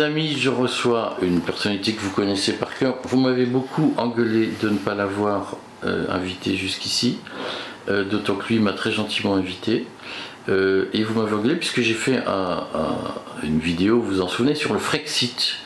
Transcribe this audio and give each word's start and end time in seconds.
Amis, 0.00 0.36
je 0.38 0.50
reçois 0.50 1.16
une 1.22 1.40
personnalité 1.40 1.92
que 1.92 2.00
vous 2.00 2.10
connaissez 2.10 2.52
par 2.52 2.76
cœur. 2.76 2.96
Vous 3.04 3.18
m'avez 3.18 3.46
beaucoup 3.46 3.94
engueulé 3.96 4.50
de 4.60 4.68
ne 4.68 4.78
pas 4.78 4.94
l'avoir 4.94 5.56
euh, 5.84 6.06
invité 6.08 6.56
jusqu'ici, 6.56 7.18
euh, 7.88 8.04
d'autant 8.04 8.34
que 8.34 8.48
lui 8.48 8.58
m'a 8.58 8.72
très 8.72 8.92
gentiment 8.92 9.34
invité. 9.34 9.86
Euh, 10.48 10.86
et 10.92 11.02
vous 11.02 11.20
m'avez 11.20 11.34
engueulé 11.34 11.56
puisque 11.56 11.80
j'ai 11.80 11.94
fait 11.94 12.20
une 13.42 13.58
vidéo, 13.58 14.00
vous 14.00 14.16
vous 14.16 14.20
en 14.20 14.28
souvenez, 14.28 14.54
sur 14.54 14.72
le 14.72 14.78
Frexit. 14.78 15.56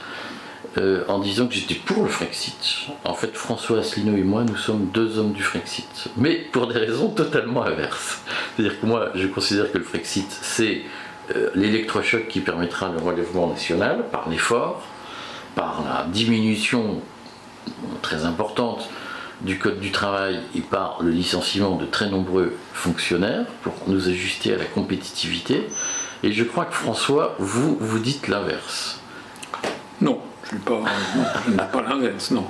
en 1.08 1.18
disant 1.18 1.46
que 1.48 1.54
j'étais 1.54 1.74
pour 1.74 2.04
le 2.04 2.08
Frexit. 2.08 2.88
En 3.04 3.14
fait, 3.14 3.34
François 3.34 3.78
Asselineau 3.78 4.16
et 4.16 4.22
moi, 4.22 4.44
nous 4.44 4.56
sommes 4.56 4.86
deux 4.94 5.18
hommes 5.18 5.32
du 5.32 5.42
Frexit. 5.42 6.08
Mais 6.16 6.36
pour 6.52 6.68
des 6.68 6.78
raisons 6.78 7.08
totalement 7.08 7.64
inverses. 7.64 8.22
C'est-à-dire 8.56 8.80
que 8.80 8.86
moi, 8.86 9.10
je 9.14 9.26
considère 9.26 9.72
que 9.72 9.78
le 9.78 9.84
Frexit, 9.84 10.30
c'est 10.42 10.82
l'électrochoc 11.54 12.28
qui 12.28 12.40
permettra 12.40 12.90
le 12.90 12.98
relèvement 12.98 13.48
national 13.48 14.04
par 14.10 14.28
l'effort, 14.28 14.82
par 15.54 15.82
la 15.84 16.06
diminution 16.10 17.00
très 18.02 18.24
importante 18.24 18.88
du 19.42 19.58
Code 19.58 19.80
du 19.80 19.90
travail 19.90 20.40
et 20.54 20.60
par 20.60 21.02
le 21.02 21.10
licenciement 21.10 21.76
de 21.76 21.86
très 21.86 22.10
nombreux 22.10 22.54
fonctionnaires 22.74 23.46
pour 23.62 23.74
nous 23.86 24.08
ajuster 24.08 24.52
à 24.52 24.56
la 24.56 24.66
compétitivité. 24.66 25.68
Et 26.22 26.32
je 26.32 26.44
crois 26.44 26.66
que 26.66 26.74
François, 26.74 27.34
vous, 27.38 27.76
vous 27.80 27.98
dites 27.98 28.28
l'inverse. 28.28 29.00
Non, 30.00 30.20
je 30.50 30.56
ne 30.56 30.60
pas, 30.60 31.64
pas 31.64 31.82
l'inverse, 31.82 32.30
non. 32.30 32.46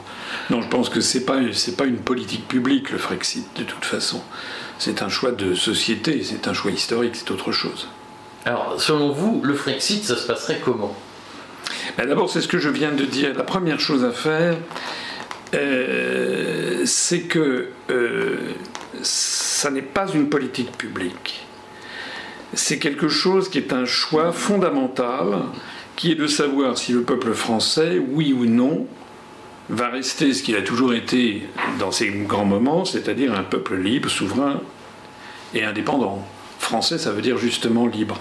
Non, 0.51 0.63
je 0.63 0.69
pense 0.69 0.89
que 0.89 1.01
ce 1.01 1.19
n'est 1.19 1.25
pas, 1.25 1.39
pas 1.77 1.85
une 1.85 1.99
politique 1.99 2.49
publique, 2.49 2.91
le 2.91 2.99
Frexit, 2.99 3.47
de 3.57 3.63
toute 3.63 3.85
façon. 3.85 4.21
C'est 4.79 5.03
un 5.03 5.09
choix 5.09 5.31
de 5.31 5.55
société, 5.55 6.23
c'est 6.25 6.49
un 6.49 6.55
choix 6.55 6.71
historique, 6.71 7.15
c'est 7.15 7.31
autre 7.31 7.53
chose. 7.53 7.89
Alors, 8.45 8.81
selon 8.81 9.11
vous, 9.11 9.43
le 9.45 9.55
Frexit, 9.55 10.05
ça 10.05 10.17
se 10.17 10.27
passerait 10.27 10.61
comment 10.65 10.97
ben, 11.99 12.07
D'abord, 12.07 12.31
c'est 12.31 12.41
ce 12.41 12.49
que 12.49 12.59
je 12.59 12.71
viens 12.71 12.93
de 12.93 13.05
dire. 13.05 13.35
La 13.37 13.45
première 13.45 13.81
chose 13.81 14.05
à 14.05 14.13
faire, 14.13 14.57
euh, 15.55 16.83
c'est 16.87 17.23
que 17.23 17.69
euh, 17.91 18.37
ça 19.03 19.71
n'est 19.71 19.83
pas 19.83 20.07
une 20.15 20.31
politique 20.31 20.73
publique. 20.79 21.47
C'est 22.55 22.79
quelque 22.79 23.09
chose 23.09 23.51
qui 23.51 23.59
est 23.59 23.73
un 23.73 23.85
choix 23.85 24.33
fondamental, 24.33 25.43
qui 25.97 26.13
est 26.13 26.17
de 26.17 26.27
savoir 26.27 26.79
si 26.79 26.93
le 26.93 27.03
peuple 27.03 27.35
français, 27.35 28.01
oui 28.11 28.33
ou 28.33 28.47
non, 28.47 28.87
va 29.69 29.89
rester 29.89 30.33
ce 30.33 30.43
qu'il 30.43 30.57
a 30.57 30.63
toujours 30.63 30.95
été 30.95 31.47
dans 31.79 31.93
ces 31.93 32.09
grands 32.09 32.47
moments, 32.47 32.85
c'est-à-dire 32.85 33.35
un 33.35 33.45
peuple 33.45 33.77
libre, 33.77 34.09
souverain 34.09 34.61
et 35.55 35.63
indépendant 35.63 36.27
français, 36.61 36.99
ça 36.99 37.11
veut 37.11 37.23
dire 37.23 37.39
justement 37.39 37.87
libre, 37.87 38.21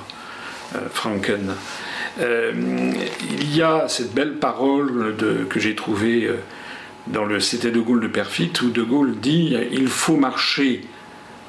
euh, 0.75 0.79
Franken. 0.91 1.53
Euh, 2.19 2.51
il 3.29 3.55
y 3.55 3.61
a 3.61 3.87
cette 3.87 4.13
belle 4.13 4.35
parole 4.35 5.15
que 5.49 5.59
j'ai 5.59 5.75
trouvée 5.75 6.25
euh, 6.25 6.37
dans 7.07 7.25
le 7.25 7.39
C'était 7.39 7.71
de 7.71 7.79
Gaulle 7.79 8.01
de 8.01 8.07
Perfit, 8.07 8.51
où 8.63 8.69
de 8.69 8.81
Gaulle 8.81 9.19
dit 9.19 9.55
Il 9.71 9.87
faut 9.87 10.17
marcher 10.17 10.81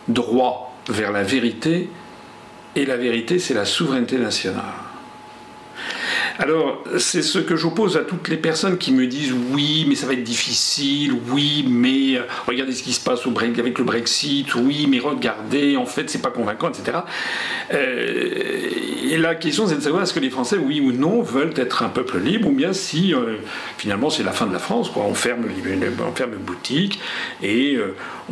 droit 0.09 0.77
vers 0.89 1.13
la 1.13 1.23
vérité, 1.23 1.89
et 2.77 2.85
la 2.85 2.97
vérité, 2.97 3.39
c'est 3.39 3.55
la 3.55 3.65
souveraineté 3.65 4.19
nationale. 4.19 4.90
Alors, 6.43 6.83
c'est 6.97 7.21
ce 7.21 7.39
que 7.39 7.55
j'oppose 7.55 7.99
à 7.99 8.01
toutes 8.01 8.29
les 8.29 8.39
personnes 8.39 8.79
qui 8.79 8.95
me 8.95 9.07
disent 9.07 9.35
oui, 9.53 9.85
mais 9.87 9.95
ça 9.95 10.07
va 10.07 10.15
être 10.15 10.25
difficile, 10.25 11.13
oui, 11.29 11.67
mais 11.69 12.17
euh, 12.17 12.23
regardez 12.47 12.73
ce 12.73 12.83
qui 12.83 12.95
se 12.95 13.01
passe 13.01 13.21
avec 13.27 13.79
le 13.79 13.85
Brexit, 13.85 14.55
oui, 14.55 14.87
mais 14.89 15.01
regardez, 15.01 15.77
en 15.77 15.85
fait, 15.85 16.09
c'est 16.09 16.23
pas 16.23 16.31
convaincant, 16.31 16.71
etc. 16.71 17.01
Euh, 17.75 18.71
et 19.11 19.19
la 19.19 19.35
question, 19.35 19.67
c'est 19.67 19.75
de 19.75 19.81
savoir 19.81 20.03
est-ce 20.03 20.15
que 20.15 20.21
les 20.21 20.31
Français, 20.31 20.57
oui 20.57 20.81
ou 20.81 20.93
non, 20.93 21.21
veulent 21.21 21.53
être 21.57 21.83
un 21.83 21.91
peuple 21.91 22.19
libre, 22.19 22.49
ou 22.49 22.53
bien 22.53 22.73
si 22.73 23.13
euh, 23.13 23.37
finalement 23.77 24.09
c'est 24.09 24.23
la 24.23 24.33
fin 24.33 24.47
de 24.47 24.55
la 24.55 24.59
France, 24.59 24.89
quoi. 24.89 25.05
On 25.05 25.15
ferme, 25.15 25.45
on 25.45 26.13
ferme 26.13 26.37
boutique 26.37 27.01
et 27.43 27.77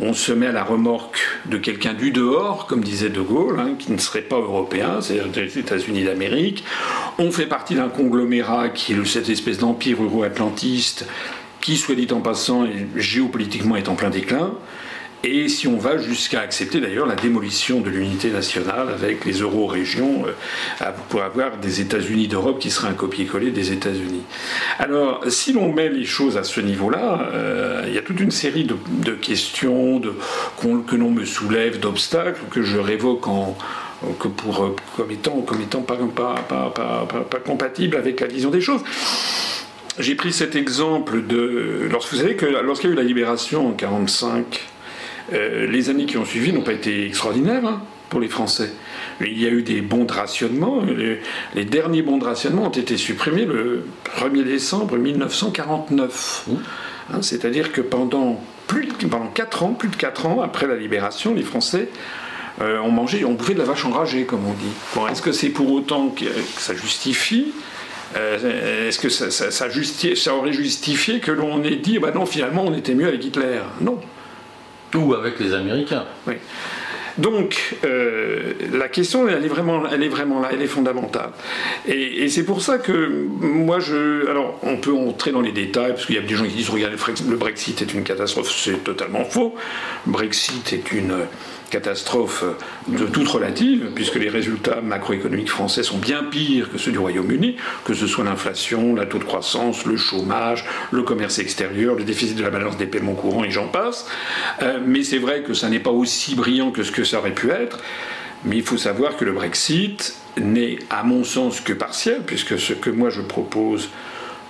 on 0.01 0.13
se 0.13 0.31
met 0.31 0.47
à 0.47 0.51
la 0.51 0.63
remorque 0.63 1.19
de 1.45 1.57
quelqu'un 1.57 1.93
du 1.93 2.11
dehors, 2.11 2.67
comme 2.67 2.83
disait 2.83 3.09
De 3.09 3.21
Gaulle, 3.21 3.59
hein, 3.59 3.75
qui 3.77 3.91
ne 3.91 3.97
serait 3.97 4.21
pas 4.21 4.37
européen, 4.37 5.01
c'est-à-dire 5.01 5.27
des 5.27 5.59
États-Unis 5.59 6.03
d'Amérique. 6.03 6.63
On 7.17 7.31
fait 7.31 7.47
partie 7.47 7.75
d'un 7.75 7.89
conglomérat 7.89 8.69
qui 8.69 8.93
est 8.93 9.05
cette 9.05 9.29
espèce 9.29 9.57
d'empire 9.57 10.01
euro-atlantiste 10.01 11.05
qui, 11.61 11.75
soit 11.77 11.95
dit 11.95 12.07
en 12.11 12.21
passant, 12.21 12.65
géopolitiquement 12.95 13.75
est 13.75 13.89
en 13.89 13.95
plein 13.95 14.09
déclin. 14.09 14.53
Et 15.23 15.49
si 15.49 15.67
on 15.67 15.77
va 15.77 15.97
jusqu'à 15.97 16.39
accepter 16.41 16.79
d'ailleurs 16.79 17.05
la 17.05 17.15
démolition 17.15 17.81
de 17.81 17.89
l'unité 17.89 18.29
nationale 18.29 18.89
avec 18.89 19.25
les 19.25 19.41
euro-régions 19.41 20.23
euh, 20.25 20.91
pour 21.09 21.23
avoir 21.23 21.57
des 21.57 21.81
États-Unis 21.81 22.29
d'Europe 22.29 22.59
qui 22.59 22.71
seraient 22.71 22.87
un 22.87 22.93
copier-coller 22.93 23.51
des 23.51 23.73
États-Unis. 23.73 24.23
Alors, 24.77 25.21
si 25.27 25.51
l'on 25.51 25.73
met 25.73 25.89
les 25.89 26.05
choses 26.05 26.37
à 26.37 26.43
ce 26.43 26.61
niveau-là, 26.61 27.29
euh, 27.33 27.83
il 27.87 27.93
y 27.93 27.97
a 27.97 28.01
toute 28.01 28.21
une 28.21 28.31
série 28.31 28.63
de, 28.63 29.11
questions 29.11 30.01
que 30.61 30.95
l'on 30.95 31.11
me 31.11 31.25
soulève, 31.25 31.79
d'obstacles 31.79 32.41
que 32.49 32.61
je 32.61 32.77
révoque 32.77 33.27
en, 33.27 33.57
que 34.19 34.29
pour, 34.29 34.63
euh, 34.63 34.75
comme 34.95 35.11
étant, 35.11 35.41
comme 35.41 35.61
étant 35.61 35.81
pas, 35.81 35.97
pas, 35.97 36.45
pas, 36.47 37.07
pas, 37.29 37.39
compatible 37.39 37.97
avec 37.97 38.21
la 38.21 38.27
vision 38.27 38.49
des 38.49 38.61
choses. 38.61 38.81
J'ai 39.97 40.15
pris 40.15 40.31
cet 40.31 40.55
exemple 40.55 41.25
de. 41.27 41.89
Lorsque, 41.91 42.13
vous 42.13 42.19
savez 42.19 42.35
que 42.35 42.45
lorsqu'il 42.45 42.89
y 42.89 42.93
a 42.93 42.95
eu 42.95 42.97
la 42.97 43.03
libération 43.03 43.67
en 43.67 43.71
1945, 43.71 44.69
euh, 45.33 45.67
les 45.67 45.89
années 45.89 46.05
qui 46.05 46.17
ont 46.17 46.25
suivi 46.25 46.53
n'ont 46.53 46.61
pas 46.61 46.73
été 46.73 47.05
extraordinaires 47.05 47.65
hein, 47.65 47.81
pour 48.09 48.19
les 48.19 48.27
Français. 48.27 48.71
Il 49.21 49.39
y 49.39 49.45
a 49.45 49.49
eu 49.49 49.63
des 49.63 49.81
bons 49.81 50.05
de 50.05 50.13
rationnement. 50.13 50.81
Les, 51.55 51.65
derniers 51.65 52.01
bons 52.01 52.17
de 52.17 52.25
rationnement 52.25 52.67
ont 52.67 52.69
été 52.69 52.97
supprimés 52.97 53.45
le 53.45 53.85
1er 54.17 54.43
décembre 54.43 54.97
1949. 54.97 56.45
Mmh. 56.47 56.53
Hein, 57.11 57.21
c'est-à-dire 57.21 57.71
que 57.71 57.81
pendant, 57.81 58.41
plus, 58.67 58.87
pendant 58.87 59.27
4 59.27 59.63
ans, 59.63 59.73
plus 59.73 59.89
de 59.89 59.95
4 59.95 60.25
ans 60.25 60.41
après 60.41 60.67
la 60.67 60.75
libération, 60.75 61.33
les 61.33 61.43
Français 61.43 61.89
euh, 62.61 62.79
on 62.83 62.91
mangeait, 62.91 63.23
on 63.23 63.33
bouffait 63.33 63.53
de 63.53 63.59
la 63.59 63.65
vache 63.65 63.85
enragée, 63.85 64.25
comme 64.25 64.45
on 64.45 64.53
dit. 64.53 65.09
est-ce 65.11 65.21
que 65.21 65.31
c'est 65.31 65.49
pour 65.49 65.71
autant 65.71 66.09
que, 66.09 66.25
ça 66.57 66.75
justifie 66.75 67.53
euh, 68.17 68.89
Est-ce 68.89 68.99
que 68.99 69.07
ça, 69.07 69.31
ça, 69.31 70.35
aurait 70.35 70.51
justifié 70.51 71.19
que 71.19 71.31
l'on 71.31 71.63
ait 71.63 71.77
dit, 71.77 71.99
bah 71.99 72.11
non, 72.13 72.25
finalement, 72.25 72.65
on 72.67 72.73
était 72.73 72.95
mieux 72.95 73.07
avec 73.07 73.23
Hitler? 73.23 73.61
Non. 73.79 73.99
Ou 74.95 75.13
avec 75.13 75.39
les 75.39 75.53
Américains. 75.53 76.05
Donc, 77.17 77.75
euh, 77.83 78.53
la 78.71 78.87
question, 78.87 79.27
elle 79.27 79.43
est, 79.43 79.49
vraiment, 79.49 79.83
elle 79.91 80.03
est 80.03 80.07
vraiment 80.07 80.39
là, 80.39 80.49
elle 80.53 80.61
est 80.61 80.67
fondamentale. 80.67 81.31
Et, 81.85 82.29
c'est 82.29 82.43
pour 82.43 82.61
ça 82.61 82.77
que 82.77 83.27
moi, 83.41 83.79
je. 83.79 84.29
Alors, 84.29 84.57
on 84.63 84.77
peut 84.77 84.93
entrer 84.93 85.31
dans 85.31 85.41
les 85.41 85.51
détails, 85.51 85.91
parce 85.91 86.05
qu'il 86.05 86.15
y 86.15 86.19
a 86.19 86.21
des 86.21 86.35
gens 86.35 86.45
qui 86.45 86.53
disent 86.53 86.69
regardez, 86.69 86.95
le 87.27 87.35
Brexit 87.35 87.81
est 87.81 87.93
une 87.93 88.03
catastrophe. 88.03 88.49
C'est 88.51 88.83
totalement 88.83 89.25
faux. 89.25 89.55
Le 90.05 90.13
Brexit 90.13 90.71
est 90.71 90.91
une 90.93 91.13
catastrophe 91.69 92.43
de 92.87 93.05
toute 93.05 93.27
relative, 93.27 93.91
puisque 93.95 94.15
les 94.15 94.29
résultats 94.29 94.81
macroéconomiques 94.81 95.49
français 95.49 95.83
sont 95.83 95.97
bien 95.97 96.23
pires 96.23 96.71
que 96.71 96.77
ceux 96.77 96.91
du 96.91 96.99
Royaume-Uni, 96.99 97.55
que 97.85 97.93
ce 97.93 98.07
soit 98.07 98.23
l'inflation, 98.23 98.95
la 98.95 99.05
taux 99.05 99.19
de 99.19 99.23
croissance, 99.23 99.85
le 99.85 99.97
chômage, 99.97 100.65
le 100.91 101.03
commerce 101.03 101.39
extérieur, 101.39 101.95
le 101.95 102.03
déficit 102.03 102.35
de 102.35 102.43
la 102.43 102.49
balance 102.49 102.77
des 102.77 102.87
paiements 102.87 103.13
courants 103.13 103.43
et 103.43 103.51
j'en 103.51 103.67
passe. 103.67 104.07
Euh, 104.61 104.79
mais 104.85 105.03
c'est 105.03 105.19
vrai 105.19 105.41
que 105.43 105.53
ça 105.53 105.69
n'est 105.69 105.79
pas 105.79 105.91
aussi 105.91 106.35
brillant 106.35 106.71
que 106.71 106.83
ce 106.83 106.91
que 106.91 107.03
ça 107.03 107.19
aurait 107.19 107.33
pu 107.33 107.49
être. 107.51 107.79
Mais 108.45 108.57
il 108.57 108.63
faut 108.63 108.77
savoir 108.77 109.17
que 109.17 109.25
le 109.25 109.33
Brexit 109.33 110.15
n'est, 110.37 110.79
à 110.89 111.03
mon 111.03 111.23
sens, 111.23 111.59
que 111.59 111.73
partiel, 111.73 112.21
puisque 112.25 112.57
ce 112.57 112.73
que 112.73 112.89
moi 112.89 113.09
je 113.09 113.21
propose 113.21 113.89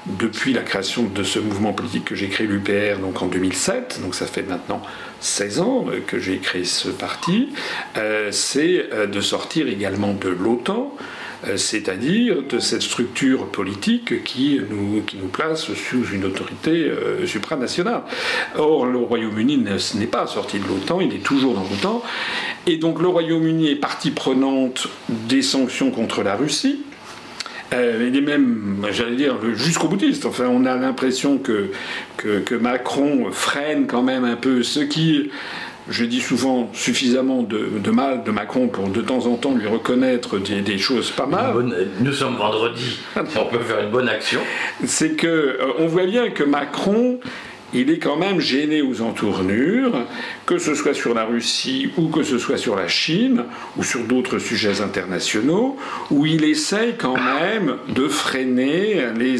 depuis 0.05 0.53
la 0.53 0.61
création 0.61 1.03
de 1.03 1.23
ce 1.23 1.39
mouvement 1.39 1.73
politique 1.73 2.05
que 2.05 2.15
j'ai 2.15 2.29
créé, 2.29 2.47
l'UPR, 2.47 2.99
donc 2.99 3.21
en 3.21 3.27
2007, 3.27 3.99
donc 4.01 4.15
ça 4.15 4.25
fait 4.25 4.43
maintenant 4.43 4.81
16 5.21 5.59
ans 5.59 5.85
que 6.07 6.19
j'ai 6.19 6.37
créé 6.37 6.63
ce 6.63 6.89
parti, 6.89 7.49
euh, 7.97 8.29
c'est 8.31 8.89
euh, 8.93 9.07
de 9.07 9.21
sortir 9.21 9.67
également 9.67 10.13
de 10.13 10.29
l'OTAN, 10.29 10.95
euh, 11.47 11.57
c'est-à-dire 11.57 12.43
de 12.43 12.59
cette 12.59 12.81
structure 12.81 13.47
politique 13.47 14.23
qui 14.23 14.59
nous, 14.69 15.01
qui 15.01 15.17
nous 15.17 15.27
place 15.27 15.73
sous 15.73 16.05
une 16.11 16.25
autorité 16.25 16.91
supranationale. 17.25 18.03
Or, 18.57 18.85
le 18.85 18.97
Royaume-Uni 18.97 19.57
n'est 19.57 20.07
pas 20.07 20.27
sorti 20.27 20.59
de 20.59 20.67
l'OTAN, 20.67 21.01
il 21.01 21.13
est 21.13 21.23
toujours 21.23 21.53
dans 21.53 21.63
l'OTAN, 21.63 22.03
et 22.67 22.77
donc 22.77 23.01
le 23.01 23.07
Royaume-Uni 23.07 23.69
est 23.69 23.75
partie 23.75 24.11
prenante 24.11 24.87
des 25.09 25.41
sanctions 25.41 25.91
contre 25.91 26.23
la 26.23 26.35
Russie, 26.35 26.83
euh, 27.73 28.09
il 28.09 28.17
est 28.17 28.21
même, 28.21 28.85
j'allais 28.91 29.15
dire, 29.15 29.35
jusqu'au 29.53 29.87
boutiste. 29.87 30.25
Enfin, 30.25 30.45
on 30.47 30.65
a 30.65 30.75
l'impression 30.75 31.37
que, 31.37 31.71
que, 32.17 32.55
Macron 32.55 33.31
freine 33.31 33.85
quand 33.87 34.01
même 34.01 34.23
un 34.23 34.35
peu 34.35 34.63
ce 34.63 34.79
qui, 34.79 35.29
je 35.89 36.03
dis 36.03 36.21
souvent 36.21 36.69
suffisamment 36.73 37.43
de, 37.43 37.91
mal 37.91 38.23
de 38.23 38.31
Macron 38.31 38.67
pour 38.67 38.89
de 38.89 39.01
temps 39.01 39.25
en 39.27 39.35
temps 39.35 39.53
lui 39.53 39.67
reconnaître 39.67 40.39
des, 40.39 40.77
choses 40.77 41.11
pas 41.11 41.25
mal. 41.25 41.53
nous 41.99 42.13
sommes 42.13 42.35
vendredi, 42.35 42.99
on 43.15 43.45
peut 43.45 43.59
faire 43.59 43.81
une 43.83 43.91
bonne 43.91 44.09
action. 44.09 44.39
C'est 44.85 45.11
que 45.11 45.27
euh, 45.27 45.57
on 45.77 45.87
voit 45.87 46.05
bien 46.05 46.29
que 46.29 46.43
Macron 46.43 47.19
il 47.73 47.89
est 47.91 47.99
quand 47.99 48.17
même 48.17 48.39
gêné 48.39 48.81
aux 48.81 49.01
entournures, 49.01 50.05
que 50.45 50.57
ce 50.57 50.73
soit 50.73 50.93
sur 50.93 51.13
la 51.13 51.25
Russie 51.25 51.91
ou 51.97 52.07
que 52.07 52.23
ce 52.23 52.37
soit 52.37 52.57
sur 52.57 52.75
la 52.75 52.87
Chine 52.87 53.43
ou 53.77 53.83
sur 53.83 54.01
d'autres 54.01 54.39
sujets 54.39 54.81
internationaux, 54.81 55.77
où 56.09 56.25
il 56.25 56.43
essaye 56.43 56.95
quand 56.97 57.15
même 57.15 57.75
de 57.89 58.07
freiner 58.07 59.05
les, 59.17 59.37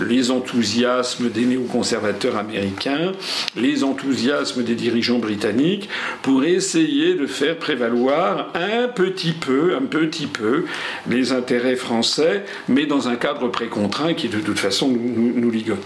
les, 0.00 0.30
enthousiasmes 0.30 1.30
des 1.30 1.44
néoconservateurs 1.44 2.36
américains, 2.36 3.12
les 3.56 3.84
enthousiasmes 3.84 4.64
des 4.64 4.74
dirigeants 4.74 5.18
britanniques, 5.18 5.88
pour 6.22 6.44
essayer 6.44 7.14
de 7.14 7.26
faire 7.26 7.56
prévaloir 7.56 8.52
un 8.54 8.88
petit 8.88 9.32
peu, 9.32 9.76
un 9.76 9.86
petit 9.86 10.26
peu, 10.26 10.64
les 11.08 11.32
intérêts 11.32 11.76
français, 11.76 12.44
mais 12.68 12.86
dans 12.86 13.08
un 13.08 13.16
cadre 13.16 13.48
précontraint 13.48 14.14
qui 14.14 14.28
de 14.28 14.38
toute 14.38 14.58
façon 14.58 14.88
nous, 14.88 15.50
ligote. 15.50 15.84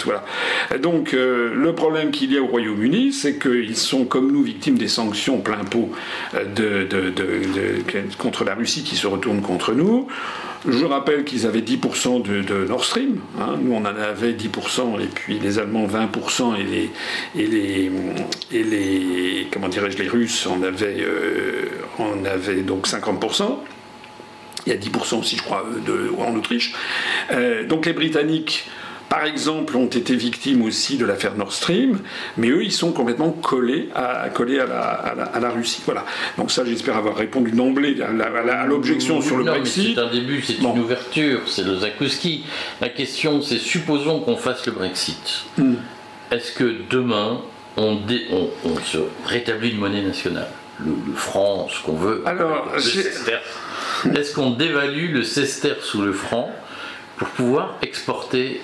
Donc 0.80 1.14
euh, 1.14 1.52
le 1.58 1.74
problème 1.74 2.10
qu'il 2.10 2.32
y 2.32 2.38
a 2.38 2.42
au 2.42 2.46
Royaume-Uni, 2.46 3.12
c'est 3.12 3.38
qu'ils 3.38 3.76
sont 3.76 4.04
comme 4.04 4.32
nous 4.32 4.42
victimes 4.42 4.78
des 4.78 4.88
sanctions 4.88 5.38
plein 5.38 5.64
pot 5.64 5.90
euh, 6.34 7.80
contre 8.18 8.44
la 8.44 8.54
Russie 8.54 8.82
qui 8.82 8.96
se 8.96 9.06
retourne 9.06 9.42
contre 9.42 9.72
nous. 9.72 10.06
Je 10.66 10.84
rappelle 10.84 11.24
qu'ils 11.24 11.46
avaient 11.46 11.60
10% 11.60 12.22
de, 12.22 12.66
Nord 12.66 12.84
Stream. 12.84 13.20
Hein. 13.40 13.56
Nous, 13.60 13.72
on 13.72 13.80
en 13.80 13.84
avait 13.84 14.32
10%, 14.32 15.00
et 15.00 15.06
puis 15.06 15.38
les 15.38 15.58
Allemands 15.58 15.86
20%, 15.86 16.56
et 17.36 17.46
les, 18.52 19.46
comment 19.52 19.68
dirais-je, 19.68 19.98
les 19.98 20.08
Russes 20.08 20.46
en 20.46 20.62
avaient, 20.62 20.96
euh, 21.00 21.68
avait 22.24 22.62
donc 22.62 22.88
50%. 22.88 23.58
Il 24.66 24.72
y 24.72 24.76
a 24.76 24.78
10% 24.78 25.20
aussi, 25.20 25.36
je 25.36 25.42
crois, 25.42 25.64
en 26.18 26.36
Autriche. 26.36 26.74
Euh, 27.30 27.66
donc 27.66 27.86
les 27.86 27.92
Britanniques 27.92 28.66
par 29.08 29.24
exemple, 29.24 29.76
ont 29.76 29.86
été 29.86 30.14
victimes 30.14 30.62
aussi 30.62 30.98
de 30.98 31.06
l'affaire 31.06 31.34
Nord 31.34 31.52
Stream, 31.52 32.00
mais 32.36 32.48
eux, 32.48 32.62
ils 32.62 32.72
sont 32.72 32.92
complètement 32.92 33.30
collés 33.30 33.88
à, 33.94 34.28
collés 34.28 34.60
à, 34.60 35.40
la, 35.40 35.50
Russie. 35.50 35.80
Voilà. 35.86 36.04
Donc 36.36 36.50
ça, 36.50 36.64
j'espère 36.64 36.96
avoir 36.96 37.16
répondu 37.16 37.52
d'emblée 37.52 37.96
à, 38.02 38.66
l'objection 38.66 39.22
sur 39.22 39.38
le 39.38 39.44
Brexit. 39.44 39.94
C'est 39.94 40.00
un 40.00 40.10
début, 40.10 40.42
c'est 40.42 40.58
une 40.58 40.78
ouverture, 40.78 41.40
c'est 41.46 41.64
le 41.64 41.76
Zakowski. 41.76 42.44
La 42.80 42.90
question, 42.90 43.40
c'est 43.40 43.58
supposons 43.58 44.20
qu'on 44.20 44.36
fasse 44.36 44.66
le 44.66 44.72
Brexit. 44.72 45.44
Hmm. 45.56 45.76
Est-ce 46.30 46.52
que 46.52 46.76
demain, 46.90 47.40
on, 47.78 47.98
se 48.84 48.98
rétablit 49.24 49.70
une 49.70 49.78
monnaie 49.78 50.02
nationale? 50.02 50.48
Le, 50.80 50.92
franc, 51.14 51.68
ce 51.70 51.82
qu'on 51.82 51.96
veut. 51.96 52.22
Alors, 52.26 52.68
est-ce 52.76 54.34
qu'on 54.34 54.50
dévalue 54.50 55.12
le 55.14 55.22
sester 55.22 55.74
sous 55.82 56.02
le 56.02 56.12
franc 56.12 56.52
pour 57.16 57.28
pouvoir 57.28 57.78
exporter 57.82 58.60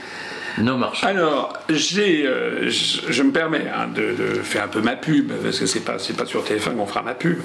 nos 0.58 0.76
marchands. 0.76 1.06
Alors, 1.06 1.52
j'ai, 1.68 2.26
euh, 2.26 2.68
je, 2.70 3.22
me 3.22 3.32
permets 3.32 3.66
hein, 3.74 3.88
de, 3.94 4.14
faire 4.42 4.64
un 4.64 4.68
peu 4.68 4.80
ma 4.80 4.96
pub, 4.96 5.32
parce 5.42 5.58
que 5.58 5.66
c'est 5.66 5.80
pas, 5.80 5.98
c'est 5.98 6.16
pas 6.16 6.26
sur 6.26 6.44
téléphone 6.44 6.76
qu'on 6.76 6.86
fera 6.86 7.02
ma 7.02 7.14
pub. 7.14 7.38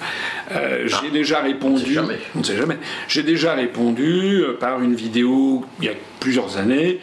Euh, 0.52 0.88
j'ai 0.88 0.96
ah, 1.08 1.12
déjà 1.12 1.40
répondu. 1.40 1.82
On 1.82 1.86
sait 1.86 1.94
jamais. 1.94 2.20
On 2.36 2.44
sait 2.44 2.58
jamais. 2.58 2.78
J'ai 3.08 3.24
déjà 3.24 3.54
répondu 3.54 4.42
euh, 4.42 4.58
par 4.60 4.82
une 4.82 4.96
vidéo 4.96 5.66
il 5.80 5.86
y 5.86 5.90
a 5.90 5.94
plusieurs 6.20 6.58
années 6.58 7.00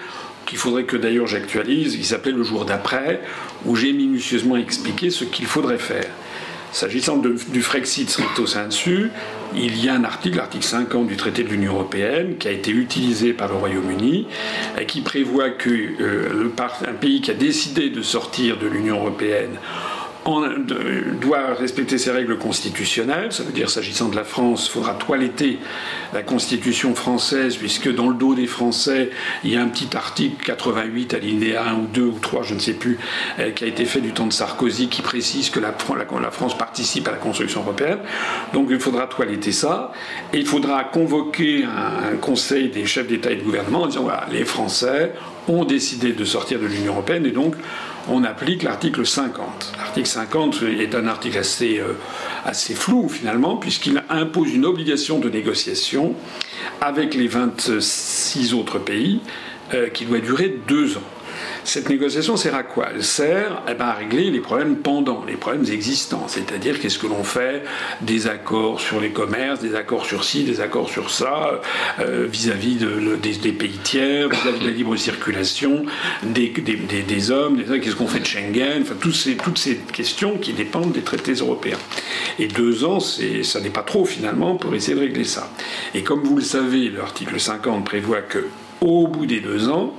qu'il 0.47 0.59
faudrait 0.59 0.85
que 0.85 0.97
d'ailleurs 0.97 1.27
j'actualise, 1.27 1.97
qui 1.97 2.05
s'appelait 2.05 2.33
Le 2.33 2.45
jour 2.45 2.65
d'après, 2.65 3.21
où 3.65 3.75
j'ai 3.75 3.93
minutieusement 3.93 4.57
expliqué 4.57 5.11
ce 5.11 5.25
qu'il 5.25 5.47
faudrait 5.47 5.79
faire. 5.79 6.07
S'agissant 6.77 7.17
du 7.17 7.63
Frexit 7.63 8.11
stricto 8.11 8.45
sensu, 8.45 9.11
il 9.55 9.83
y 9.83 9.89
a 9.89 9.95
un 9.95 10.05
article, 10.05 10.37
l'article 10.37 10.63
50 10.63 11.07
du 11.07 11.17
traité 11.17 11.43
de 11.43 11.49
l'Union 11.49 11.73
européenne, 11.73 12.37
qui 12.37 12.49
a 12.49 12.51
été 12.51 12.71
utilisé 12.71 13.33
par 13.33 13.49
le 13.49 13.55
Royaume-Uni, 13.55 14.27
qui 14.87 15.01
prévoit 15.01 15.49
que 15.49 15.71
euh, 15.71 16.53
pays 17.01 17.23
qui 17.23 17.31
a 17.31 17.35
décidé 17.35 17.89
de 17.89 18.03
sortir 18.03 18.59
de 18.59 18.67
l'Union 18.67 18.97
européenne 18.99 19.57
doit 21.21 21.55
respecter 21.55 21.99
ses 21.99 22.11
règles 22.11 22.37
constitutionnelles. 22.37 23.33
Ça 23.33 23.45
veut 23.45 23.53
dire, 23.53 23.71
s'agissant 23.71 24.09
de 24.09 24.17
la 24.17 24.25
France, 24.25 24.67
il 24.67 24.73
faudra 24.73 24.95
toiletter 24.95 25.59
la 26.13 26.23
Constitution 26.23 26.95
française, 26.95 27.57
puisque 27.57 27.93
dans 27.95 28.09
le 28.09 28.15
dos 28.15 28.35
des 28.35 28.47
Français, 28.47 29.11
il 29.45 29.51
y 29.51 29.57
a 29.57 29.63
un 29.63 29.69
petit 29.69 29.97
article 29.97 30.45
88, 30.45 31.15
alinéa 31.15 31.65
1 31.69 31.75
ou 31.75 31.87
2 31.93 32.03
ou 32.03 32.19
3, 32.21 32.43
je 32.43 32.55
ne 32.55 32.59
sais 32.59 32.75
plus, 32.75 32.99
euh, 33.39 33.51
qui 33.51 33.65
a 33.65 33.67
été 33.67 33.85
fait 33.85 34.01
du 34.01 34.13
temps 34.13 34.27
de 34.27 34.33
Sarkozy, 34.33 34.89
qui 34.89 35.03
précise 35.03 35.51
que 35.51 35.61
la, 35.61 35.73
France 36.31 36.59
participe 36.59 37.07
à 37.09 37.13
la 37.13 37.19
construction 37.19 37.63
européenne. 37.63 37.99
Donc 38.53 38.69
il 38.71 38.81
faudra 38.81 39.07
toiletter 39.07 39.53
ça, 39.53 39.93
et 40.33 40.39
il 40.39 40.47
faudra 40.47 40.85
convoquer 40.85 41.65
un 41.65 42.17
conseil 42.17 42.69
des 42.69 42.87
chefs 42.87 43.07
d'État 43.07 43.31
et 43.31 43.37
de 43.37 43.43
gouvernement 43.43 43.83
en 43.83 43.87
disant, 43.87 44.03
voilà, 44.03 44.27
les 44.33 44.45
Français 44.45 45.13
ont 45.49 45.65
décidé 45.65 46.13
de 46.13 46.25
sortir 46.25 46.59
de 46.59 46.67
l'Union 46.67 46.95
européenne, 46.95 47.27
et 47.27 47.31
donc 47.31 47.55
on 48.09 48.25
applique 48.25 48.63
l'article 48.63 49.07
50. 49.07 49.73
L'article 49.79 50.09
50 50.09 50.63
est 50.63 50.95
un 50.95 51.07
article 51.07 51.39
assez, 51.39 51.79
euh, 51.79 51.95
assez 52.45 52.75
flou 52.75 53.09
finalement, 53.09 53.57
puisqu'il 53.57 54.03
impose 54.09 54.55
une 54.55 54.65
obligation 54.65 55.19
de 55.19 55.29
négociation 55.29 56.15
avec 56.81 57.15
les 57.15 57.29
26 57.29 58.55
autres 58.55 58.79
pays 58.79 59.21
euh, 59.75 59.89
qui 59.89 60.05
doit 60.05 60.21
durer 60.21 60.57
deux 60.69 60.97
ans. 60.97 61.16
Cette 61.67 61.89
négociation 61.89 62.37
sert 62.37 62.55
à 62.55 62.63
quoi? 62.63 62.91
Elle 62.95 63.03
sert 63.03 63.61
à 63.67 63.93
régler 63.93 64.31
les 64.31 64.39
problèmes 64.39 64.77
pendants, 64.77 65.25
les 65.27 65.35
problèmes 65.35 65.67
existants, 65.69 66.27
c'est-à-dire 66.29 66.79
qu'est-ce 66.79 66.97
que 66.97 67.09
l'on 67.09 67.25
fait 67.25 67.65
des 68.03 68.29
accords 68.29 68.81
sur 68.81 69.01
les 69.01 69.11
commerces, 69.11 69.59
des 69.59 69.75
accords 69.75 70.07
sur 70.07 70.23
ci, 70.23 70.45
des 70.45 70.61
accords 70.61 70.89
sur 70.89 71.11
ça, 71.11 71.61
euh, 71.99 72.29
vis-à-vis 72.31 72.77
des, 73.21 73.53
pays 73.53 73.81
tiers, 73.83 74.29
vis-à-vis 74.29 74.61
de 74.61 74.65
la 74.65 74.71
libre 74.71 74.95
circulation 74.95 75.85
des, 76.23 76.51
des 76.51 77.31
hommes, 77.33 77.61
qu'est-ce 77.83 77.97
qu'on 77.97 78.07
fait 78.07 78.21
de 78.21 78.27
Schengen, 78.27 78.83
enfin 78.83 78.95
toutes 79.01 79.17
ces, 79.17 79.35
toutes 79.35 79.59
ces 79.59 79.75
questions 79.93 80.39
qui 80.39 80.53
dépendent 80.53 80.93
des 80.93 81.03
traités 81.03 81.33
européens. 81.33 81.79
Et 82.39 82.47
deux 82.47 82.85
ans, 82.85 83.01
ça 83.01 83.61
n'est 83.61 83.71
pas 83.71 83.83
trop 83.83 84.05
finalement 84.05 84.55
pour 84.55 84.73
essayer 84.77 84.95
de 84.95 85.01
régler 85.01 85.25
ça. 85.25 85.51
Et 85.95 86.05
comme 86.05 86.23
vous 86.23 86.37
le 86.37 86.43
savez, 86.43 86.91
l'article 86.91 87.41
50 87.41 87.85
prévoit 87.85 88.23
que 88.23 88.47
au 88.81 89.09
bout 89.09 89.27
des 89.27 89.41
deux 89.41 89.69
ans, 89.69 89.95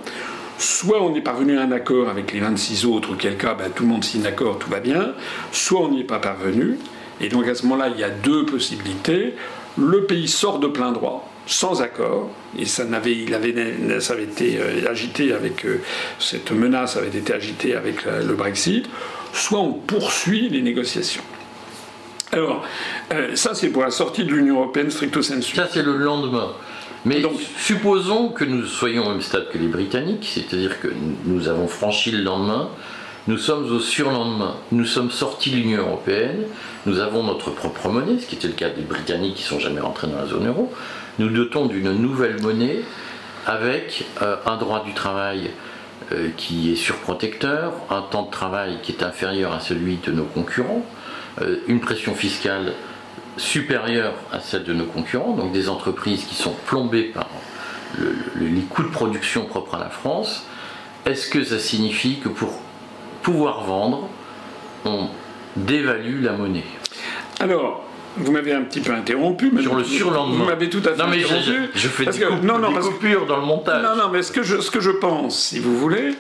soit 0.58 1.02
on 1.02 1.16
est 1.16 1.22
parvenu 1.22 1.58
à 1.58 1.64
un 1.64 1.72
accord 1.72 2.10
avec 2.10 2.34
les 2.34 2.40
26 2.40 2.86
autres, 2.86 3.14
auquel 3.14 3.38
cas 3.38 3.54
ben, 3.54 3.72
tout 3.74 3.84
le 3.84 3.90
monde 3.90 4.04
signe 4.04 4.22
d'accord, 4.22 4.60
tout 4.60 4.70
va 4.70 4.80
bien, 4.80 5.14
soit 5.52 5.82
on 5.82 5.90
n'y 5.90 6.02
est 6.02 6.06
pas 6.06 6.20
parvenu, 6.20 6.78
et 7.22 7.30
donc 7.30 7.48
à 7.48 7.56
ce 7.56 7.64
moment-là, 7.64 7.90
il 7.94 8.00
y 8.00 8.04
a 8.04 8.10
deux 8.10 8.46
possibilités. 8.46 9.36
Le 9.78 10.06
pays 10.06 10.28
sort 10.28 10.60
de 10.60 10.68
plein 10.68 10.92
droit, 10.92 11.30
sans 11.46 11.82
accord, 11.82 12.30
et 12.58 12.66
ça, 12.66 12.84
avait, 12.92 13.16
il 13.16 13.34
avait, 13.34 14.00
ça 14.00 14.14
avait 14.14 14.24
été 14.24 14.60
euh, 14.60 14.90
agité 14.90 15.34
avec 15.34 15.66
euh, 15.66 15.82
cette 16.20 16.52
menace 16.52 16.98
avait 16.98 17.16
été 17.16 17.34
agitée 17.34 17.76
avec 17.76 18.06
le 18.06 18.34
Brexit, 18.34 18.88
soit 19.34 19.60
on 19.60 19.74
poursuit 19.74 20.50
les 20.50 20.62
négociations. 20.62 21.24
Alors, 22.32 22.64
euh, 23.14 23.36
ça 23.36 23.54
c'est 23.56 23.70
pour 23.70 23.84
la 23.84 23.92
sortie 23.92 24.26
de 24.26 24.34
l'Union 24.34 24.56
européenne 24.56 24.92
stricto 24.92 25.22
sensu. 25.22 25.56
Ça 25.56 25.70
c'est 25.72 25.84
le 25.84 25.98
lendemain. 25.98 26.52
Mais 27.08 27.22
supposons 27.58 28.30
que 28.30 28.44
nous 28.44 28.66
soyons 28.66 29.06
au 29.06 29.12
même 29.12 29.22
stade 29.22 29.48
que 29.50 29.58
les 29.58 29.68
Britanniques, 29.68 30.30
c'est-à-dire 30.30 30.82
que 30.82 30.90
nous 31.24 31.48
avons 31.48 31.70
franchi 31.70 32.12
le 32.12 32.22
lendemain, 32.22 32.68
nous 33.30 33.38
sommes 33.38 33.72
au 33.72 33.80
surlendemain, 33.80 34.56
nous 34.74 34.84
sommes 34.84 35.10
sortis 35.10 35.52
de 35.52 35.56
l'Union 35.56 35.84
européenne, 35.84 36.44
nous 36.86 37.00
avons 37.00 37.24
notre 37.24 37.50
propre 37.52 37.88
monnaie, 37.88 38.20
ce 38.20 38.26
qui 38.28 38.36
était 38.36 38.50
le 38.50 38.56
cas 38.56 38.70
des 38.70 38.82
Britanniques 38.82 39.36
qui 39.36 39.44
ne 39.44 39.48
sont 39.48 39.60
jamais 39.60 39.80
rentrés 39.80 40.08
dans 40.08 40.18
la 40.18 40.26
zone 40.26 40.48
euro, 40.48 40.70
nous 41.18 41.30
dotons 41.30 41.68
d'une 41.68 41.94
nouvelle 41.94 42.42
monnaie 42.42 42.82
avec 43.46 44.04
euh, 44.22 44.36
un 44.46 44.58
droit 44.58 44.84
du 44.84 44.94
travail 44.94 45.52
euh, 46.12 46.28
qui 46.36 46.74
est 46.74 46.76
surprotecteur, 46.76 47.72
un 47.90 48.02
temps 48.02 48.24
de 48.24 48.32
travail 48.32 48.80
qui 48.84 48.92
est 48.92 49.02
inférieur 49.02 49.54
à 49.54 49.62
celui 49.62 49.96
de 50.06 50.12
nos 50.12 50.26
concurrents, 50.26 50.86
euh, 51.42 51.56
une 51.68 51.80
pression 51.80 52.16
fiscale 52.16 52.74
supérieure 53.38 54.14
à 54.32 54.40
celle 54.40 54.64
de 54.64 54.74
nos 54.74 54.86
concurrents, 54.86 55.34
donc 55.34 55.52
des 55.52 55.70
entreprises 55.70 56.26
qui 56.26 56.36
sont 56.36 56.56
plombées 56.66 57.04
par 57.04 57.30
les 58.40 58.62
coûts 58.62 58.84
de 58.84 58.90
production 58.90 59.46
propres 59.46 59.76
à 59.76 59.80
la 59.80 59.90
France, 59.90 60.46
est-ce 61.06 61.30
que 61.30 61.44
ça 61.44 61.60
signifie 61.60 62.20
que 62.20 62.30
pour 62.30 62.60
pouvoir 63.22 63.64
vendre, 63.64 64.10
on 64.86 65.08
dévalue 65.56 66.24
la 66.24 66.34
monnaie? 66.34 66.66
Vous 68.20 68.32
m'avez 68.32 68.54
un 68.54 68.62
petit 68.62 68.80
peu 68.80 68.92
interrompu. 68.92 69.50
Mais 69.52 69.62
Sur 69.62 69.76
le 69.76 69.84
surlendemain. 69.84 70.38
Vous 70.38 70.46
m'avez 70.46 70.70
tout 70.70 70.82
à 70.86 70.94
fait 70.94 71.04
non, 71.04 71.10
mais 71.10 71.24
interrompu. 71.24 71.70
Je, 71.76 71.88
fais 71.88 72.06
des, 72.06 72.26
non, 72.44 72.60
non, 72.60 72.74
coupures 72.74 73.26
dans 73.26 73.38
le 73.38 73.46
montage. 73.46 73.84
Non, 73.84 73.96
non, 73.96 74.10
mais 74.12 74.22
ce 74.22 74.32
que 74.32 74.44
je, 74.44 74.60
ce 74.62 74.72
que 74.72 74.80
je 74.80 74.92
pense, 74.92 75.38
si 75.38 75.60
vous 75.60 75.78
voulez, 75.78 76.16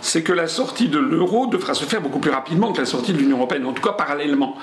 c'est 0.00 0.22
que 0.22 0.32
la 0.32 0.48
sortie 0.48 0.88
de 0.88 0.98
l'euro 0.98 1.46
devra 1.46 1.74
se 1.74 1.84
faire 1.84 2.00
beaucoup 2.00 2.18
plus 2.18 2.30
rapidement 2.30 2.72
que 2.72 2.80
la 2.80 2.86
sortie 2.86 3.12
de 3.12 3.18
l'Union 3.18 3.36
européenne, 3.36 3.64
en 3.66 3.72
tout 3.72 3.82
cas 3.82 3.92
parallèlement. 3.92 4.56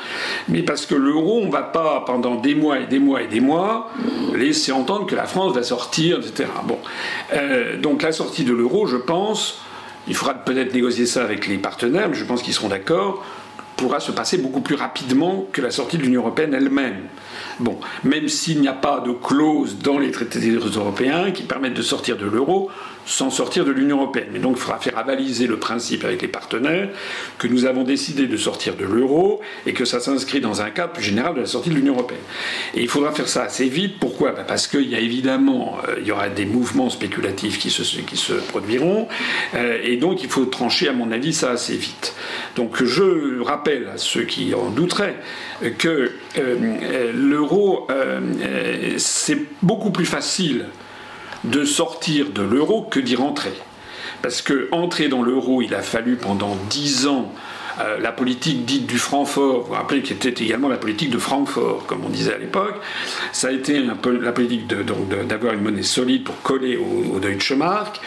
Mais 0.50 0.62
parce 0.62 0.86
que 0.86 0.96
l'euro, 0.96 1.40
on 1.42 1.48
ne 1.48 1.52
va 1.52 1.64
pas 1.64 2.04
pendant 2.06 2.36
des 2.36 2.56
mois 2.56 2.80
et 2.80 2.86
des 2.86 3.00
mois 3.00 3.22
et 3.22 3.28
des 3.28 3.40
mois 3.40 3.90
laisser 4.36 4.72
entendre 4.72 5.06
que 5.06 5.16
la 5.16 5.26
France 5.26 5.54
va 5.54 5.64
sortir, 5.64 6.20
etc. 6.20 6.50
Bon, 6.66 6.78
euh, 7.34 7.78
donc 7.78 8.02
la 8.02 8.12
sortie 8.12 8.44
de 8.44 8.54
l'euro, 8.54 8.86
je 8.86 8.98
pense, 8.98 9.62
il 10.08 10.16
faudra 10.16 10.34
peut-être 10.34 10.74
négocier 10.74 11.06
ça 11.06 11.24
avec 11.24 11.48
les 11.48 11.58
partenaires, 11.58 12.10
mais 12.10 12.16
je 12.16 12.26
pense 12.26 12.42
qu'ils 12.42 12.54
seront 12.54 12.70
d'accord 12.70 13.24
pourra 13.80 14.02
se 14.02 14.12
passer 14.12 14.38
beaucoup 14.38 14.60
plus 14.60 14.76
rapidement 14.76 15.46
que 15.54 15.62
la 15.62 15.72
sortie 15.72 15.98
de 15.98 16.04
l'Union 16.04 16.22
européenne 16.22 16.54
elle-même. 16.54 17.08
Bon, 17.60 17.80
même 18.04 18.28
s'il 18.28 18.60
n'y 18.60 18.68
a 18.68 18.74
pas 18.74 19.00
de 19.00 19.12
clause 19.12 19.78
dans 19.82 19.98
les 20.00 20.12
traités 20.12 20.50
européens 20.50 21.32
qui 21.32 21.44
permettent 21.44 21.76
de 21.76 21.82
sortir 21.82 22.18
de 22.18 22.26
l'euro, 22.26 22.70
sans 23.06 23.30
sortir 23.30 23.66
de 23.66 23.72
l'Union 23.72 23.98
européenne. 23.98 24.28
Mais 24.32 24.40
donc 24.40 24.58
il 24.58 24.62
faudra 24.62 24.80
faire 24.80 24.98
avaliser 24.98 25.48
le 25.48 25.58
principe 25.58 26.04
avec 26.06 26.22
les 26.22 26.28
partenaires 26.28 26.90
que 27.38 27.48
nous 27.48 27.66
avons 27.66 27.84
décidé 27.84 28.28
de 28.28 28.38
sortir 28.38 28.76
de 28.76 28.86
l'euro 28.86 29.42
et 29.66 29.74
que 29.74 29.86
ça 29.86 30.00
s'inscrit 30.00 30.42
dans 30.42 30.62
un 30.62 30.70
cadre 30.70 30.94
plus 30.94 31.04
général 31.04 31.36
de 31.36 31.42
la 31.42 31.46
sortie 31.46 31.70
de 31.70 31.76
l'Union 31.76 31.94
européenne. 31.94 32.20
Et 32.76 32.82
il 32.82 32.88
faudra 32.88 33.12
faire 33.12 33.28
ça 33.28 33.44
assez 33.44 33.68
vite. 33.68 34.00
Pourquoi? 34.00 34.32
Bah, 34.32 34.44
Parce 34.48 34.68
qu'il 34.68 34.90
y 34.90 34.96
a 34.96 35.00
évidemment, 35.00 35.78
euh, 35.88 35.96
il 36.00 36.08
y 36.08 36.12
aura 36.12 36.30
des 36.30 36.46
mouvements 36.46 36.90
spéculatifs 36.90 37.60
qui 37.60 37.70
se, 37.70 37.84
qui 38.02 38.18
se 38.18 38.34
produiront. 38.34 39.08
Euh, 39.56 39.80
et 39.84 39.98
donc 39.98 40.24
il 40.24 40.30
faut 40.30 40.46
trancher, 40.46 40.88
à 40.88 40.94
mon 40.94 41.12
avis, 41.12 41.34
ça 41.34 41.52
assez 41.52 41.76
vite. 41.76 42.14
Donc 42.56 42.84
je 42.84 43.42
rappelle 43.42 43.88
à 43.94 43.98
ceux 43.98 44.24
qui 44.24 44.54
en 44.54 44.70
douteraient 44.70 45.16
que 45.78 46.12
euh, 46.38 47.12
l'euro, 47.14 47.88
c'est 48.98 49.40
beaucoup 49.62 49.92
plus 49.92 50.06
facile 50.06 50.66
de 51.44 51.64
sortir 51.64 52.32
de 52.32 52.42
l'euro 52.42 52.84
que 52.84 53.00
d'y 53.00 53.16
rentrer. 53.16 53.54
Parce 54.22 54.42
que 54.42 54.68
entrer 54.72 55.08
dans 55.08 55.22
l'euro, 55.22 55.62
il 55.62 55.74
a 55.74 55.82
fallu 55.82 56.16
pendant 56.18 56.58
dix 56.70 57.08
ans 57.08 57.32
euh, 57.80 57.98
la 58.00 58.12
politique 58.12 58.66
dite 58.66 58.88
du 58.88 58.98
Francfort, 58.98 59.62
vous 59.62 59.68
vous 59.68 59.74
rappelez 59.74 60.02
qui 60.02 60.12
était 60.12 60.44
également 60.44 60.68
la 60.68 60.78
politique 60.78 61.10
de 61.10 61.18
Francfort, 61.18 61.86
comme 61.86 62.04
on 62.06 62.10
disait 62.10 62.34
à 62.34 62.38
l'époque, 62.38 62.76
ça 63.32 63.48
a 63.48 63.52
été 63.52 63.80
la 63.80 64.32
politique 64.32 64.68
d'avoir 64.68 65.54
une 65.54 65.62
monnaie 65.62 65.84
solide 65.84 66.24
pour 66.24 66.42
coller 66.42 66.78
au, 66.78 67.20
Deutsche 67.20 67.54
Mark. 67.54 68.02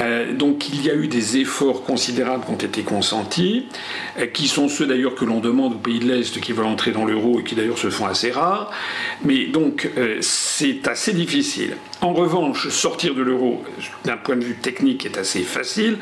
Euh, 0.00 0.32
donc 0.32 0.68
il 0.68 0.84
y 0.84 0.90
a 0.90 0.94
eu 0.94 1.08
des 1.08 1.38
efforts 1.38 1.84
considérables 1.84 2.44
qui 2.44 2.50
ont 2.52 2.66
été 2.68 2.82
consentis, 2.82 3.66
euh, 4.18 4.26
qui 4.26 4.46
sont 4.46 4.68
ceux 4.68 4.86
d'ailleurs 4.86 5.16
que 5.16 5.24
l'on 5.24 5.40
demande 5.40 5.74
aux 5.74 5.78
pays 5.78 5.98
de 5.98 6.06
l'Est 6.06 6.40
qui 6.40 6.52
veulent 6.52 6.66
entrer 6.66 6.92
dans 6.92 7.04
l'euro 7.04 7.40
et 7.40 7.42
qui 7.42 7.56
d'ailleurs 7.56 7.78
se 7.78 7.90
font 7.90 8.06
assez 8.06 8.30
rares. 8.30 8.70
Mais 9.24 9.46
donc 9.46 9.88
c'est 10.20 10.86
assez 10.86 11.12
difficile. 11.12 11.76
En 12.00 12.12
revanche, 12.12 12.68
sortir 12.68 13.14
de 13.14 13.22
l'euro 13.22 13.64
d'un 14.04 14.16
point 14.16 14.36
de 14.36 14.44
vue 14.44 14.54
technique 14.54 15.04
est 15.04 15.18
assez 15.18 15.42
facile, 15.42 15.98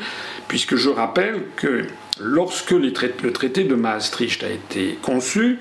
puisque 0.47 0.75
je 0.75 0.89
rappelle 0.89 1.41
que 1.55 1.85
lorsque 2.19 2.71
le 2.71 2.93
traité 2.93 3.63
de 3.63 3.73
Maastricht 3.73 4.43
a 4.43 4.49
été 4.49 4.99
conçu, 5.01 5.59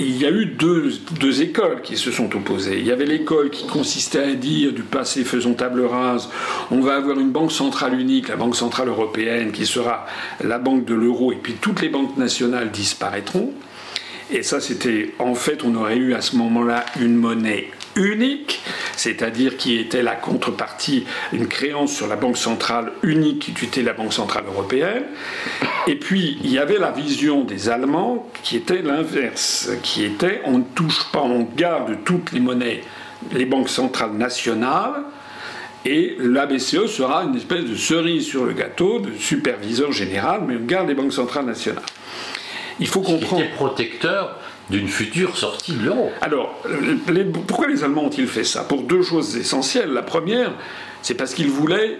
il 0.00 0.16
y 0.16 0.24
a 0.24 0.30
eu 0.30 0.46
deux, 0.46 1.42
écoles 1.42 1.82
qui 1.82 1.96
se 1.96 2.10
sont 2.10 2.34
opposées. 2.34 2.78
Il 2.78 2.86
y 2.86 2.90
avait 2.90 3.04
l'école 3.04 3.50
qui 3.50 3.66
consistait 3.66 4.22
à 4.22 4.34
dire 4.34 4.72
du 4.72 4.82
passé 4.82 5.24
faisons 5.24 5.52
table 5.52 5.84
rase, 5.84 6.30
on 6.70 6.80
va 6.80 6.96
avoir 6.96 7.20
une 7.20 7.30
banque 7.30 7.52
centrale 7.52 8.00
unique, 8.00 8.28
la 8.28 8.36
Banque 8.36 8.56
centrale 8.56 8.88
européenne, 8.88 9.52
qui 9.52 9.66
sera 9.66 10.06
la 10.42 10.58
banque 10.58 10.86
de 10.86 10.94
l'euro, 10.94 11.32
et 11.32 11.36
puis 11.36 11.54
toutes 11.60 11.82
les 11.82 11.90
banques 11.90 12.16
nationales 12.16 12.70
disparaîtront. 12.70 13.52
Et 14.32 14.42
ça, 14.42 14.60
c'était 14.60 15.12
en 15.18 15.34
fait, 15.34 15.64
on 15.64 15.74
aurait 15.74 15.98
eu 15.98 16.14
à 16.14 16.20
ce 16.20 16.36
moment-là 16.36 16.86
une 16.98 17.16
monnaie 17.16 17.70
unique, 18.00 18.60
c'est-à-dire 18.96 19.56
qui 19.56 19.78
était 19.78 20.02
la 20.02 20.14
contrepartie, 20.14 21.04
une 21.32 21.46
créance 21.46 21.92
sur 21.92 22.06
la 22.06 22.16
Banque 22.16 22.36
centrale 22.36 22.92
unique 23.02 23.40
qui 23.40 23.52
tutait 23.52 23.82
la 23.82 23.92
Banque 23.92 24.12
centrale 24.12 24.44
européenne. 24.46 25.04
Et 25.86 25.96
puis, 25.96 26.38
il 26.42 26.50
y 26.50 26.58
avait 26.58 26.78
la 26.78 26.90
vision 26.90 27.44
des 27.44 27.68
Allemands 27.68 28.28
qui 28.42 28.56
était 28.56 28.82
l'inverse, 28.82 29.70
qui 29.82 30.04
était 30.04 30.40
on 30.44 30.58
ne 30.58 30.64
touche 30.74 31.10
pas, 31.12 31.20
on 31.20 31.42
garde 31.56 31.98
toutes 32.04 32.32
les 32.32 32.40
monnaies, 32.40 32.82
les 33.32 33.44
banques 33.44 33.68
centrales 33.68 34.12
nationales, 34.12 35.04
et 35.84 36.16
la 36.18 36.44
BCE 36.44 36.86
sera 36.86 37.24
une 37.24 37.36
espèce 37.36 37.64
de 37.64 37.74
cerise 37.74 38.26
sur 38.26 38.44
le 38.44 38.52
gâteau, 38.52 38.98
de 38.98 39.12
superviseur 39.18 39.92
général, 39.92 40.42
mais 40.46 40.56
on 40.56 40.66
garde 40.66 40.88
les 40.88 40.94
banques 40.94 41.12
centrales 41.12 41.46
nationales. 41.46 41.82
Il 42.80 42.86
faut 42.86 43.00
comprendre. 43.00 43.44
protecteur 43.56 44.38
d'une 44.70 44.88
future 44.88 45.36
sortie 45.36 45.72
de 45.72 45.84
l'euro. 45.84 46.12
Alors, 46.20 46.62
pourquoi 47.46 47.66
les 47.66 47.84
Allemands 47.84 48.04
ont-ils 48.04 48.28
fait 48.28 48.44
ça? 48.44 48.64
Pour 48.64 48.82
deux 48.82 49.02
choses 49.02 49.36
essentielles. 49.36 49.90
La 49.90 50.02
première, 50.02 50.52
c'est 51.02 51.14
parce 51.14 51.34
qu'ils 51.34 51.50
voulaient, 51.50 51.98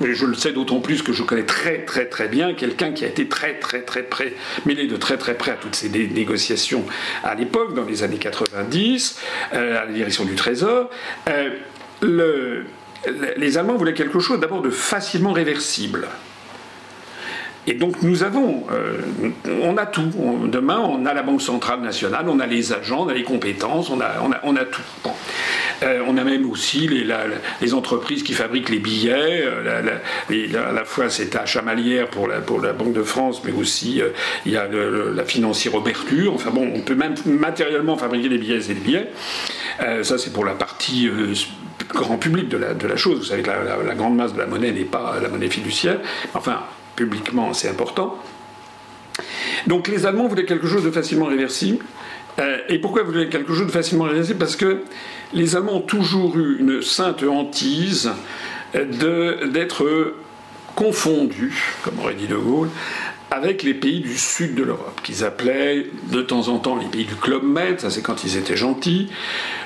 je 0.00 0.26
le 0.26 0.34
sais 0.34 0.52
d'autant 0.52 0.80
plus 0.80 1.02
que 1.02 1.12
je 1.12 1.22
connais 1.22 1.44
très 1.44 1.84
très 1.84 2.06
très 2.06 2.28
bien 2.28 2.54
quelqu'un 2.54 2.92
qui 2.92 3.04
a 3.04 3.08
été 3.08 3.28
très 3.28 3.58
très 3.58 3.82
très 3.82 4.02
près, 4.02 4.34
mêlé 4.64 4.86
de 4.86 4.96
très 4.96 5.18
très 5.18 5.34
près 5.34 5.52
à 5.52 5.56
toutes 5.56 5.74
ces 5.74 5.88
négociations 5.88 6.84
à 7.24 7.34
l'époque, 7.34 7.74
dans 7.74 7.84
les 7.84 8.02
années 8.02 8.18
90, 8.18 9.20
euh, 9.52 9.82
à 9.82 9.84
la 9.84 9.92
direction 9.92 10.24
du 10.24 10.34
Trésor. 10.34 10.90
Euh, 11.28 11.50
le, 12.00 12.64
les 13.36 13.58
Allemands 13.58 13.76
voulaient 13.76 13.94
quelque 13.94 14.20
chose 14.20 14.40
d'abord 14.40 14.62
de 14.62 14.70
facilement 14.70 15.32
réversible. 15.32 16.08
Et 17.66 17.74
donc 17.74 18.02
nous 18.02 18.22
avons, 18.22 18.64
euh, 18.70 19.00
on 19.62 19.76
a 19.76 19.86
tout. 19.86 20.10
demain, 20.46 20.78
on 20.78 21.04
a 21.04 21.12
la 21.12 21.22
Banque 21.22 21.42
centrale 21.42 21.80
nationale, 21.80 22.26
on 22.28 22.38
a 22.38 22.46
les 22.46 22.72
agents, 22.72 23.04
on 23.04 23.08
a 23.08 23.14
les 23.14 23.24
compétences, 23.24 23.90
on 23.90 24.00
a, 24.00 24.20
on 24.22 24.30
a, 24.30 24.40
on 24.44 24.54
a 24.56 24.64
tout. 24.64 24.82
Euh, 25.82 26.00
on 26.06 26.16
a 26.16 26.24
même 26.24 26.48
aussi 26.48 26.86
les, 26.86 27.06
les, 27.60 27.74
entreprises 27.74 28.22
qui 28.22 28.32
fabriquent 28.32 28.70
les 28.70 28.78
billets. 28.78 29.42
Euh, 29.44 29.82
la, 29.82 30.68
à 30.68 30.72
la 30.72 30.84
fois, 30.84 31.10
c'est 31.10 31.34
à 31.34 31.44
Chamalières 31.44 32.08
pour 32.08 32.28
la, 32.28 32.40
pour 32.40 32.60
la 32.60 32.72
Banque 32.72 32.92
de 32.92 33.02
France, 33.02 33.42
mais 33.44 33.52
aussi 33.52 34.00
il 34.46 34.52
y 34.52 34.56
a 34.56 34.66
la 34.68 35.24
financière 35.24 35.72
Roberture. 35.72 36.34
Enfin 36.34 36.50
bon, 36.50 36.70
on 36.74 36.80
peut 36.80 36.94
même 36.94 37.14
matériellement 37.26 37.96
fabriquer 37.96 38.28
des 38.28 38.38
billets 38.38 38.64
et 38.70 38.74
des 38.74 38.80
billets. 38.80 39.10
ça, 40.02 40.18
c'est 40.18 40.32
pour 40.32 40.44
la 40.44 40.54
partie 40.54 41.10
grand 41.94 42.16
public 42.16 42.48
de 42.48 42.56
la, 42.56 42.74
de 42.74 42.86
la 42.86 42.96
chose. 42.96 43.18
Vous 43.18 43.24
savez 43.24 43.42
que 43.42 43.50
la, 43.50 43.94
grande 43.94 44.16
masse 44.16 44.32
de 44.32 44.38
la 44.38 44.46
monnaie 44.46 44.72
n'est 44.72 44.84
pas 44.84 45.16
la 45.20 45.28
monnaie 45.28 45.48
fiduciaire. 45.48 45.98
Enfin, 46.34 46.60
publiquement, 46.96 47.52
c'est 47.52 47.68
important. 47.68 48.16
Donc 49.66 49.88
les 49.88 50.06
Allemands 50.06 50.26
voulaient 50.26 50.44
quelque 50.44 50.66
chose 50.66 50.84
de 50.84 50.90
facilement 50.90 51.26
réversible. 51.26 51.84
Euh, 52.38 52.58
et 52.68 52.78
pourquoi 52.78 53.02
voulaient 53.02 53.28
quelque 53.28 53.54
chose 53.54 53.66
de 53.66 53.72
facilement 53.72 54.04
réversible? 54.04 54.38
Parce 54.38 54.56
que 54.56 54.82
les 55.32 55.56
Allemands 55.56 55.76
ont 55.76 55.80
toujours 55.80 56.36
eu 56.38 56.58
une 56.58 56.82
sainte 56.82 57.22
hantise 57.22 58.10
d'être 58.74 60.14
confondus, 60.74 61.74
comme 61.82 61.98
aurait 62.00 62.14
dit 62.14 62.26
De 62.26 62.36
Gaulle, 62.36 62.68
avec 63.30 63.62
les 63.62 63.74
pays 63.74 64.00
du 64.00 64.16
sud 64.16 64.54
de 64.54 64.62
l'Europe, 64.62 65.00
qu'ils 65.02 65.24
appelaient 65.24 65.86
de 66.12 66.22
temps 66.22 66.48
en 66.48 66.58
temps 66.58 66.76
les 66.76 66.86
pays 66.86 67.04
du 67.04 67.16
Club 67.16 67.42
Med, 67.42 67.80
ça 67.80 67.90
c'est 67.90 68.02
quand 68.02 68.24
ils 68.24 68.36
étaient 68.36 68.56
gentils. 68.56 69.08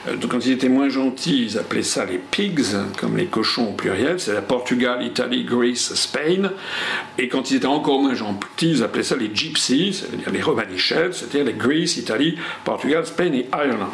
Euh, 0.08 0.16
quand 0.28 0.44
ils 0.46 0.52
étaient 0.52 0.68
moins 0.68 0.88
gentils, 0.88 1.44
ils 1.44 1.58
appelaient 1.58 1.82
ça 1.82 2.04
les 2.04 2.18
pigs, 2.18 2.64
comme 2.98 3.16
les 3.16 3.26
cochons 3.26 3.70
au 3.70 3.72
pluriel, 3.72 4.18
c'est 4.18 4.32
la 4.32 4.42
Portugal, 4.42 5.04
Italie, 5.04 5.44
Greece, 5.44 5.94
Spain. 5.94 6.50
Et 7.18 7.28
quand 7.28 7.50
ils 7.50 7.58
étaient 7.58 7.66
encore 7.66 8.00
moins 8.00 8.14
gentils, 8.14 8.70
ils 8.70 8.82
appelaient 8.82 9.02
ça 9.02 9.16
les 9.16 9.30
gypsies, 9.32 9.92
c'est-à-dire 9.92 10.30
les 10.32 10.42
romanichels, 10.42 11.12
c'est-à-dire 11.12 11.44
les 11.44 11.52
Greece, 11.52 11.96
Italie, 11.98 12.36
Portugal, 12.64 13.04
Spain 13.06 13.32
et 13.32 13.46
Ireland 13.52 13.90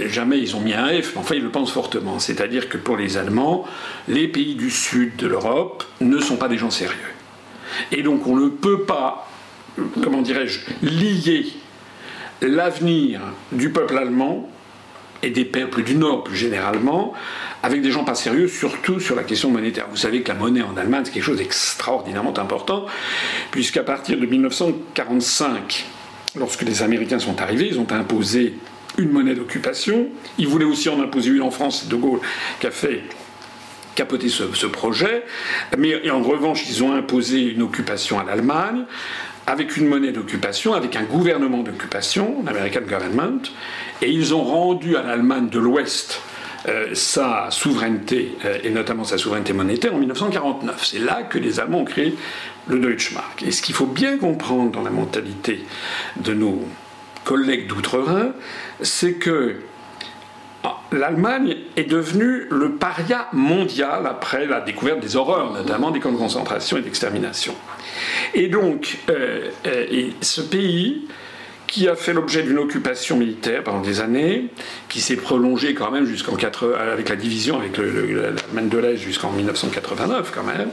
jamais 0.00 0.40
ils 0.40 0.56
ont 0.56 0.60
mis 0.60 0.74
un 0.74 0.88
F, 0.88 1.12
mais 1.14 1.20
enfin 1.20 1.36
ils 1.36 1.42
le 1.42 1.50
pensent 1.50 1.70
fortement. 1.70 2.18
C'est-à-dire 2.18 2.68
que 2.68 2.76
pour 2.76 2.96
les 2.96 3.16
Allemands, 3.16 3.64
les 4.08 4.26
pays 4.26 4.56
du 4.56 4.68
sud 4.70 5.14
de 5.16 5.28
l'Europe 5.28 5.84
ne 6.00 6.18
sont 6.18 6.36
pas 6.36 6.48
des 6.48 6.58
gens 6.58 6.70
sérieux. 6.70 7.13
Et 7.92 8.02
donc 8.02 8.26
on 8.26 8.36
ne 8.36 8.48
peut 8.48 8.82
pas, 8.82 9.28
comment 10.02 10.22
dirais-je, 10.22 10.60
lier 10.82 11.46
l'avenir 12.42 13.20
du 13.52 13.70
peuple 13.70 13.96
allemand 13.96 14.48
et 15.22 15.30
des 15.30 15.44
peuples 15.44 15.82
du 15.82 15.94
Nord 15.94 16.24
plus 16.24 16.36
généralement, 16.36 17.14
avec 17.62 17.80
des 17.80 17.90
gens 17.90 18.04
pas 18.04 18.14
sérieux, 18.14 18.46
surtout 18.46 19.00
sur 19.00 19.16
la 19.16 19.22
question 19.22 19.50
monétaire. 19.50 19.86
Vous 19.90 19.96
savez 19.96 20.20
que 20.20 20.28
la 20.28 20.34
monnaie 20.34 20.62
en 20.62 20.76
Allemagne, 20.76 21.02
c'est 21.06 21.12
quelque 21.12 21.24
chose 21.24 21.38
d'extraordinairement 21.38 22.38
important, 22.38 22.84
puisqu'à 23.50 23.82
partir 23.82 24.18
de 24.18 24.26
1945, 24.26 25.86
lorsque 26.36 26.62
les 26.62 26.82
Américains 26.82 27.18
sont 27.18 27.40
arrivés, 27.40 27.68
ils 27.70 27.78
ont 27.78 27.90
imposé 27.90 28.54
une 28.98 29.10
monnaie 29.10 29.34
d'occupation. 29.34 30.08
Ils 30.38 30.46
voulaient 30.46 30.64
aussi 30.64 30.88
en 30.88 31.00
imposer 31.00 31.30
une 31.30 31.42
en 31.42 31.50
France, 31.50 31.88
De 31.88 31.96
Gaulle 31.96 32.20
qui 32.60 32.66
a 32.66 32.70
fait 32.70 33.02
capoter 33.94 34.28
ce, 34.28 34.66
projet, 34.66 35.24
mais 35.78 36.10
en 36.10 36.22
revanche, 36.22 36.64
ils 36.68 36.82
ont 36.82 36.92
imposé 36.92 37.42
une 37.42 37.62
occupation 37.62 38.18
à 38.18 38.24
l'Allemagne, 38.24 38.84
avec 39.46 39.76
une 39.76 39.86
monnaie 39.88 40.12
d'occupation, 40.12 40.74
avec 40.74 40.96
un 40.96 41.02
gouvernement 41.02 41.62
d'occupation, 41.62 42.42
l'American 42.44 42.80
Government, 42.88 43.42
et 44.00 44.10
ils 44.10 44.34
ont 44.34 44.42
rendu 44.42 44.96
à 44.96 45.02
l'Allemagne 45.02 45.48
de 45.48 45.58
l'Ouest 45.58 46.22
euh, 46.66 46.94
sa 46.94 47.48
souveraineté, 47.50 48.38
euh, 48.46 48.58
et 48.64 48.70
notamment 48.70 49.04
sa 49.04 49.18
souveraineté 49.18 49.52
monétaire, 49.52 49.94
en 49.94 49.98
1949. 49.98 50.82
C'est 50.82 50.98
là 50.98 51.22
que 51.22 51.36
les 51.36 51.60
Allemands 51.60 51.80
ont 51.80 51.84
créé 51.84 52.14
le 52.68 52.78
Deutschmark. 52.78 53.42
Et 53.42 53.52
ce 53.52 53.60
qu'il 53.60 53.74
faut 53.74 53.84
bien 53.84 54.16
comprendre 54.16 54.70
dans 54.70 54.80
la 54.80 54.88
mentalité 54.88 55.62
de 56.16 56.32
nos 56.32 56.66
collègues 57.24 57.66
d'outre-Rhin, 57.66 58.32
c'est 58.80 59.14
que 59.14 59.56
l'Allemagne 60.92 61.56
est 61.76 61.84
devenue 61.84 62.46
le 62.50 62.72
paria 62.72 63.28
mondial 63.32 64.06
après 64.06 64.46
la 64.46 64.60
découverte 64.60 65.00
des 65.00 65.16
horreurs, 65.16 65.52
notamment 65.52 65.90
des 65.90 66.00
camps 66.00 66.12
de 66.12 66.16
concentration 66.16 66.76
et 66.76 66.82
d'extermination. 66.82 67.54
Et 68.34 68.48
donc, 68.48 68.98
euh, 69.10 69.50
euh, 69.66 70.10
ce 70.20 70.40
pays 70.40 71.06
qui 71.66 71.88
a 71.88 71.96
fait 71.96 72.12
l'objet 72.12 72.42
d'une 72.42 72.58
occupation 72.58 73.16
militaire 73.16 73.62
pendant 73.64 73.80
des 73.80 74.00
années, 74.00 74.46
qui 74.88 75.00
s'est 75.00 75.16
prolongée 75.16 75.74
quand 75.74 75.90
même 75.90 76.06
jusqu'en 76.06 76.36
avec 76.78 77.08
la 77.08 77.16
division 77.16 77.58
avec 77.58 77.78
l'Allemagne 77.78 78.68
de 78.68 78.78
l'Est 78.78 78.96
jusqu'en 78.96 79.32
1989 79.32 80.32
quand 80.34 80.44
même, 80.44 80.68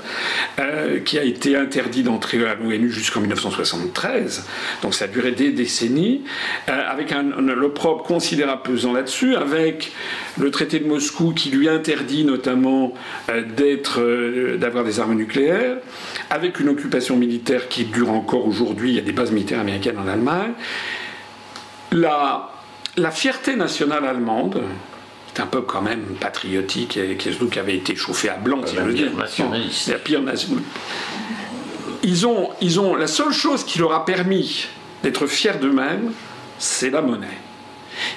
euh, 0.60 1.00
qui 1.00 1.18
a 1.18 1.24
été 1.24 1.56
interdit 1.56 2.04
d'entrer 2.04 2.46
à 2.46 2.56
l'ONU 2.56 2.92
jusqu'en 2.92 3.22
1973, 3.22 4.46
donc 4.82 4.94
ça 4.94 5.06
a 5.06 5.08
duré 5.08 5.32
des 5.32 5.52
décennies, 5.52 6.24
euh, 6.70 6.82
avec 6.88 7.12
un, 7.12 7.24
l'opprobre 7.24 8.04
considérable 8.04 8.62
pesant 8.64 8.94
là-dessus, 8.94 9.36
avec 9.36 9.92
le 10.38 10.52
traité 10.52 10.80
de 10.80 10.88
Moscou 10.88 11.34
qui 11.34 11.50
lui 11.50 11.70
interdit 11.70 12.24
notamment 12.24 12.94
euh, 13.30 13.44
d'être, 13.44 14.58
d'avoir 14.58 14.84
des 14.84 15.00
armes 15.00 15.16
nucléaires, 15.16 15.78
avec 16.30 16.60
une 16.60 16.70
occupation 16.70 17.16
militaire 17.16 17.68
qui 17.70 17.86
dure 17.86 18.12
encore 18.12 18.48
aujourd'hui, 18.48 18.92
il 18.92 18.96
y 18.96 19.00
a 19.00 19.04
des 19.04 19.12
bases 19.12 19.32
militaires 19.32 19.60
américaines 19.60 19.98
en 19.98 20.08
Allemagne, 20.08 20.54
la, 21.92 22.50
la 22.98 23.12
fierté 23.12 23.56
nationale 23.56 24.06
allemande, 24.06 24.62
c'est 25.34 25.42
un 25.42 25.48
peuple 25.48 25.68
quand 25.68 25.82
même 25.82 26.04
patriotique 26.20 26.98
et 26.98 27.16
qui, 27.16 27.60
avait 27.60 27.76
été 27.76 27.96
chauffé 27.96 28.30
à 28.30 28.36
blanc, 28.36 28.62
si 28.66 28.76
je 28.76 28.82
veux 28.82 28.94
dire. 28.94 29.14
Nationaliste. 29.16 29.90
La 29.90 29.98
pire 29.98 30.22
Ils 32.04 32.28
ont, 32.28 32.50
ils 32.62 32.80
ont, 32.80 32.96
la 32.96 33.08
seule 33.08 33.32
chose 33.32 33.64
qui 33.64 33.80
leur 33.80 33.94
a 33.94 34.06
permis 34.06 34.68
d'être 35.04 35.28
fiers 35.28 35.58
d'eux-mêmes, 35.60 36.12
c'est 36.60 36.90
la 36.90 37.02
monnaie. 37.02 37.28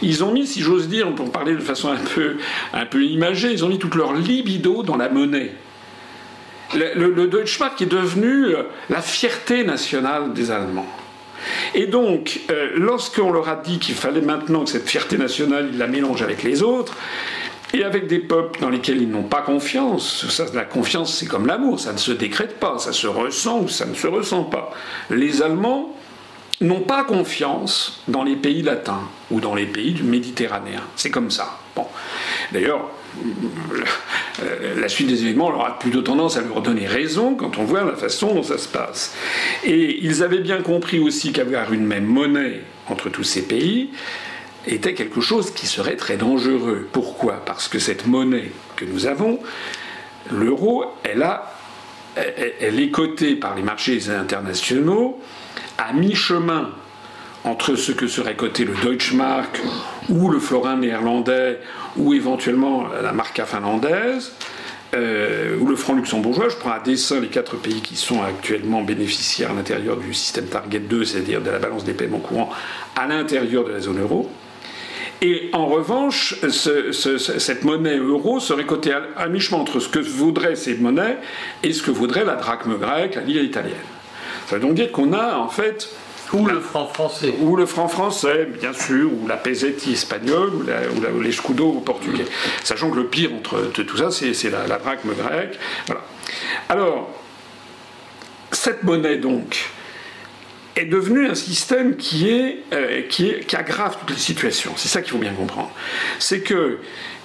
Ils 0.03 0.23
ont 0.25 0.33
mis, 0.33 0.47
si 0.47 0.61
j'ose 0.61 0.89
dire, 0.89 1.13
pour 1.15 1.31
parler 1.31 1.55
de 1.55 1.61
façon 1.61 1.91
un 1.91 1.97
peu, 1.97 2.37
un 2.73 2.87
peu 2.87 3.05
imagée, 3.05 3.53
ils 3.53 3.65
ont 3.65 3.69
mis 3.69 3.79
toute 3.79 3.95
leur 3.95 4.15
libido 4.15 4.83
dans 4.83 4.97
la 4.97 5.09
monnaie. 5.09 5.53
Le, 6.75 6.95
le, 6.95 7.11
le 7.13 7.27
Deutschmark 7.27 7.81
est 7.83 7.87
devenu 7.87 8.55
la 8.89 9.03
fierté 9.03 9.65
nationale 9.65 10.33
des 10.33 10.51
Allemands. 10.51 10.89
Et 11.75 11.87
donc, 11.87 12.41
euh, 12.51 12.71
lorsqu'on 12.77 13.31
leur 13.31 13.49
a 13.49 13.57
dit 13.57 13.79
qu'il 13.79 13.95
fallait 13.95 14.21
maintenant 14.21 14.65
que 14.65 14.71
cette 14.71 14.89
fierté 14.89 15.19
nationale, 15.19 15.71
ils 15.73 15.79
la 15.79 15.87
mélangent 15.87 16.23
avec 16.23 16.43
les 16.43 16.63
autres, 16.63 16.97
et 17.75 17.83
avec 17.83 18.07
des 18.07 18.21
peuples 18.21 18.61
dans 18.61 18.71
lesquels 18.71 19.03
ils 19.03 19.11
n'ont 19.11 19.25
pas 19.25 19.43
confiance, 19.43 20.29
ça, 20.29 20.47
la 20.55 20.65
confiance 20.65 21.19
c'est 21.19 21.27
comme 21.27 21.47
l'amour, 21.47 21.81
ça 21.81 21.93
ne 21.93 21.99
se 21.99 22.13
décrète 22.13 22.61
pas, 22.61 22.79
ça 22.79 22.93
se 22.93 23.09
ressent 23.09 23.63
ou 23.63 23.69
ça 23.69 23.85
ne 23.85 23.95
se 23.95 24.07
ressent 24.07 24.45
pas. 24.45 24.73
Les 25.11 25.43
Allemands 25.43 25.93
n'ont 26.61 26.83
pas 26.83 27.03
confiance 27.03 28.01
dans 28.07 28.23
les 28.23 28.37
pays 28.37 28.63
latins 28.63 29.03
ou 29.33 29.41
dans 29.41 29.57
les 29.57 29.67
pays 29.67 29.93
du 29.93 30.05
Méditerranéen. 30.05 30.83
C'est 30.95 31.11
comme 31.11 31.33
ça. 31.33 31.59
Bon. 31.75 31.87
D'ailleurs, 32.53 32.91
la 34.77 34.89
suite 34.89 35.09
des 35.09 35.23
événements 35.23 35.49
aura 35.49 35.79
plutôt 35.79 36.03
tendance 36.03 36.37
à 36.37 36.43
leur 36.43 36.61
donner 36.61 36.87
raison 36.87 37.35
quand 37.35 37.59
on 37.59 37.65
voit 37.65 37.85
la 37.85 37.97
façon 37.97 38.35
dont 38.35 38.43
ça 38.43 38.59
se 38.59 38.69
passe. 38.69 39.15
Et 39.65 39.99
ils 40.03 40.23
avaient 40.23 40.41
bien 40.41 40.63
compris 40.63 40.99
aussi 40.99 41.33
qu'avoir 41.33 41.73
une 41.73 41.87
même 41.87 42.05
monnaie 42.05 42.63
entre 42.89 43.09
tous 43.09 43.25
ces 43.25 43.43
pays 43.43 43.91
était 44.67 44.95
quelque 44.95 45.21
chose 45.21 45.53
qui 45.53 45.67
serait 45.67 45.97
très 45.97 46.17
dangereux. 46.17 46.89
Pourquoi? 46.93 47.45
Parce 47.45 47.69
que 47.69 47.79
cette 47.79 48.07
monnaie 48.07 48.51
que 48.77 48.85
nous 48.85 49.07
avons, 49.07 49.39
l'euro, 50.31 50.85
elle, 51.03 51.27
elle 52.61 52.81
est 52.81 52.91
cotée 52.91 53.37
par 53.37 53.55
les 53.55 53.63
marchés 53.63 54.11
internationaux 54.11 55.21
à 55.79 55.93
mi-chemin 55.93 56.71
entre 57.45 57.77
ce 57.77 57.93
que 57.93 58.09
serait 58.09 58.37
coté 58.37 58.65
le 58.65 58.75
Deutschmark 58.83 59.61
ou 60.09 60.31
le 60.31 60.39
florin 60.39 60.77
néerlandais 60.77 61.61
ou 61.97 62.15
éventuellement 62.15 62.87
la 63.03 63.13
marca 63.13 63.45
finlandaise 63.45 64.33
euh, 64.95 65.57
ou 65.61 65.67
le 65.67 65.77
franc 65.77 65.95
luxembourgeois. 65.95 66.49
Je 66.49 66.57
prends 66.57 66.73
à 66.73 66.81
dessein 66.81 67.21
les 67.21 67.29
quatre 67.29 67.57
pays 67.57 67.83
qui 67.83 67.97
sont 67.97 68.23
actuellement 68.23 68.83
bénéficiaires 68.83 69.51
à 69.51 69.55
l'intérieur 69.55 69.97
du 69.99 70.15
système 70.15 70.47
Target 70.47 70.81
2, 70.81 71.05
c'est-à-dire 71.05 71.43
de 71.43 71.51
la 71.51 71.59
balance 71.59 71.85
des 71.85 71.95
paiements 71.95 72.19
courants 72.19 72.51
à 72.97 73.07
l'intérieur 73.07 73.65
de 73.65 73.73
la 73.73 73.81
zone 73.81 74.01
euro. 74.01 74.31
Et 75.21 75.51
en 75.53 75.67
revanche, 75.67 76.35
cette 76.51 77.65
monnaie 77.65 77.97
euro 77.97 78.41
serait 78.41 78.67
cotée 78.67 78.93
à, 79.17 79.29
mi-chemin 79.29 79.61
entre 79.61 79.81
ce 79.81 79.89
que 79.89 79.99
voudraient 79.99 80.57
ces 80.57 80.75
monnaies 80.75 81.19
et 81.63 81.73
ce 81.73 81.83
que 81.83 81.91
voudrait 81.91 82.25
la 82.25 82.35
drachme 82.35 82.77
grecque, 82.79 83.15
la 83.15 83.23
lire 83.23 83.43
italienne. 83.43 83.77
Ça 84.47 84.57
veut 84.57 84.61
donc 84.61 84.75
dire 84.75 84.93
qu'on 84.93 85.13
a 85.13 85.37
en 85.37 85.49
fait 85.49 85.89
ou 86.33 86.47
le 86.47 86.61
franc 86.61 86.87
français. 86.89 87.35
Ou 87.41 87.57
le 87.57 87.67
franc 87.67 87.89
français, 87.89 88.49
bien 88.61 88.73
sûr, 88.73 89.11
ou 89.13 89.27
la 89.27 89.37
pesetti 89.37 89.93
espagnole, 89.93 90.51
ou, 90.55 90.63
la, 90.63 91.11
ou, 91.11 91.21
l'escudo 91.21 91.73
portugais. 91.73 92.25
Sachant 92.63 92.91
que 92.91 92.97
le 92.97 93.07
pire 93.07 93.31
entre 93.35 93.71
tout 93.73 93.97
ça, 93.97 94.11
c'est 94.11 94.51
la, 94.51 94.67
la 94.67 94.79
drachme 94.79 95.15
grecque. 95.15 95.59
Voilà. 95.87 96.03
Alors, 96.69 97.11
cette 98.53 98.83
monnaie, 98.83 99.17
donc, 99.17 99.71
est 100.77 100.85
devenue 100.85 101.29
un 101.29 101.35
système 101.35 101.97
euh, 102.73 103.03
qui, 103.09 103.35
aggrave 103.55 103.97
toutes 104.01 104.17
les 104.17 104.23
situations. 104.23 104.73
C'est 104.77 104.89
ça 104.89 105.03
qu'il 105.03 105.13
faut 105.13 105.19
bien 105.19 105.35
comprendre. 105.35 105.71
C'est 106.19 106.41
que, 106.41 106.79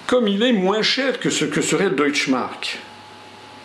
comme 0.06 0.28
il 0.28 0.42
est 0.42 0.52
moins 0.52 0.82
cher 0.82 1.18
que 1.18 1.30
ce 1.30 1.44
que 1.44 1.60
serait 1.60 1.88
le 1.88 1.96
Deutschmark, 1.96 2.78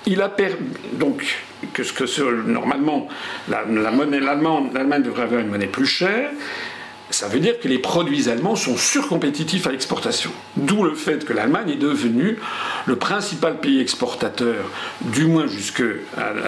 il 0.05 0.21
a 0.21 0.29
permis. 0.29 0.69
Donc, 0.93 1.44
que 1.73 1.83
ce 1.83 1.93
que 1.93 2.05
normalement 2.47 3.07
la, 3.49 3.63
la 3.65 3.91
monnaie 3.91 4.19
l'Allemagne 4.19 5.03
devrait 5.03 5.23
avoir 5.23 5.41
une 5.41 5.49
monnaie 5.49 5.67
plus 5.67 5.85
chère, 5.85 6.29
ça 7.15 7.29
veut 7.29 7.39
dire 7.39 7.61
que 7.61 7.69
les 7.69 7.79
produits 7.79 8.27
allemands 8.27 8.57
sont 8.57 8.75
surcompétitifs 8.75 9.65
à 9.67 9.71
l'exportation. 9.71 10.31
D'où 10.57 10.83
le 10.83 10.95
fait 10.95 11.23
que 11.23 11.31
l'Allemagne 11.31 11.69
est 11.69 11.77
devenue 11.77 12.37
le 12.85 12.97
principal 12.97 13.61
pays 13.61 13.79
exportateur, 13.79 14.65
du 14.99 15.25
moins 15.25 15.47
jusqu'à 15.47 15.85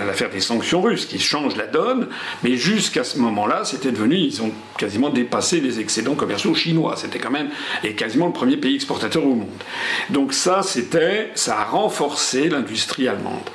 l'affaire 0.06 0.30
des 0.30 0.42
sanctions 0.42 0.82
russes, 0.82 1.06
qui 1.06 1.20
change 1.20 1.56
la 1.56 1.68
donne, 1.68 2.10
mais 2.44 2.58
jusqu'à 2.58 3.06
ce 3.06 3.18
moment-là, 3.18 3.64
c'était 3.64 3.94
devenu, 3.94 4.18
ils 4.18 4.42
ont 4.42 4.52
quasiment 4.78 5.10
dépassé 5.10 5.62
les 5.62 5.80
excédents 5.80 6.16
commerciaux 6.16 6.54
chinois. 6.54 6.96
C'était 6.98 7.20
quand 7.20 7.32
même 7.32 7.48
et 7.86 7.94
quasiment 7.94 8.28
le 8.28 8.34
premier 8.34 8.58
pays 8.58 8.76
exportateur 8.76 9.24
au 9.26 9.36
monde. 9.36 9.48
Donc 10.10 10.34
ça, 10.34 10.64
c'était, 10.64 11.32
ça 11.36 11.60
a 11.60 11.64
renforcé 11.64 12.50
l'industrie 12.50 13.08
allemande. 13.08 13.50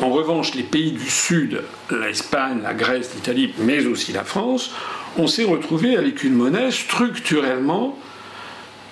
En 0.00 0.08
revanche, 0.08 0.54
les 0.54 0.62
pays 0.62 0.92
du 0.92 1.10
Sud, 1.10 1.62
l'Espagne, 1.90 2.60
la 2.62 2.72
Grèce, 2.72 3.10
l'Italie, 3.14 3.52
mais 3.58 3.84
aussi 3.84 4.12
la 4.12 4.24
France, 4.24 4.70
on 5.18 5.26
s'est 5.26 5.44
retrouvé 5.44 5.96
avec 5.96 6.24
une 6.24 6.34
monnaie 6.34 6.70
structurellement 6.70 7.98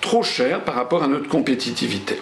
trop 0.01 0.23
chère 0.23 0.63
par 0.63 0.75
rapport 0.75 1.03
à 1.03 1.07
notre 1.07 1.27
compétitivité. 1.27 2.19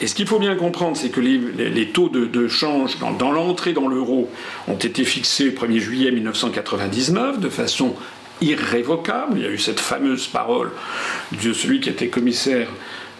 Et 0.00 0.06
ce 0.06 0.14
qu'il 0.14 0.26
faut 0.26 0.40
bien 0.40 0.56
comprendre, 0.56 0.96
c'est 0.96 1.10
que 1.10 1.20
les, 1.20 1.88
taux 1.88 2.08
de, 2.08 2.48
change 2.48 2.98
dans, 2.98 3.32
l'entrée 3.32 3.72
dans 3.72 3.88
l'euro 3.88 4.28
ont 4.66 4.74
été 4.74 5.04
fixés 5.04 5.44
le 5.44 5.52
1er 5.52 5.78
juillet 5.78 6.10
1999 6.10 7.38
de 7.38 7.48
façon 7.48 7.94
irrévocable. 8.40 9.34
Il 9.36 9.42
y 9.42 9.46
a 9.46 9.50
eu 9.50 9.58
cette 9.58 9.78
fameuse 9.78 10.26
parole 10.26 10.72
de 11.42 11.52
celui 11.52 11.80
qui 11.80 11.88
était 11.88 12.08
commissaire 12.08 12.68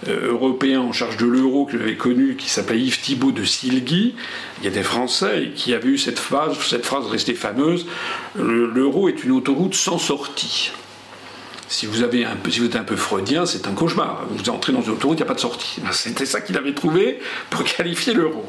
européen 0.09 0.81
en 0.81 0.93
charge 0.93 1.17
de 1.17 1.27
l'euro 1.27 1.65
que 1.67 1.79
j'avais 1.79 1.97
connu, 1.97 2.37
qui 2.37 2.49
s'appelait 2.49 2.81
Yves 2.81 3.01
Thibault 3.01 3.33
de 3.33 3.45
Silgui, 3.45 4.15
il 4.59 4.65
y 4.65 4.69
a 4.69 4.71
des 4.71 4.83
Français 4.83 5.51
qui 5.55 5.75
avaient 5.75 5.89
eu 5.89 5.99
cette 5.99 6.19
phrase, 6.19 6.59
cette 6.61 6.87
phrase 6.87 7.07
restée 7.07 7.35
fameuse 7.35 7.87
l'euro 8.37 9.09
est 9.09 9.25
une 9.25 9.33
autoroute 9.33 9.75
sans 9.75 9.99
sortie. 9.99 10.73
Si 11.69 11.87
vous, 11.87 11.95
si 12.51 12.61
vous 12.61 12.67
êtes 12.67 12.77
un 12.77 12.85
peu 12.85 12.97
freudien, 12.97 13.47
c'est 13.47 13.67
un 13.67 13.73
cauchemar. 13.73 14.27
Vous 14.31 14.51
entrez 14.51 14.73
dans 14.73 14.83
une 14.83 14.93
autoroute, 14.93 15.19
il 15.19 15.23
n'y 15.23 15.27
a 15.27 15.27
pas 15.27 15.35
de 15.35 15.41
sortie. 15.41 15.81
C'était 15.93 16.27
ça 16.27 16.41
qu'il 16.41 16.57
avait 16.57 16.75
trouvé 16.75 17.21
pour 17.51 17.65
qualifier 17.77 18.15
l'euro. 18.15 18.45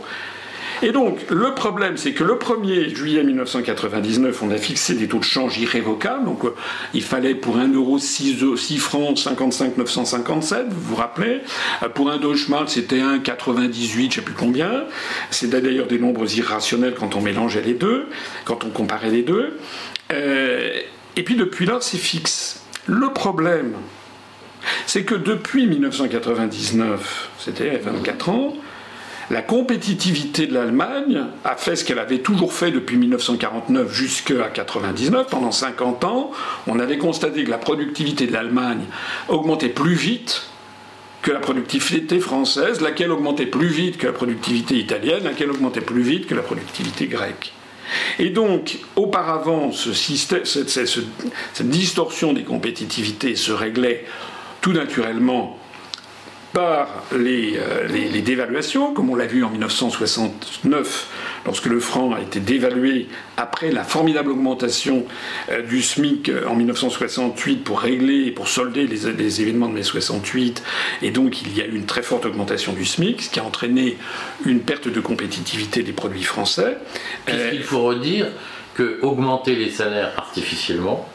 Et 0.81 0.91
donc, 0.91 1.19
le 1.29 1.53
problème, 1.53 1.97
c'est 1.97 2.11
que 2.11 2.23
le 2.23 2.35
1er 2.35 2.93
juillet 2.93 3.23
1999, 3.23 4.43
on 4.43 4.51
a 4.51 4.57
fixé 4.57 4.95
des 4.95 5.07
taux 5.07 5.19
de 5.19 5.23
change 5.23 5.57
irrévocables. 5.57 6.25
Donc, 6.25 6.43
euh, 6.45 6.53
il 6.93 7.03
fallait 7.03 7.35
pour 7.35 7.57
1 7.57 7.73
euro 7.73 7.97
6, 7.97 8.43
6 8.55 8.77
francs 8.77 9.17
55 9.17 9.77
957, 9.77 10.67
vous 10.69 10.81
vous 10.81 10.95
rappelez. 10.95 11.41
Euh, 11.83 11.89
pour 11.89 12.09
un 12.09 12.17
Deutschmark, 12.17 12.69
c'était 12.69 12.99
1,98, 12.99 13.73
je 13.73 14.05
ne 14.05 14.11
sais 14.11 14.21
plus 14.21 14.33
combien. 14.33 14.85
C'est 15.31 15.49
d'ailleurs 15.49 15.88
des 15.88 15.99
nombres 15.99 16.25
irrationnels 16.38 16.95
quand 16.99 17.15
on 17.15 17.21
mélangeait 17.21 17.61
les 17.61 17.73
deux, 17.73 18.07
quand 18.43 18.63
on 18.63 18.69
comparait 18.69 19.09
les 19.11 19.23
deux. 19.23 19.57
Euh, 20.11 20.79
et 21.15 21.23
puis, 21.23 21.35
depuis 21.35 21.65
là, 21.65 21.77
c'est 21.81 21.97
fixe. 21.97 22.61
Le 22.88 23.09
problème, 23.09 23.73
c'est 24.85 25.03
que 25.03 25.15
depuis 25.15 25.67
1999, 25.67 27.29
c'était 27.39 27.77
24 27.77 28.29
ans, 28.29 28.53
la 29.31 29.41
compétitivité 29.41 30.47
de 30.47 30.53
l'Allemagne 30.53 31.23
a 31.43 31.55
fait 31.55 31.75
ce 31.75 31.83
qu'elle 31.83 31.99
avait 31.99 32.19
toujours 32.19 32.53
fait 32.53 32.71
depuis 32.71 32.97
1949 32.97 33.91
jusqu'à 33.91 34.33
1999. 34.33 35.27
Pendant 35.29 35.51
50 35.51 36.03
ans, 36.03 36.31
on 36.67 36.79
avait 36.79 36.97
constaté 36.97 37.43
que 37.43 37.49
la 37.49 37.57
productivité 37.57 38.27
de 38.27 38.33
l'Allemagne 38.33 38.83
augmentait 39.27 39.69
plus 39.69 39.95
vite 39.95 40.43
que 41.23 41.31
la 41.31 41.39
productivité 41.39 42.19
française, 42.19 42.81
laquelle 42.81 43.11
augmentait 43.11 43.47
plus 43.47 43.67
vite 43.67 43.97
que 43.97 44.05
la 44.05 44.13
productivité 44.13 44.75
italienne, 44.75 45.23
laquelle 45.23 45.49
augmentait 45.49 45.81
plus 45.81 46.03
vite 46.03 46.27
que 46.27 46.35
la 46.35 46.43
productivité 46.43 47.07
grecque. 47.07 47.51
Et 48.19 48.29
donc, 48.29 48.77
auparavant, 48.95 49.71
cette 49.71 51.69
distorsion 51.69 52.33
des 52.33 52.43
compétitivités 52.43 53.35
se 53.35 53.51
réglait 53.51 54.05
tout 54.61 54.73
naturellement 54.73 55.59
par 56.56 57.04
euh, 57.12 57.18
les, 57.18 58.08
les, 58.08 58.22
dévaluations, 58.22 58.94
comme 58.94 59.10
on 59.10 59.15
l'a 59.15 59.28
vu 59.28 59.44
en 59.44 59.50
1969 59.50 61.10
lorsque 61.46 61.65
le 61.65 61.82
franc 61.82 62.13
a 62.13 62.22
été 62.22 62.39
dévalué 62.39 63.10
après 63.36 63.72
la 63.72 63.84
formidable 63.84 64.32
augmentation 64.32 65.06
euh, 65.52 65.62
du 65.63 65.82
SMIC 65.82 66.30
euh, 66.30 66.48
en 66.48 66.56
1968 66.56 67.58
pour 67.58 67.82
régler 67.82 68.28
et 68.28 68.32
pour 68.32 68.48
solder 68.48 68.88
les, 68.88 69.41
événements 69.41 69.68
de 69.68 69.74
mai 69.74 69.84
68, 69.84 70.63
et 71.02 71.12
donc 71.12 71.41
il 71.41 71.58
y 71.58 71.62
a 71.62 71.65
eu 71.65 71.76
une 71.76 71.86
très 71.86 72.04
forte 72.04 72.26
augmentation 72.26 72.72
du 72.72 72.86
SMIC, 72.86 73.24
ce 73.24 73.30
qui 73.30 73.41
a 73.41 73.44
entraîné 73.44 73.98
une 74.46 74.62
perte 74.62 74.88
de 74.88 75.02
compétitivité 75.02 75.84
des 75.84 75.91
produits 75.91 76.24
français. 76.24 76.78
Puisqu'il 77.26 77.63
faut 77.63 77.84
redire 77.84 78.28
que 78.76 79.00
augmenter 79.02 79.56
les 79.56 79.72
salaires 79.72 80.13
artificiellement, 80.15 81.06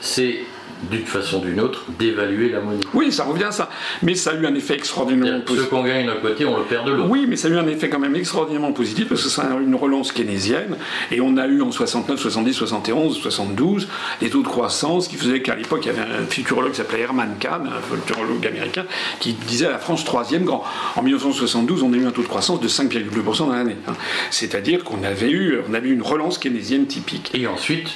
c'est 0.00 0.40
d'une 0.90 1.06
façon 1.06 1.38
ou 1.38 1.44
d'une 1.44 1.60
autre, 1.60 1.84
d'évaluer 1.98 2.50
la 2.50 2.60
monnaie. 2.60 2.80
Oui, 2.94 3.12
ça 3.12 3.24
revient 3.24 3.44
à 3.44 3.52
ça. 3.52 3.68
Mais 4.02 4.14
ça 4.14 4.30
a 4.30 4.34
eu 4.34 4.46
un 4.46 4.54
effet 4.54 4.74
extraordinairement 4.74 5.40
positif. 5.40 5.66
Ce 5.66 5.70
qu'on 5.70 5.84
gagne 5.84 6.06
d'un 6.06 6.16
côté, 6.16 6.44
on 6.44 6.56
le 6.56 6.64
perd 6.64 6.86
de 6.86 6.92
l'autre. 6.92 7.10
Oui, 7.10 7.26
mais 7.28 7.36
ça 7.36 7.48
a 7.48 7.50
eu 7.50 7.58
un 7.58 7.66
effet 7.66 7.88
quand 7.88 7.98
même 7.98 8.16
extraordinairement 8.16 8.72
positif 8.72 9.08
parce 9.08 9.22
que 9.22 9.28
c'est 9.28 9.42
une 9.42 9.74
relance 9.74 10.12
keynésienne. 10.12 10.76
Et 11.10 11.20
on 11.20 11.36
a 11.36 11.46
eu 11.46 11.62
en 11.62 11.70
69, 11.70 12.18
70, 12.18 12.52
71, 12.54 13.18
72 13.18 13.88
des 14.20 14.30
taux 14.30 14.42
de 14.42 14.48
croissance 14.48 15.08
qui 15.08 15.16
faisaient 15.16 15.42
qu'à 15.42 15.54
l'époque, 15.54 15.80
il 15.84 15.88
y 15.88 15.90
avait 15.90 16.02
un 16.02 16.26
futurologue 16.28 16.70
qui 16.70 16.78
s'appelait 16.78 17.00
Herman 17.00 17.36
Kahn, 17.38 17.66
un 17.66 17.96
futurologue 17.96 18.46
américain, 18.46 18.84
qui 19.18 19.32
disait 19.32 19.66
à 19.66 19.70
la 19.70 19.78
France 19.78 20.04
troisième 20.04 20.44
grand. 20.44 20.64
En 20.96 21.02
1972, 21.02 21.82
on 21.82 21.92
a 21.92 21.96
eu 21.96 22.06
un 22.06 22.10
taux 22.10 22.22
de 22.22 22.28
croissance 22.28 22.60
de 22.60 22.68
5,2% 22.68 23.38
dans 23.38 23.52
l'année. 23.52 23.76
Hein. 23.86 23.92
C'est-à-dire 24.30 24.84
qu'on 24.84 25.02
avait 25.04 25.30
eu, 25.30 25.58
on 25.68 25.74
avait 25.74 25.88
eu 25.88 25.92
une 25.92 26.02
relance 26.02 26.38
keynésienne 26.38 26.86
typique. 26.86 27.30
Et 27.34 27.46
ensuite, 27.46 27.90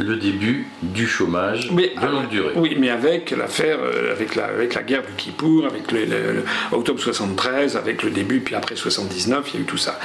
le 0.00 0.16
début 0.16 0.66
du 0.82 1.06
chômage 1.06 1.70
de 1.70 2.06
longue 2.06 2.28
durée. 2.28 2.52
Oui, 2.56 2.76
mais 2.78 2.90
avec 2.90 3.30
l'affaire, 3.30 3.78
euh, 3.82 4.12
avec, 4.12 4.34
la, 4.34 4.46
avec 4.46 4.74
la 4.74 4.82
guerre 4.82 5.02
du 5.02 5.12
Kippour, 5.16 5.66
avec 5.66 5.92
le, 5.92 6.44
octobre 6.72 7.00
73, 7.00 7.76
avec 7.76 8.02
le 8.02 8.10
début, 8.10 8.40
puis 8.40 8.54
après 8.54 8.76
79, 8.76 9.46
il 9.48 9.54
y 9.54 9.58
a 9.58 9.60
eu 9.60 9.66
tout 9.66 9.76
ça. 9.76 9.98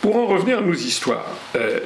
Pour 0.00 0.16
en 0.16 0.26
revenir 0.26 0.58
à 0.58 0.60
nos 0.60 0.74
histoires, 0.74 1.26
euh, 1.56 1.80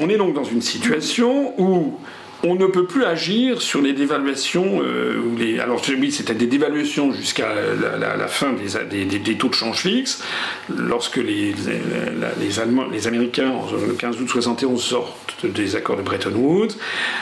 on 0.00 0.08
est 0.08 0.18
donc 0.18 0.34
dans 0.34 0.44
une 0.44 0.60
situation 0.60 1.54
où 1.58 1.98
on 2.42 2.54
ne 2.54 2.66
peut 2.66 2.84
plus 2.84 3.04
agir 3.04 3.62
sur 3.62 3.80
les 3.80 3.92
dévaluations. 3.92 4.80
Euh, 4.82 5.22
les, 5.38 5.58
alors 5.58 5.80
oui, 5.88 6.12
c'était 6.12 6.34
des 6.34 6.46
dévaluations 6.46 7.12
jusqu'à 7.12 7.48
la, 7.98 8.28
fin 8.28 8.52
des, 8.52 9.36
taux 9.36 9.48
de 9.48 9.54
change 9.54 9.78
fixe. 9.78 10.22
Lorsque 10.68 11.16
les, 11.16 11.54
Américains, 13.06 13.52
le 13.86 13.94
15 13.94 14.20
août 14.20 14.28
71, 14.28 14.82
sortent 14.82 15.46
des 15.46 15.76
accords 15.76 15.96
de 15.96 16.02
Bretton 16.02 16.34
Woods, 16.34 16.76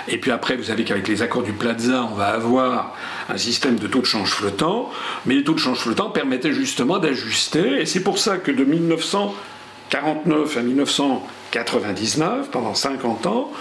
et 0.09 0.19
puis 0.19 0.31
après, 0.31 0.57
vous 0.57 0.65
savez 0.65 0.85
qu'avec 0.85 1.09
les 1.09 1.23
accords 1.23 1.43
du 1.43 1.53
Plaza, 1.53 2.09
on 2.11 2.15
va 2.15 2.27
avoir 2.27 2.95
un 3.29 3.37
système 3.37 3.77
de 3.77 3.87
taux 3.87 4.01
de 4.01 4.07
change 4.07 4.31
flottant, 4.31 4.91
mais 5.27 5.35
les 5.35 5.45
taux 5.45 5.55
de 5.55 5.59
change 5.59 5.79
flottant 5.79 6.11
permettaient 6.11 6.53
justement 6.53 6.99
d'ajuster, 6.99 7.81
et 7.81 7.87
c'est 7.87 8.03
pour 8.03 8.19
ça 8.19 8.37
que 8.39 8.51
de 8.53 8.65
1949 8.65 10.57
à 10.57 10.63
1999, 10.63 12.51
pendant 12.51 12.75
50 12.75 13.27
ans, 13.27 13.53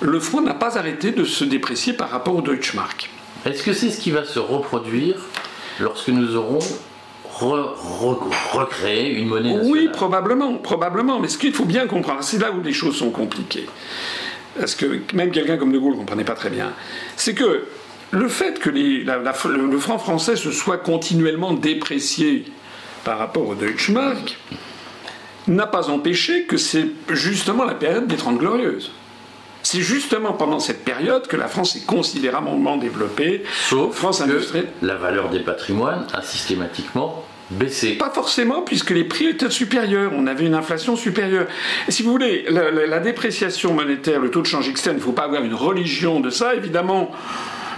le 0.00 0.20
franc 0.20 0.40
n'a 0.40 0.54
pas 0.54 0.78
arrêté 0.78 1.10
de 1.10 1.24
se 1.24 1.44
déprécier 1.44 1.92
par 1.92 2.10
rapport 2.10 2.36
au 2.36 2.42
Deutschmark. 2.42 3.10
Est-ce 3.44 3.62
que 3.62 3.72
c'est 3.72 3.90
ce 3.90 4.00
qui 4.00 4.10
va 4.10 4.24
se 4.24 4.38
reproduire 4.38 5.16
lorsque 5.80 6.08
nous 6.08 6.36
aurons 6.36 6.60
recréé 8.52 9.12
une 9.12 9.28
monnaie 9.28 9.54
nationale 9.54 9.72
Oui, 9.72 9.88
probablement, 9.92 10.54
probablement. 10.54 11.20
Mais 11.20 11.28
ce 11.28 11.38
qu'il 11.38 11.52
faut 11.52 11.64
bien 11.64 11.86
comprendre, 11.86 12.22
c'est 12.22 12.38
là 12.38 12.50
où 12.50 12.60
les 12.62 12.72
choses 12.72 12.96
sont 12.96 13.10
compliquées. 13.10 13.66
Parce 14.58 14.74
que 14.74 15.00
même 15.14 15.30
quelqu'un 15.30 15.56
comme 15.56 15.72
De 15.72 15.78
Gaulle 15.78 15.92
ne 15.92 15.98
comprenait 15.98 16.24
pas 16.24 16.34
très 16.34 16.50
bien. 16.50 16.72
C'est 17.16 17.34
que 17.34 17.64
le 18.10 18.28
fait 18.28 18.58
que 18.58 18.70
le 18.70 19.78
franc 19.78 19.98
français 19.98 20.36
se 20.36 20.50
soit 20.50 20.78
continuellement 20.78 21.52
déprécié 21.52 22.44
par 23.04 23.18
rapport 23.18 23.46
au 23.46 23.54
Deutschmark 23.54 24.38
n'a 25.46 25.66
pas 25.66 25.90
empêché 25.90 26.44
que 26.44 26.56
c'est 26.56 26.86
justement 27.10 27.64
la 27.64 27.74
période 27.74 28.06
des 28.06 28.16
Trente 28.16 28.38
Glorieuses. 28.38 28.90
C'est 29.62 29.80
justement 29.80 30.32
pendant 30.32 30.60
cette 30.60 30.84
période 30.84 31.26
que 31.26 31.36
la 31.36 31.48
France 31.48 31.76
est 31.76 31.84
considérablement 31.84 32.76
développée. 32.76 33.42
Sauf 33.68 33.96
France 33.96 34.22
que 34.22 34.64
la 34.82 34.94
valeur 34.94 35.30
des 35.30 35.40
patrimoines 35.40 36.06
a 36.12 36.22
systématiquement 36.22 37.24
baissé. 37.50 37.94
Pas 37.94 38.10
forcément, 38.10 38.62
puisque 38.62 38.90
les 38.90 39.04
prix 39.04 39.26
étaient 39.26 39.50
supérieurs. 39.50 40.12
On 40.14 40.26
avait 40.26 40.46
une 40.46 40.54
inflation 40.54 40.96
supérieure. 40.96 41.46
Et 41.86 41.90
si 41.90 42.02
vous 42.02 42.10
voulez, 42.10 42.46
la, 42.48 43.00
dépréciation 43.00 43.72
monétaire, 43.72 44.20
le 44.20 44.30
taux 44.30 44.42
de 44.42 44.46
change 44.46 44.68
externe, 44.68 44.96
il 44.96 45.00
ne 45.00 45.04
faut 45.04 45.12
pas 45.12 45.24
avoir 45.24 45.42
une 45.42 45.54
religion 45.54 46.20
de 46.20 46.30
ça, 46.30 46.54
évidemment 46.54 47.10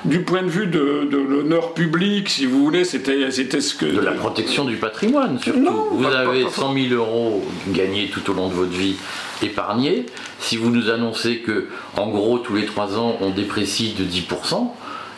du 0.05 0.23
point 0.23 0.43
de 0.43 0.49
vue 0.49 0.67
de, 0.67 1.09
l'honneur 1.11 1.75
public, 1.75 2.29
si 2.29 2.47
vous 2.47 2.65
voulez, 2.65 2.85
c'était 2.85 3.31
ce 3.31 3.75
que. 3.75 3.87
De 3.87 4.01
la 4.01 4.13
protection 4.13 4.65
du 4.65 4.77
patrimoine, 4.77 5.39
surtout. 5.39 5.89
vous 5.93 6.07
avez 6.07 6.49
100 6.49 6.75
000 6.75 6.95
euros 6.95 7.45
gagnés 7.69 8.11
tout 8.13 8.31
au 8.31 8.35
long 8.35 8.49
de 8.49 8.55
votre 8.55 8.73
vie 8.73 8.97
épargnés. 9.43 10.07
Si 10.39 10.57
vous 10.57 10.71
nous 10.71 10.91
annoncez 10.91 11.39
que, 11.39 11.69
en 11.97 12.09
gros, 12.09 12.39
tous 12.39 12.55
les 12.55 12.67
3 12.67 12.99
ans, 12.99 13.17
on 13.21 13.31
déprécie 13.31 13.95
de 13.99 14.05
10%, 14.05 14.69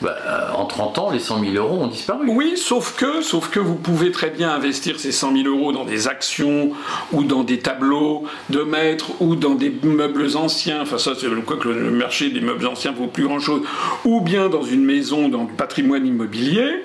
bah, 0.02 0.16
euh, 0.26 0.50
en 0.54 0.64
30 0.64 0.98
ans, 0.98 1.10
les 1.10 1.20
100 1.20 1.40
000 1.40 1.54
euros 1.54 1.84
ont 1.84 1.86
disparu. 1.86 2.26
Oui, 2.28 2.54
sauf 2.56 2.96
que, 2.96 3.22
sauf 3.22 3.50
que 3.50 3.60
vous 3.60 3.76
pouvez 3.76 4.10
très 4.10 4.30
bien 4.30 4.50
investir 4.50 4.98
ces 4.98 5.12
100 5.12 5.36
000 5.44 5.48
euros 5.48 5.72
dans 5.72 5.84
des 5.84 6.08
actions 6.08 6.72
ou 7.12 7.22
dans 7.22 7.44
des 7.44 7.60
tableaux 7.60 8.24
de 8.50 8.62
maîtres 8.62 9.12
ou 9.20 9.36
dans 9.36 9.54
des 9.54 9.72
meubles 9.84 10.36
anciens. 10.36 10.82
Enfin, 10.82 10.98
ça, 10.98 11.12
c'est 11.18 11.28
quoi 11.44 11.56
que 11.56 11.68
le 11.68 11.92
marché 11.92 12.30
des 12.30 12.40
meubles 12.40 12.66
anciens 12.66 12.90
vaut 12.90 13.06
plus 13.06 13.24
grand-chose. 13.24 13.62
Ou 14.04 14.20
bien 14.20 14.48
dans 14.48 14.64
une 14.64 14.84
maison, 14.84 15.28
dans 15.28 15.44
du 15.44 15.52
patrimoine 15.52 16.04
immobilier. 16.04 16.82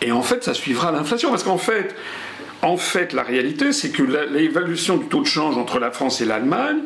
Et 0.00 0.12
en 0.12 0.22
fait, 0.22 0.44
ça 0.44 0.54
suivra 0.54 0.92
l'inflation. 0.92 1.30
Parce 1.30 1.42
qu'en 1.42 1.58
fait, 1.58 1.94
en 2.62 2.76
fait, 2.76 3.12
la 3.12 3.22
réalité, 3.22 3.72
c'est 3.72 3.90
que 3.90 4.02
l'évaluation 4.02 4.96
du 4.96 5.06
taux 5.06 5.22
de 5.22 5.26
change 5.26 5.56
entre 5.58 5.80
la 5.80 5.90
France 5.90 6.20
et 6.20 6.24
l'Allemagne, 6.24 6.78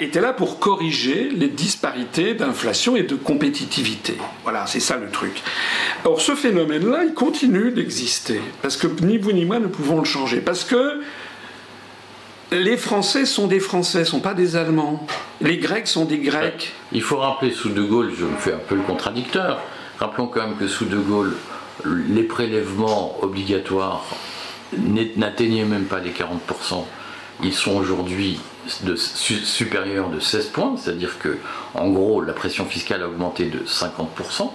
était 0.00 0.20
là 0.20 0.32
pour 0.32 0.58
corriger 0.58 1.30
les 1.30 1.48
disparités 1.48 2.34
d'inflation 2.34 2.96
et 2.96 3.02
de 3.02 3.14
compétitivité. 3.14 4.16
Voilà, 4.42 4.66
c'est 4.66 4.80
ça 4.80 4.96
le 4.96 5.10
truc. 5.10 5.42
Or, 6.04 6.20
ce 6.20 6.34
phénomène-là, 6.34 7.04
il 7.04 7.14
continue 7.14 7.70
d'exister, 7.70 8.40
parce 8.62 8.76
que 8.76 8.86
ni 9.02 9.18
vous 9.18 9.32
ni 9.32 9.44
moi 9.44 9.58
ne 9.58 9.68
pouvons 9.68 9.98
le 9.98 10.04
changer, 10.04 10.40
parce 10.40 10.64
que 10.64 11.00
les 12.52 12.76
Français 12.76 13.24
sont 13.26 13.46
des 13.46 13.60
Français, 13.60 14.04
sont 14.04 14.20
pas 14.20 14.34
des 14.34 14.56
Allemands. 14.56 15.04
Les 15.40 15.58
Grecs 15.58 15.88
sont 15.88 16.04
des 16.04 16.18
Grecs. 16.18 16.72
Il 16.92 17.02
faut 17.02 17.16
rappeler 17.16 17.50
sous 17.50 17.70
De 17.70 17.82
Gaulle, 17.82 18.12
je 18.16 18.24
me 18.24 18.36
fais 18.36 18.52
un 18.52 18.58
peu 18.58 18.76
le 18.76 18.82
contradicteur, 18.82 19.60
rappelons 19.98 20.28
quand 20.28 20.46
même 20.46 20.56
que 20.56 20.68
sous 20.68 20.84
De 20.84 20.98
Gaulle, 20.98 21.36
les 21.84 22.22
prélèvements 22.22 23.16
obligatoires 23.22 24.04
n'atteignaient 25.16 25.64
même 25.64 25.84
pas 25.84 26.00
les 26.00 26.10
40%. 26.10 26.84
Ils 27.42 27.54
sont 27.54 27.76
aujourd'hui 27.76 28.40
de, 28.82 28.96
supérieur 28.96 30.08
de 30.08 30.20
16 30.20 30.46
points, 30.46 30.76
c'est-à-dire 30.76 31.18
que, 31.18 31.38
en 31.74 31.90
gros, 31.90 32.20
la 32.20 32.32
pression 32.32 32.64
fiscale 32.64 33.02
a 33.02 33.08
augmenté 33.08 33.46
de 33.46 33.60
50%. 33.60 34.50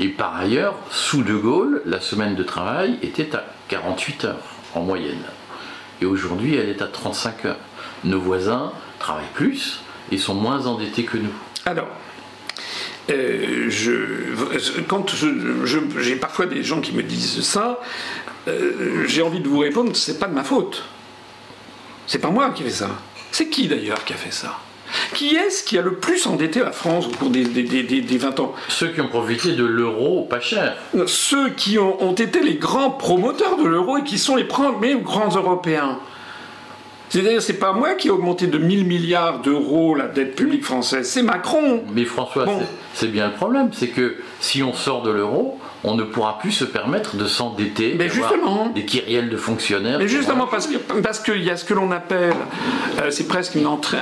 Et 0.00 0.08
par 0.08 0.36
ailleurs, 0.36 0.76
sous 0.90 1.22
De 1.22 1.34
Gaulle, 1.34 1.82
la 1.84 2.00
semaine 2.00 2.34
de 2.34 2.42
travail 2.42 2.98
était 3.02 3.34
à 3.36 3.44
48 3.68 4.24
heures 4.24 4.42
en 4.74 4.80
moyenne. 4.80 5.22
Et 6.00 6.06
aujourd'hui, 6.06 6.56
elle 6.56 6.68
est 6.68 6.82
à 6.82 6.86
35 6.86 7.44
heures. 7.44 7.58
Nos 8.02 8.20
voisins 8.20 8.72
travaillent 8.98 9.24
plus 9.34 9.80
et 10.10 10.18
sont 10.18 10.34
moins 10.34 10.66
endettés 10.66 11.04
que 11.04 11.18
nous. 11.18 11.32
Alors, 11.64 11.88
euh, 13.10 13.66
je, 13.68 14.80
quand 14.88 15.14
j'ai 15.98 16.16
parfois 16.16 16.46
des 16.46 16.62
gens 16.62 16.80
qui 16.80 16.92
me 16.92 17.02
disent 17.02 17.42
ça, 17.42 17.80
euh, 18.48 19.04
j'ai 19.06 19.22
envie 19.22 19.40
de 19.40 19.48
vous 19.48 19.58
répondre, 19.58 19.94
c'est 19.94 20.18
pas 20.18 20.26
de 20.26 20.34
ma 20.34 20.44
faute. 20.44 20.84
C'est 22.06 22.18
pas 22.18 22.30
moi 22.30 22.50
qui 22.50 22.62
fais 22.62 22.70
ça. 22.70 22.88
C'est 23.32 23.48
qui 23.48 23.68
d'ailleurs 23.68 24.04
qui 24.04 24.12
a 24.12 24.16
fait 24.16 24.32
ça? 24.32 24.58
Qui 25.14 25.34
est-ce 25.34 25.64
qui 25.64 25.76
a 25.78 25.82
le 25.82 25.94
plus 25.94 26.26
endetté 26.26 26.60
la 26.60 26.72
France 26.72 27.06
au 27.06 27.10
cours 27.10 27.30
des, 27.30 27.42
20 27.44 28.40
ans? 28.40 28.54
Ceux 28.68 28.88
qui 28.88 29.00
ont 29.00 29.08
profité 29.08 29.52
de 29.52 29.64
l'euro 29.64 30.22
pas 30.22 30.40
cher. 30.40 30.76
Ceux 31.06 31.50
qui 31.50 31.78
ont, 31.78 32.14
été 32.14 32.40
les 32.40 32.54
grands 32.54 32.90
promoteurs 32.90 33.56
de 33.56 33.64
l'euro 33.64 33.98
et 33.98 34.04
qui 34.04 34.18
sont 34.18 34.36
les 34.36 34.44
premiers 34.44 34.94
grands 34.96 35.34
Européens. 35.34 35.98
C'est-à-dire, 37.08 37.42
c'est 37.42 37.58
pas 37.58 37.72
moi 37.72 37.94
qui 37.94 38.08
ai 38.08 38.10
augmenté 38.10 38.46
de 38.46 38.58
1000 38.58 38.86
milliards 38.86 39.40
d'euros 39.40 39.94
la 39.94 40.06
dette 40.06 40.34
publique 40.34 40.64
française, 40.64 41.08
c'est 41.08 41.22
Macron. 41.22 41.84
Mais 41.92 42.04
François, 42.04 42.46
c'est 42.92 43.08
bien 43.08 43.28
le 43.28 43.34
problème, 43.34 43.70
c'est 43.72 43.88
que 43.88 44.16
si 44.40 44.62
on 44.62 44.72
sort 44.72 45.02
de 45.02 45.10
l'euro, 45.10 45.60
on 45.84 45.94
ne 45.94 46.02
pourra 46.02 46.38
plus 46.38 46.50
se 46.50 46.64
permettre 46.64 47.16
de 47.16 47.26
s'endetter, 47.26 47.94
des 47.94 48.84
kyriels 48.84 49.28
de 49.28 49.36
fonctionnaires. 49.36 49.98
Mais 49.98 50.08
justement, 50.08 50.46
parce 50.46 50.66
qu'il 50.66 50.78
parce 50.78 51.20
qu'il 51.20 51.42
y 51.42 51.50
a 51.50 51.56
ce 51.56 51.64
que 51.64 51.74
l'on 51.74 51.92
appelle, 51.92 52.34
euh, 53.00 53.10
c'est 53.10 53.28
presque 53.28 53.54
une, 53.54 53.66
entrée, 53.66 53.98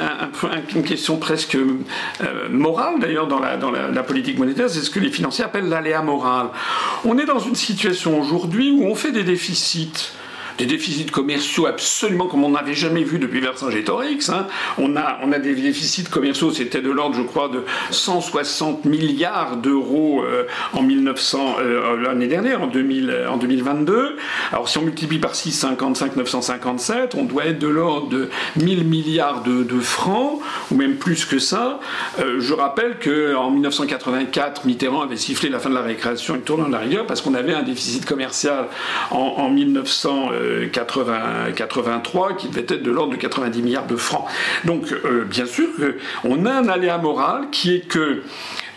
une, 0.75 0.85
question 0.85 1.17
presque 1.17 1.57
euh, 1.57 2.49
morale 2.51 3.01
d'ailleurs 3.01 3.27
dans, 3.27 3.41
la, 3.41 3.57
dans 3.57 3.71
la, 3.71 4.03
politique 4.03 4.39
monétaire, 4.39 4.71
c'est 4.71 4.81
ce 4.81 4.91
que 4.91 5.01
les 5.01 5.11
financiers 5.11 5.45
appellent 5.45 5.69
l'aléa 5.69 6.03
moral. 6.03 6.49
On 7.05 7.19
est 7.19 7.27
dans 7.27 7.41
une 7.41 7.57
situation 7.57 8.21
aujourd'hui 8.21 8.71
où 8.71 8.85
on 8.85 8.95
fait 8.95 9.13
des 9.13 9.25
déficits 9.25 10.13
des 10.63 10.67
déficits 10.67 11.07
commerciaux 11.07 11.67
absolument 11.67 12.29
comme 12.29 12.45
on 12.45 12.51
n'avait 12.51 12.75
jamais 12.75 13.03
vu 13.03 13.19
depuis 13.19 13.41
Vercingétorix. 13.41 14.31
Hein. 14.31 14.47
On, 14.79 14.97
a, 14.97 15.19
on 15.23 15.33
a 15.33 15.41
des 15.41 15.55
déficits 15.55 16.05
commerciaux, 16.05 16.53
c'était 16.53 16.81
de 16.81 16.91
l'ordre, 16.91 17.17
je 17.17 17.23
crois, 17.23 17.49
de 17.49 17.65
160 17.91 18.85
milliards 18.85 19.57
d'euros 19.57 20.23
euh, 20.23 20.45
en 20.73 20.83
1900 20.83 21.57
euh, 21.59 21.97
l'année 22.01 22.29
dernière, 22.29 22.63
en, 22.63 22.69
2000, 22.69 23.27
en 23.29 23.39
2022. 23.39 24.17
Alors 24.53 24.69
si 24.69 24.79
on 24.79 24.83
multiplie 24.83 25.19
par 25.19 25.35
655 25.35 26.15
957, 26.15 27.17
on 27.17 27.25
doit 27.25 27.47
être 27.47 27.59
de 27.59 27.67
l'ordre 27.67 28.09
de 28.09 28.31
1000 28.57 28.85
milliards 28.85 29.43
de, 29.43 29.81
francs, 29.81 30.41
ou 30.71 30.77
même 30.77 30.95
plus 30.95 31.25
que 31.25 31.41
ça. 31.41 31.81
Euh, 32.21 32.39
je 32.39 32.55
rappelle 32.55 32.99
qu'en 33.03 33.51
1984, 33.51 34.65
Mitterrand 34.65 35.03
avait 35.03 35.17
sifflé 35.17 35.49
la 35.49 35.59
fin 35.59 35.71
de 35.71 35.75
la 35.75 35.83
récréation 35.83 36.37
et 36.37 36.41
tournant 36.41 36.69
la 36.69 36.79
rigueur 36.79 37.07
parce 37.07 37.21
qu'on 37.21 37.35
avait 37.35 37.53
un 37.53 37.63
déficit 37.63 38.05
commercial 38.05 38.67
en, 39.11 39.17
en 39.19 39.51
1983 40.61 42.35
qui 42.35 42.49
devait 42.49 42.63
être 42.63 42.83
de 42.83 42.91
l'ordre 42.91 43.13
de 43.13 43.17
90 43.17 43.63
milliards 43.63 43.87
de 43.87 43.97
francs. 43.97 44.27
Donc, 44.65 44.93
euh, 44.93 45.25
bien 45.25 45.47
sûr, 45.47 45.69
on 46.25 46.47
a 46.47 46.53
un 46.53 46.69
aléa 46.69 46.99
moral 46.99 47.49
qui 47.51 47.77
est 47.77 47.89
que 47.89 48.23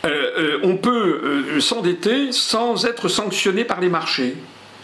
euh, 0.06 0.60
on 0.64 0.78
peut 0.78 1.60
s'endetter 1.60 2.32
sans 2.32 2.86
être 2.86 3.08
sanctionné 3.08 3.64
par 3.64 3.82
les 3.82 3.90
marchés. 3.90 4.36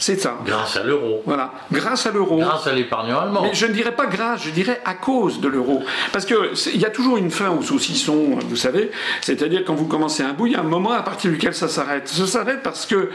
C'est 0.02 0.20
ça. 0.20 0.36
Grâce 0.44 0.78
à 0.78 0.84
l'euro. 0.84 1.22
Voilà, 1.28 1.54
grâce 1.72 2.08
à 2.08 2.12
l'euro. 2.12 2.38
Grâce 2.38 2.66
à 2.66 2.74
l'épargne 2.74 3.12
allemand. 3.12 3.44
Mais 3.44 3.54
je 3.54 3.68
ne 3.68 3.72
dirais 3.72 3.96
pas 3.96 4.08
grâce, 4.08 4.44
je 4.44 4.50
dirais 4.50 4.82
à 4.84 4.96
cause 4.96 5.40
de 5.40 5.48
l'euro. 5.48 5.84
Parce 6.12 6.26
qu'il 6.26 6.82
y 6.82 6.86
a 6.86 6.90
toujours 6.90 7.18
une 7.18 7.30
fin 7.30 7.52
au 7.52 7.62
saucisson, 7.62 8.40
vous 8.50 8.56
savez. 8.56 8.90
C'est-à-dire 9.22 9.64
quand 9.64 9.76
vous 9.76 9.86
commencez 9.86 10.24
un 10.24 10.34
bout, 10.34 10.48
il 10.48 10.54
y 10.54 10.56
a 10.56 10.62
un 10.62 10.64
moment 10.64 10.94
à 10.94 11.04
partir 11.04 11.30
duquel 11.30 11.54
ça 11.54 11.68
s'arrête. 11.68 12.08
Ça 12.08 12.26
s'arrête 12.26 12.64
parce 12.64 12.88
que, 12.88 13.12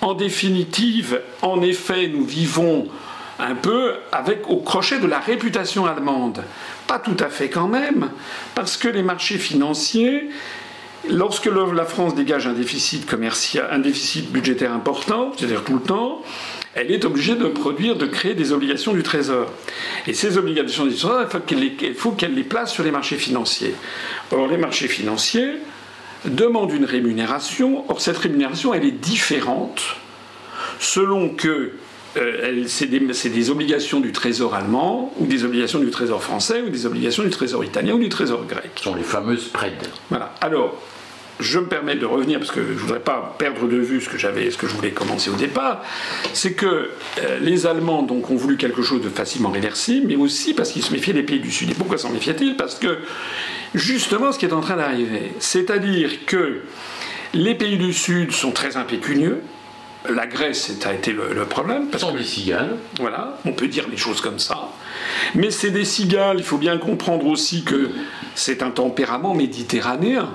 en 0.00 0.14
définitive, 0.14 1.20
en 1.42 1.60
effet, 1.60 2.08
nous 2.08 2.24
vivons 2.24 2.88
un 3.38 3.54
peu 3.54 3.94
avec 4.12 4.48
au 4.48 4.56
crochet 4.56 4.98
de 4.98 5.06
la 5.06 5.18
réputation 5.18 5.86
allemande. 5.86 6.42
Pas 6.86 6.98
tout 6.98 7.16
à 7.20 7.28
fait 7.28 7.48
quand 7.48 7.68
même, 7.68 8.10
parce 8.54 8.76
que 8.76 8.88
les 8.88 9.02
marchés 9.02 9.38
financiers 9.38 10.28
Lorsque 11.10 11.46
la 11.46 11.84
France 11.84 12.14
dégage 12.14 12.46
un 12.46 12.52
déficit 12.52 13.06
commercial, 13.06 13.66
un 13.72 13.80
déficit 13.80 14.30
budgétaire 14.30 14.72
important, 14.72 15.32
c'est-à-dire 15.36 15.64
tout 15.64 15.74
le 15.74 15.80
temps, 15.80 16.22
elle 16.74 16.92
est 16.92 17.04
obligée 17.04 17.34
de 17.34 17.46
produire, 17.46 17.96
de 17.96 18.06
créer 18.06 18.34
des 18.34 18.52
obligations 18.52 18.92
du 18.92 19.02
Trésor. 19.02 19.50
Et 20.06 20.14
ces 20.14 20.38
obligations 20.38 20.84
du 20.84 20.94
Trésor, 20.94 21.26
il 21.50 21.94
faut 21.94 22.12
qu'elle 22.12 22.34
les, 22.34 22.44
place 22.44 22.72
sur 22.72 22.84
les 22.84 22.92
marchés 22.92 23.16
financiers. 23.16 23.74
Or, 24.30 24.46
les 24.46 24.56
marchés 24.56 24.86
financiers 24.86 25.54
demandent 26.24 26.72
une 26.72 26.84
rémunération. 26.84 27.84
Or, 27.88 28.00
cette 28.00 28.18
rémunération, 28.18 28.72
elle 28.72 28.84
est 28.84 28.92
différente 28.92 29.82
selon 30.78 31.30
que 31.30 31.72
euh, 32.16 32.64
c'est 32.66 32.86
des, 32.86 33.00
des, 33.00 33.50
obligations 33.50 34.00
du 34.00 34.12
Trésor 34.12 34.54
allemand, 34.54 35.12
ou 35.18 35.26
des 35.26 35.44
obligations 35.44 35.78
du 35.78 35.90
Trésor 35.90 36.22
français, 36.22 36.62
ou 36.62 36.68
des 36.68 36.86
obligations 36.86 37.22
du 37.22 37.30
Trésor 37.30 37.64
italien, 37.64 37.94
ou 37.94 37.98
du 37.98 38.08
Trésor 38.08 38.44
grec. 38.46 38.70
Ce 38.76 38.84
sont 38.84 38.94
les 38.94 39.02
fameuses 39.02 39.46
spreads. 39.46 39.88
Voilà. 40.10 40.34
Alors, 40.40 40.78
je 41.40 41.58
me 41.58 41.66
permets 41.66 41.96
de 41.96 42.06
revenir 42.06 42.38
parce 42.38 42.50
que 42.50 42.62
je 42.62 42.72
ne 42.72 42.78
voudrais 42.78 43.00
pas 43.00 43.34
perdre 43.38 43.66
de 43.66 43.76
vue 43.76 44.00
ce 44.00 44.08
que 44.08 44.18
j'avais, 44.18 44.50
ce 44.50 44.56
que 44.56 44.66
je 44.66 44.74
voulais 44.74 44.90
commencer 44.90 45.30
au 45.30 45.34
départ, 45.34 45.82
c'est 46.32 46.52
que 46.52 46.66
euh, 46.66 47.38
les 47.40 47.66
Allemands 47.66 48.02
donc 48.02 48.30
ont 48.30 48.36
voulu 48.36 48.56
quelque 48.56 48.82
chose 48.82 49.02
de 49.02 49.08
facilement 49.08 49.50
réversible, 49.50 50.06
mais 50.08 50.16
aussi 50.16 50.54
parce 50.54 50.70
qu'ils 50.70 50.84
se 50.84 50.92
méfiaient 50.92 51.12
des 51.12 51.22
pays 51.22 51.40
du 51.40 51.50
Sud. 51.50 51.70
Et 51.70 51.74
pourquoi 51.74 51.98
s'en 51.98 52.10
méfiaient-ils? 52.10 52.56
Parce 52.56 52.76
que 52.76 52.98
justement, 53.74 54.32
ce 54.32 54.38
qui 54.38 54.46
est 54.46 54.52
en 54.52 54.60
train 54.60 54.76
d'arriver, 54.76 55.32
c'est-à-dire 55.38 56.26
que 56.26 56.60
les 57.34 57.54
pays 57.54 57.78
du 57.78 57.92
Sud 57.92 58.32
sont 58.32 58.52
très 58.52 58.76
impécunieux. 58.76 59.40
La 60.08 60.26
Grèce, 60.26 60.72
a 60.84 60.92
été 60.92 61.12
le, 61.12 61.44
problème. 61.44 61.86
Parce 61.88 62.02
sont 62.02 62.14
des 62.14 62.24
cigales. 62.24 62.76
Voilà, 62.98 63.38
on 63.44 63.52
peut 63.52 63.68
dire 63.68 63.86
les 63.88 63.96
choses 63.96 64.20
comme 64.20 64.38
ça. 64.38 64.68
Mais 65.34 65.50
c'est 65.50 65.70
des 65.70 65.84
cigales, 65.84 66.38
il 66.38 66.44
faut 66.44 66.58
bien 66.58 66.78
comprendre 66.78 67.26
aussi 67.26 67.62
que 67.62 67.90
c'est 68.34 68.62
un 68.62 68.70
tempérament 68.70 69.34
méditerranéen 69.34 70.28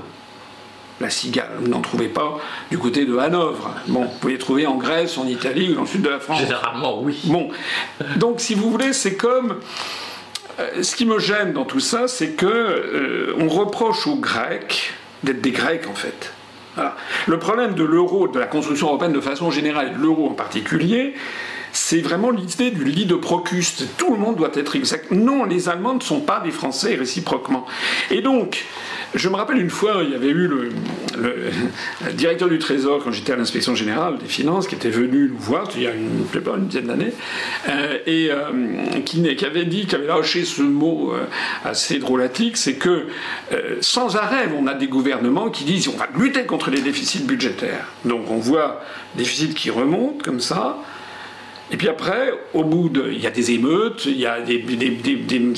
la 1.00 1.10
cigale. 1.10 1.52
Vous 1.60 1.68
n'en 1.68 1.82
trouvez 1.82 2.08
pas 2.08 2.40
du 2.72 2.78
côté 2.78 3.06
de 3.06 3.18
Hanovre. 3.18 3.76
Bon, 3.88 4.04
vous 4.04 4.20
pouvez 4.20 4.38
trouver 4.38 4.66
en 4.66 4.78
Grèce, 4.78 5.18
en 5.18 5.28
Italie 5.28 5.70
ou 5.70 5.76
dans 5.76 5.82
le 5.82 5.88
sud 5.88 6.02
de 6.02 6.10
la 6.10 6.20
France. 6.20 6.40
Généralement, 6.40 7.02
oui. 7.02 7.20
Bon, 7.26 7.50
donc 8.16 8.40
si 8.40 8.56
vous 8.56 8.70
voulez, 8.72 8.94
c'est 8.94 9.16
comme. 9.16 9.60
Euh, 10.60 10.82
ce 10.82 10.96
qui 10.96 11.06
me 11.06 11.20
gêne 11.20 11.54
dans 11.54 11.66
tout 11.66 11.80
ça, 11.80 12.08
c'est 12.08 12.32
que 12.32 12.48
euh, 12.48 13.36
on 13.40 13.48
reproche 13.48 14.08
aux 14.08 14.16
Grecs 14.16 14.94
d'être 15.24 15.42
des 15.42 15.52
Grecs 15.52 15.88
en 15.88 15.94
fait. 15.94 16.34
Le 17.28 17.40
problème 17.40 17.74
de 17.74 17.84
l'euro, 17.84 18.28
de 18.28 18.40
la 18.40 18.48
construction 18.48 18.88
européenne 18.88 19.14
de 19.14 19.22
façon 19.22 19.52
générale, 19.52 19.88
et 19.88 19.96
de 19.96 20.02
l'euro 20.02 20.30
en 20.30 20.34
particulier, 20.34 21.14
c'est 21.72 22.02
vraiment 22.02 22.32
l'idée 22.32 22.72
du 22.72 22.84
lit 22.84 23.06
de 23.06 23.16
Procuste. 23.16 23.86
Tout 23.98 24.12
le 24.12 24.20
monde 24.20 24.36
doit 24.36 24.52
être 24.56 24.76
exact. 24.76 25.12
Non, 25.12 25.46
les 25.46 25.70
Allemands 25.70 25.96
ne 25.96 26.02
sont 26.02 26.22
pas 26.22 26.40
des 26.40 26.52
Français 26.52 26.96
réciproquement. 26.96 27.66
Et 28.12 28.22
donc, 28.22 28.66
je 29.16 29.30
me 29.30 29.36
rappelle 29.36 29.58
une 29.58 29.70
fois, 29.70 30.02
il 30.04 30.12
y 30.12 30.16
avait 30.16 30.30
eu 30.30 30.48
le, 30.48 30.70
directeur 32.14 32.50
du 32.50 32.60
Trésor, 32.60 33.04
quand 33.04 33.12
j'étais 33.12 33.34
à 33.34 33.36
l'inspection 33.36 33.76
générale 33.76 34.18
des 34.18 34.28
finances, 34.28 34.68
qui 34.68 34.76
était 34.76 34.90
venu 34.90 35.30
nous 35.30 35.40
voir, 35.40 35.68
il 35.76 35.84
y 35.84 35.88
a 35.88 35.94
une, 35.94 36.26
dizaine 36.68 36.88
d'années, 36.88 37.14
euh, 37.70 37.98
et 38.06 38.30
euh, 38.32 39.02
qui, 39.06 39.46
avait 39.46 39.66
dit, 39.66 39.86
qui 39.86 39.96
avait 39.96 40.08
lâché 40.08 40.46
ce 40.46 40.62
mot 40.62 41.14
euh, 41.14 41.26
assez 41.64 42.00
drôlatique, 42.00 42.58
c'est 42.58 42.76
que 42.76 43.08
sans 43.82 44.16
arrêt, 44.16 44.50
on 44.58 44.68
a 44.68 44.74
des 44.74 44.88
gouvernements 44.88 45.50
qui 45.50 45.64
disent 45.64 45.88
on 45.88 45.98
va 45.98 46.08
lutter 46.18 46.44
contre 46.46 46.70
les 46.70 46.82
déficits 46.82 47.24
budgétaires. 47.24 47.88
Donc 48.06 48.30
on 48.30 48.38
voit 48.38 48.82
déficits 49.16 49.54
qui 49.54 49.70
remontent 49.70 50.24
comme 50.24 50.40
ça, 50.40 50.78
et 51.72 51.78
puis 51.78 51.90
après, 51.90 52.32
au 52.54 52.64
bout 52.64 52.90
de. 52.90 53.10
Il 53.12 53.22
y 53.22 53.28
a 53.28 53.32
des 53.32 53.52
émeutes, 53.52 54.06
il 54.06 54.18
y 54.18 54.26
a 54.26 54.40
des, 54.40 54.64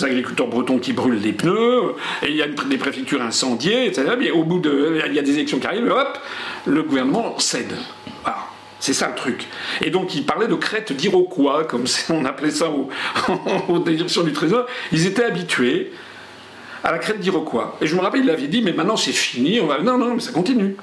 agriculteurs 0.04 0.48
bretons 0.48 0.80
qui 0.80 0.94
brûlent 0.94 1.22
des 1.22 1.34
pneus, 1.34 1.96
et 2.24 2.30
il 2.30 2.36
y 2.36 2.42
a 2.42 2.48
des 2.48 2.78
préfectures 2.78 3.22
incendiées, 3.22 3.86
etc. 3.86 4.14
Mais 4.18 4.32
au 4.32 4.44
bout 4.44 4.60
de. 4.60 5.02
Il 5.06 5.14
y 5.14 5.20
a 5.20 5.22
des 5.22 5.34
élections 5.34 5.60
qui 5.60 5.68
arrivent, 5.68 5.92
hop, 5.92 6.18
le 6.66 6.82
gouvernement 6.84 7.38
cède. 7.38 7.76
C'est 8.80 8.94
ça 8.94 9.10
le 9.10 9.16
truc. 9.16 9.46
Et 9.82 9.90
donc 9.90 10.16
il 10.16 10.26
parlait 10.26 10.48
de 10.48 10.56
crête 10.56 10.94
d'Iroquois, 10.94 11.66
comme 11.66 11.84
on 12.10 12.26
appelait 12.26 12.52
ça 12.52 12.72
aux, 13.68 13.80
directions 13.80 14.24
du 14.24 14.32
Trésor. 14.32 14.66
Ils 14.92 15.06
étaient 15.06 15.26
habitués 15.26 15.92
à 16.84 16.92
la 16.92 16.98
crête 16.98 17.20
d'Iroquois. 17.20 17.78
Et 17.82 17.88
je 17.88 17.96
me 17.96 18.00
rappelle, 18.00 18.24
il 18.24 18.30
avait 18.30 18.48
dit, 18.48 18.62
mais 18.62 18.72
maintenant 18.72 18.96
c'est 18.96 19.12
fini, 19.12 19.60
on 19.60 19.68
va... 19.68 19.80
non, 19.80 19.98
non, 19.98 20.16
mais 20.16 20.22
ça 20.22 20.32
continue. 20.32 20.78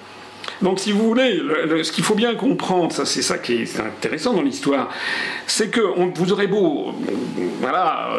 Donc, 0.62 0.80
si 0.80 0.92
vous 0.92 1.04
voulez, 1.04 1.40
ce 1.82 1.92
qu'il 1.92 2.04
faut 2.04 2.14
bien 2.14 2.34
comprendre, 2.34 2.92
ça, 2.92 3.04
c'est 3.04 3.22
ça 3.22 3.38
qui 3.38 3.62
est 3.62 3.80
intéressant 3.80 4.32
dans 4.32 4.42
l'histoire, 4.42 4.90
c'est 5.46 5.70
que 5.70 5.80
vous 5.80 6.32
aurez 6.32 6.46
beau, 6.46 6.94
voilà, 7.60 8.10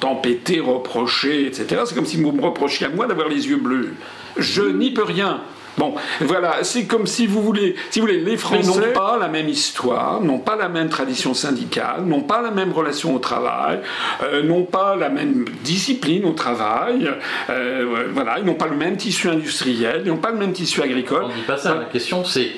tempêter, 0.00 0.60
reprocher, 0.60 1.46
etc. 1.46 1.82
C'est 1.86 1.94
comme 1.94 2.06
si 2.06 2.20
vous 2.20 2.32
me 2.32 2.42
reprochiez 2.42 2.86
à 2.86 2.90
moi 2.90 3.06
d'avoir 3.06 3.28
les 3.28 3.48
yeux 3.48 3.56
bleus. 3.56 3.94
Je 4.36 4.62
n'y 4.62 4.92
peux 4.92 5.04
rien. 5.04 5.42
Bon, 5.78 5.94
voilà, 6.20 6.64
c'est 6.64 6.86
comme 6.86 7.06
si 7.06 7.26
vous 7.26 7.42
voulez, 7.42 7.74
si 7.90 8.00
vous 8.00 8.06
voulez, 8.06 8.20
les 8.20 8.36
Français 8.36 8.66
n'ont 8.66 8.92
pas 8.94 9.18
la 9.18 9.28
même 9.28 9.48
histoire, 9.48 10.22
n'ont 10.22 10.38
pas 10.38 10.56
la 10.56 10.68
même 10.68 10.88
tradition 10.88 11.34
syndicale, 11.34 12.04
n'ont 12.04 12.22
pas 12.22 12.40
la 12.40 12.50
même 12.50 12.72
relation 12.72 13.14
au 13.14 13.18
travail, 13.18 13.80
euh, 14.22 14.42
n'ont 14.42 14.64
pas 14.64 14.96
la 14.96 15.10
même 15.10 15.44
discipline 15.62 16.24
au 16.24 16.32
travail, 16.32 17.10
euh, 17.50 18.06
voilà, 18.12 18.38
ils 18.38 18.44
n'ont 18.44 18.54
pas 18.54 18.68
le 18.68 18.76
même 18.76 18.96
tissu 18.96 19.28
industriel, 19.28 20.02
ils 20.04 20.08
n'ont 20.08 20.16
pas 20.16 20.30
le 20.30 20.38
même 20.38 20.52
tissu 20.52 20.80
agricole. 20.82 21.24
On 21.24 21.28
dit 21.28 21.42
pas 21.46 21.58
ça. 21.58 21.74
La 21.74 21.84
question, 21.84 22.24
c'est 22.24 22.52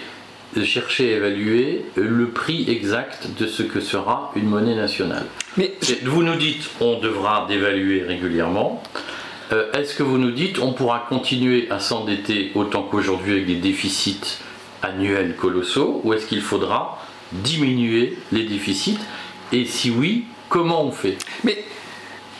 de 0.56 0.64
chercher 0.64 1.14
à 1.14 1.16
évaluer 1.16 1.84
le 1.96 2.28
prix 2.28 2.64
exact 2.68 3.28
de 3.38 3.46
ce 3.46 3.62
que 3.62 3.80
sera 3.80 4.32
une 4.34 4.46
monnaie 4.46 4.74
nationale. 4.74 5.26
Mais 5.56 5.74
vous 6.04 6.22
nous 6.22 6.36
dites, 6.36 6.70
on 6.80 6.98
devra 6.98 7.46
dévaluer 7.48 8.02
régulièrement. 8.02 8.82
Euh, 9.52 9.72
est-ce 9.72 9.94
que 9.94 10.02
vous 10.02 10.18
nous 10.18 10.30
dites 10.30 10.58
on 10.58 10.72
pourra 10.72 11.06
continuer 11.08 11.70
à 11.70 11.80
s'endetter 11.80 12.52
autant 12.54 12.82
qu'aujourd'hui 12.82 13.32
avec 13.32 13.46
des 13.46 13.56
déficits 13.56 14.38
annuels 14.82 15.36
colossaux 15.36 16.00
ou 16.04 16.12
est-ce 16.12 16.26
qu'il 16.26 16.42
faudra 16.42 16.98
diminuer 17.32 18.18
les 18.32 18.44
déficits? 18.44 18.98
Et 19.52 19.64
si 19.64 19.90
oui, 19.90 20.24
comment 20.48 20.84
on 20.84 20.92
fait? 20.92 21.16
Mais 21.44 21.64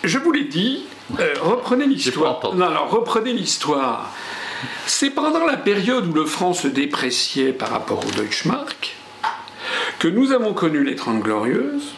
je 0.05 0.18
vous 0.18 0.33
l'ai 0.33 0.44
dit, 0.44 0.85
euh, 1.18 1.35
reprenez 1.40 1.87
l'histoire. 1.87 2.40
Non, 2.55 2.66
alors 2.66 2.90
reprenez 2.90 3.33
l'histoire. 3.33 4.12
C'est 4.87 5.11
pendant 5.11 5.47
la 5.47 5.57
période 5.57 6.07
où 6.07 6.12
le 6.12 6.27
franc 6.27 6.53
se 6.53 6.68
dépréciait 6.68 7.53
par 7.53 7.71
rapport 7.71 8.05
au 8.07 8.11
Deutschmark 8.11 8.97
que 9.99 10.09
nous 10.09 10.33
avons 10.33 10.53
connu 10.53 10.85
les 10.85 10.94
Trente 10.94 11.21
Glorieuses, 11.21 11.94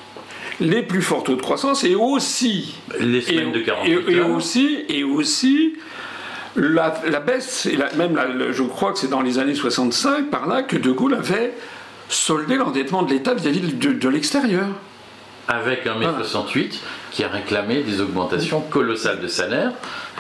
les 0.61 0.83
plus 0.83 1.03
forts 1.03 1.25
taux 1.25 1.37
de 1.37 1.43
croissance 1.43 1.85
et 1.85 1.95
aussi 1.95 2.75
les 2.99 3.21
semaines 3.21 3.53
de 3.53 3.61
48 3.61 4.09
et, 4.09 4.21
aussi 4.21 4.85
et 4.89 5.05
aussi 5.05 5.75
la, 6.57 6.91
baisse 7.21 7.67
et 7.67 7.79
même 7.97 8.21
je 8.51 8.63
crois 8.63 8.93
que 8.93 8.99
c'est 8.99 9.09
dans 9.09 9.23
les 9.23 9.39
années 9.39 9.55
65 9.55 10.31
par 10.31 10.47
là 10.47 10.63
que 10.63 10.77
De 10.77 10.91
Gaulle 10.91 11.15
avait 11.15 11.55
soldé 12.09 12.57
l'endettement 12.57 13.03
de 13.03 13.13
l'État 13.13 13.35
vis-à-vis 13.35 13.61
de, 13.61 14.09
l'extérieur. 14.09 14.67
Avec 15.49 15.87
un 15.87 15.97
mai 15.97 16.07
68 16.19 16.81
qui 17.11 17.25
a 17.25 17.29
réclamé 17.29 17.83
des 17.83 18.01
augmentations 18.01 18.61
colossales 18.61 19.21
de 19.21 19.29
salaire 19.29 19.73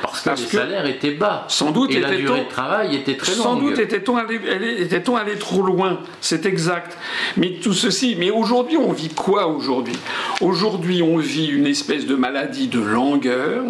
parce 0.02 0.20
que 0.20 0.24
Parce 0.30 0.40
les 0.40 0.46
que- 0.46 0.56
salaires 0.56 0.86
étaient 0.86 1.10
bas. 1.10 1.44
Sans 1.48 1.72
doute 1.72 1.90
et 1.92 2.00
la 2.00 2.14
durée 2.14 2.44
de 2.44 2.48
travail 2.48 2.96
était 2.96 3.16
très 3.18 3.32
Sans 3.32 3.54
longue. 3.54 3.70
doute 3.70 3.78
était-on 3.78 4.16
allé, 4.16 4.36
était-on 4.80 5.14
allé 5.16 5.36
trop 5.36 5.60
loin, 5.62 5.98
c'est 6.22 6.46
exact. 6.46 6.96
Mais 7.36 7.58
tout 7.62 7.74
ceci, 7.74 8.16
mais 8.18 8.30
aujourd'hui 8.30 8.78
on 8.78 8.92
vit 8.92 9.10
quoi 9.10 9.46
aujourd'hui? 9.48 9.92
Aujourd'hui 10.40 11.02
on 11.02 11.18
vit 11.18 11.46
une 11.48 11.66
espèce 11.66 12.06
de 12.06 12.14
maladie 12.14 12.68
de 12.68 12.80
langueur, 12.80 13.62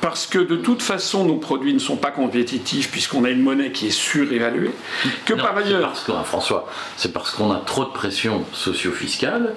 parce 0.00 0.26
que 0.26 0.38
de 0.38 0.56
toute 0.56 0.82
façon 0.82 1.24
nos 1.24 1.36
produits 1.36 1.72
ne 1.74 1.78
sont 1.78 1.96
pas 1.96 2.10
compétitifs 2.10 2.90
puisqu'on 2.90 3.22
a 3.24 3.30
une 3.30 3.42
monnaie 3.42 3.70
qui 3.70 3.86
est 3.86 3.90
surévaluée, 3.90 4.72
que 5.24 5.34
Non, 5.34 5.42
par 5.44 5.56
ailleurs... 5.56 5.82
parce 5.82 6.02
qu'on- 6.02 6.24
François, 6.24 6.68
c'est 6.96 7.12
parce 7.12 7.30
qu'on 7.30 7.52
a 7.52 7.58
trop 7.64 7.84
de 7.84 7.90
pression 7.90 8.44
socio-fiscale 8.52 9.54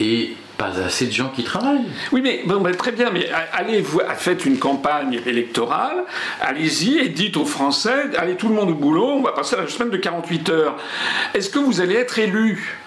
et 0.00 0.34
pas 0.58 0.72
assez 0.84 1.06
de 1.06 1.12
gens 1.12 1.28
qui 1.28 1.44
travaillent. 1.44 1.86
Oui, 2.12 2.20
mais 2.22 2.42
bon, 2.46 2.62
très 2.76 2.92
bien, 2.92 3.10
mais 3.10 3.28
allez, 3.52 3.80
vous 3.80 4.00
faites 4.16 4.44
une 4.44 4.58
campagne 4.58 5.20
électorale, 5.26 6.04
allez-y 6.40 6.98
et 6.98 7.08
dites 7.08 7.36
aux 7.36 7.44
Français, 7.44 8.10
allez 8.16 8.36
tout 8.36 8.48
le 8.48 8.54
monde 8.54 8.70
au 8.70 8.74
boulot, 8.74 9.08
on 9.08 9.22
va 9.22 9.32
passer 9.32 9.56
la 9.56 9.66
semaine 9.68 9.90
de 9.90 9.96
48 9.96 10.48
heures. 10.50 10.76
Est-ce 11.34 11.50
que 11.50 11.58
vous 11.58 11.80
allez 11.80 11.94
être 11.94 12.18
élu 12.18 12.78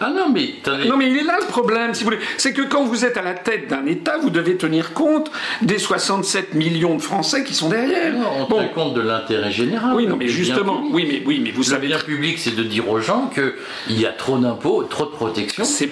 Ah 0.00 0.10
non, 0.14 0.28
mais 0.28 0.50
attendez, 0.62 0.88
Non, 0.88 0.96
mais 0.98 1.10
il 1.10 1.16
est 1.16 1.22
là 1.24 1.38
le 1.40 1.46
problème, 1.46 1.94
si 1.94 2.04
vous 2.04 2.10
voulez. 2.10 2.22
C'est 2.36 2.52
que 2.52 2.62
quand 2.62 2.84
vous 2.84 3.04
êtes 3.06 3.16
à 3.16 3.22
la 3.22 3.32
tête 3.34 3.68
d'un 3.68 3.86
État, 3.86 4.18
vous 4.18 4.28
devez 4.30 4.56
tenir 4.58 4.92
compte 4.92 5.30
des 5.62 5.78
67 5.78 6.54
millions 6.54 6.96
de 6.96 7.02
Français 7.02 7.44
qui 7.44 7.54
sont 7.54 7.68
derrière. 7.70 8.12
non, 8.12 8.26
on 8.40 8.44
Bon. 8.46 8.58
tient 8.58 8.68
compte 8.68 8.94
de 8.94 9.00
l'intérêt 9.00 9.50
général. 9.50 9.94
Oui, 9.96 10.06
non, 10.06 10.16
mais 10.16 10.28
justement, 10.28 10.82
oui, 10.90 11.06
mais, 11.10 11.22
oui, 11.24 11.40
mais 11.42 11.50
vous 11.50 11.62
Le 11.62 11.66
savez 11.66 11.86
bien 11.86 11.98
public, 11.98 12.38
c'est 12.38 12.54
de 12.54 12.62
dire 12.62 12.88
aux 12.90 13.00
gens 13.00 13.30
qu'il 13.34 13.98
y 13.98 14.04
a 14.04 14.12
trop 14.12 14.36
d'impôts, 14.38 14.82
trop 14.84 15.06
de 15.06 15.10
protection, 15.10 15.64
c'est 15.64 15.88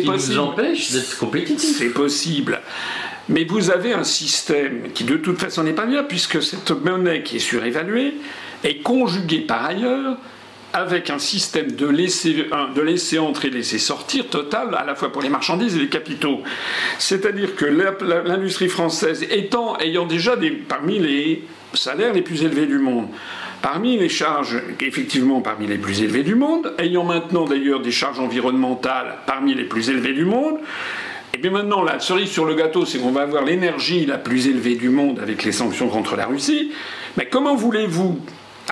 qui 0.00 0.06
nous 0.06 0.12
possible. 0.12 0.38
empêche 0.38 0.92
d'être 0.92 1.18
compétitifs. 1.18 1.78
C'est 1.78 1.90
possible. 1.92 2.60
Mais 3.28 3.44
vous 3.44 3.70
avez 3.70 3.92
un 3.92 4.04
système 4.04 4.92
qui 4.94 5.02
de 5.04 5.16
toute 5.16 5.38
façon 5.40 5.64
n'est 5.64 5.72
pas 5.72 5.84
bien, 5.86 6.04
puisque 6.04 6.40
cette 6.42 6.70
monnaie 6.70 7.22
qui 7.24 7.36
est 7.36 7.40
surévaluée 7.40 8.14
est 8.64 8.82
conjuguée 8.82 9.40
par 9.40 9.64
ailleurs 9.66 10.16
avec 10.80 11.10
un 11.10 11.18
système 11.18 11.72
de 11.72 11.86
laisser, 11.86 13.18
entrer, 13.18 13.50
laisser 13.50 13.78
sortir 13.78 14.28
total, 14.28 14.74
à 14.74 14.84
la 14.84 14.94
fois 14.94 15.12
pour 15.12 15.22
les 15.22 15.28
marchandises 15.28 15.76
et 15.76 15.80
les 15.80 15.88
capitaux. 15.88 16.42
C'est-à-dire 16.98 17.56
que 17.56 17.64
l'industrie 17.64 18.68
française 18.68 19.24
étant, 19.30 19.76
ayant 19.78 20.06
déjà 20.06 20.36
parmi 20.68 20.98
les 20.98 21.44
salaires 21.74 22.12
les 22.12 22.22
plus 22.22 22.42
élevés 22.42 22.66
du 22.66 22.78
monde, 22.78 23.08
Parmi 23.60 23.98
les 23.98 24.08
charges, 24.08 24.62
effectivement 24.80 25.40
parmi 25.40 25.66
les 25.66 25.78
plus 25.78 26.02
élevées 26.02 26.22
du 26.22 26.36
monde, 26.36 26.72
ayant 26.78 27.02
maintenant 27.02 27.44
d'ailleurs 27.44 27.80
des 27.80 27.90
charges 27.90 28.20
environnementales 28.20 29.16
parmi 29.26 29.52
les 29.52 29.64
plus 29.64 29.90
élevées 29.90 30.12
du 30.12 30.24
monde, 30.24 30.58
et 31.34 31.38
bien 31.38 31.50
maintenant 31.50 31.82
la 31.82 31.98
cerise 31.98 32.30
sur 32.30 32.44
le 32.44 32.54
gâteau, 32.54 32.86
c'est 32.86 32.98
qu'on 32.98 33.10
va 33.10 33.22
avoir 33.22 33.44
l'énergie 33.44 34.06
la 34.06 34.16
plus 34.16 34.46
élevée 34.46 34.76
du 34.76 34.90
monde 34.90 35.18
avec 35.18 35.42
les 35.42 35.50
sanctions 35.50 35.88
contre 35.88 36.14
la 36.14 36.26
Russie. 36.26 36.70
Mais 37.16 37.26
comment 37.26 37.56
voulez-vous, 37.56 38.20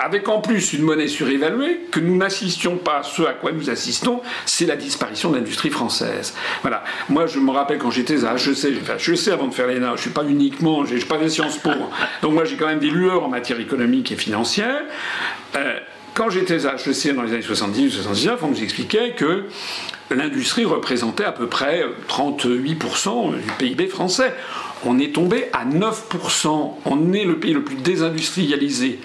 avec 0.03 0.29
en 0.29 0.41
plus 0.41 0.73
une 0.73 0.83
monnaie 0.83 1.07
surévaluée, 1.07 1.81
que 1.91 1.99
nous 1.99 2.15
n'assistions 2.15 2.77
pas 2.77 2.99
à 2.99 3.03
ce 3.03 3.23
à 3.23 3.33
quoi 3.33 3.51
nous 3.51 3.69
assistons, 3.69 4.21
c'est 4.45 4.65
la 4.65 4.75
disparition 4.75 5.31
de 5.31 5.37
l'industrie 5.37 5.69
française. 5.69 6.33
Voilà. 6.61 6.83
Moi, 7.09 7.25
je 7.27 7.39
me 7.39 7.51
rappelle 7.51 7.77
quand 7.77 7.91
j'étais 7.91 8.25
à 8.25 8.35
HEC, 8.35 8.55
j'ai 8.55 8.73
fait 8.73 9.11
HEC 9.11 9.33
avant 9.33 9.47
de 9.47 9.53
faire 9.53 9.67
l'ENA, 9.67 9.95
je 9.95 10.01
suis 10.01 10.09
pas 10.11 10.23
uniquement, 10.23 10.85
j'ai 10.85 10.99
j'ai 10.99 11.05
pas 11.05 11.19
fait 11.19 11.29
Sciences 11.29 11.57
Po. 11.57 11.69
hein. 11.69 11.89
Donc 12.21 12.33
moi, 12.33 12.45
j'ai 12.45 12.55
quand 12.55 12.67
même 12.67 12.79
des 12.79 12.89
lueurs 12.89 13.23
en 13.23 13.29
matière 13.29 13.59
économique 13.59 14.11
et 14.11 14.15
financière. 14.15 14.81
Euh, 15.55 15.79
quand 16.13 16.29
j'étais 16.29 16.65
à 16.65 16.75
HEC 16.75 17.15
dans 17.15 17.21
les 17.21 17.33
années 17.33 17.41
70-79, 17.41 18.37
on 18.41 18.47
nous 18.47 18.63
expliquait 18.63 19.11
que 19.11 19.45
l'industrie 20.09 20.65
représentait 20.65 21.25
à 21.25 21.31
peu 21.31 21.47
près 21.47 21.85
38% 22.09 23.35
du 23.35 23.51
PIB 23.59 23.87
français. 23.87 24.33
On 24.85 24.97
est 24.99 25.13
tombé 25.13 25.45
à 25.53 25.65
9%. 25.65 26.73
On 26.85 27.13
est 27.13 27.23
le 27.23 27.37
pays 27.37 27.53
le 27.53 27.63
plus 27.63 27.75
désindustrialisé 27.75 28.99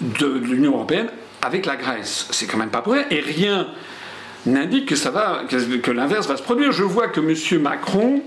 de 0.00 0.26
l'Union 0.26 0.72
européenne 0.72 1.08
avec 1.42 1.66
la 1.66 1.76
Grèce. 1.76 2.28
C'est 2.30 2.46
quand 2.46 2.58
même 2.58 2.70
pas 2.70 2.80
vrai. 2.80 3.06
Et 3.10 3.20
rien 3.20 3.68
n'indique 4.46 4.86
que, 4.86 5.76
que 5.76 5.90
l'inverse 5.90 6.26
va 6.26 6.36
se 6.36 6.42
produire. 6.42 6.72
Je 6.72 6.84
vois 6.84 7.08
que 7.08 7.20
M. 7.20 7.62
Macron, 7.62 8.22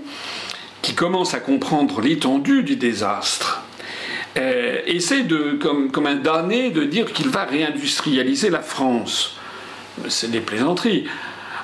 qui 0.82 0.94
commence 0.94 1.34
à 1.34 1.40
comprendre 1.40 2.00
l'étendue 2.00 2.62
du 2.62 2.76
désastre, 2.76 3.62
euh, 4.36 4.80
essaie 4.86 5.24
de, 5.24 5.58
comme, 5.60 5.90
comme 5.90 6.06
un 6.06 6.16
damné 6.16 6.70
de 6.70 6.84
dire 6.84 7.12
qu'il 7.12 7.28
va 7.28 7.44
réindustrialiser 7.44 8.50
la 8.50 8.60
France. 8.60 9.36
C'est 10.08 10.30
des 10.30 10.40
plaisanteries. 10.40 11.04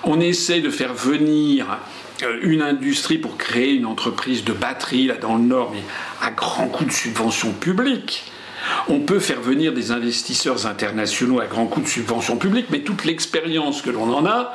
On 0.04 0.20
essaie 0.20 0.60
de 0.60 0.70
faire 0.70 0.92
venir 0.92 1.78
euh, 2.22 2.38
une 2.42 2.60
industrie 2.60 3.18
pour 3.18 3.38
créer 3.38 3.72
une 3.72 3.86
entreprise 3.86 4.44
de 4.44 4.52
batterie 4.52 5.06
là 5.06 5.16
dans 5.16 5.36
le 5.36 5.44
Nord, 5.44 5.72
mais 5.72 5.82
à 6.20 6.30
grands 6.30 6.68
coups 6.68 6.90
de 6.90 6.94
subventions 6.94 7.52
publiques. 7.52 8.30
On 8.88 9.00
peut 9.00 9.18
faire 9.20 9.40
venir 9.40 9.72
des 9.72 9.92
investisseurs 9.92 10.66
internationaux 10.66 11.40
à 11.40 11.46
grands 11.46 11.66
coups 11.66 11.86
de 11.86 11.90
subventions 11.90 12.36
publiques, 12.36 12.66
mais 12.70 12.80
toute 12.80 13.04
l'expérience 13.04 13.82
que 13.82 13.90
l'on 13.90 14.12
en 14.12 14.24
a, 14.26 14.54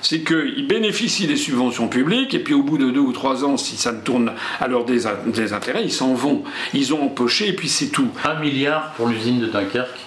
c'est 0.00 0.20
qu'ils 0.22 0.66
bénéficient 0.66 1.26
des 1.28 1.36
subventions 1.36 1.86
publiques 1.88 2.34
et 2.34 2.40
puis 2.40 2.54
au 2.54 2.62
bout 2.62 2.76
de 2.76 2.90
deux 2.90 3.00
ou 3.00 3.12
trois 3.12 3.44
ans, 3.44 3.56
si 3.56 3.76
ça 3.76 3.92
ne 3.92 4.00
tourne 4.00 4.32
à 4.60 4.66
leur 4.66 4.84
dés- 4.84 5.04
désintérêt, 5.26 5.82
ils 5.84 5.92
s'en 5.92 6.12
vont. 6.14 6.42
Ils 6.74 6.92
ont 6.92 7.04
empoché 7.04 7.48
et 7.48 7.52
puis 7.52 7.68
c'est 7.68 7.86
tout. 7.88 8.08
Un 8.24 8.34
milliard 8.40 8.92
pour 8.96 9.06
l'usine 9.06 9.38
de 9.40 9.46
Dunkerque, 9.46 9.98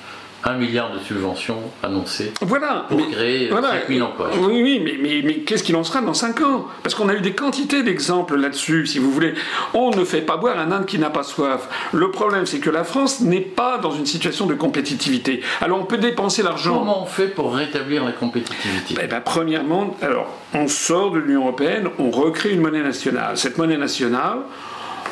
un 0.45 0.53
milliard 0.53 0.91
de 0.91 0.99
subventions 0.99 1.59
annoncées. 1.81 2.31
Voilà. 2.41 2.85
Pour 2.87 3.09
créer 3.09 3.49
5 3.49 3.87
000 3.89 4.07
emplois. 4.07 4.29
Oui, 4.39 4.61
oui, 4.61 4.81
mais, 4.83 4.97
mais, 5.01 5.21
mais 5.23 5.39
qu'est-ce 5.39 5.63
qu'il 5.63 5.75
en 5.75 5.83
sera 5.83 6.01
dans 6.01 6.13
5 6.13 6.41
ans? 6.41 6.67
Parce 6.83 6.93
qu'on 6.93 7.09
a 7.09 7.15
eu 7.15 7.21
des 7.21 7.33
quantités 7.33 7.81
d'exemples 7.81 8.35
là-dessus, 8.35 8.85
si 8.85 8.99
vous 8.99 9.11
voulez. 9.11 9.33
On 9.73 9.89
ne 9.89 10.05
fait 10.05 10.21
pas 10.21 10.37
boire 10.37 10.59
un 10.59 10.71
Inde 10.71 10.85
qui 10.85 10.99
n'a 10.99 11.09
pas 11.09 11.23
soif. 11.23 11.67
Le 11.93 12.11
problème, 12.11 12.45
c'est 12.45 12.59
que 12.59 12.69
la 12.69 12.83
France 12.83 13.21
n'est 13.21 13.41
pas 13.41 13.79
dans 13.79 13.91
une 13.91 14.05
situation 14.05 14.45
de 14.45 14.53
compétitivité. 14.53 15.41
Alors 15.61 15.79
on 15.79 15.85
peut 15.85 15.97
dépenser 15.97 16.43
l'argent. 16.43 16.77
Comment 16.77 17.03
on 17.03 17.07
fait 17.07 17.27
pour 17.27 17.55
rétablir 17.55 18.03
la 18.05 18.11
compétitivité? 18.11 18.95
Eh 19.01 19.07
ben, 19.07 19.21
premièrement, 19.21 19.95
alors, 20.01 20.27
on 20.53 20.67
sort 20.67 21.11
de 21.11 21.19
l'Union 21.19 21.41
européenne, 21.41 21.89
on 21.97 22.11
recrée 22.11 22.51
une 22.51 22.61
monnaie 22.61 22.83
nationale. 22.83 23.37
Cette 23.37 23.57
monnaie 23.57 23.77
nationale, 23.77 24.39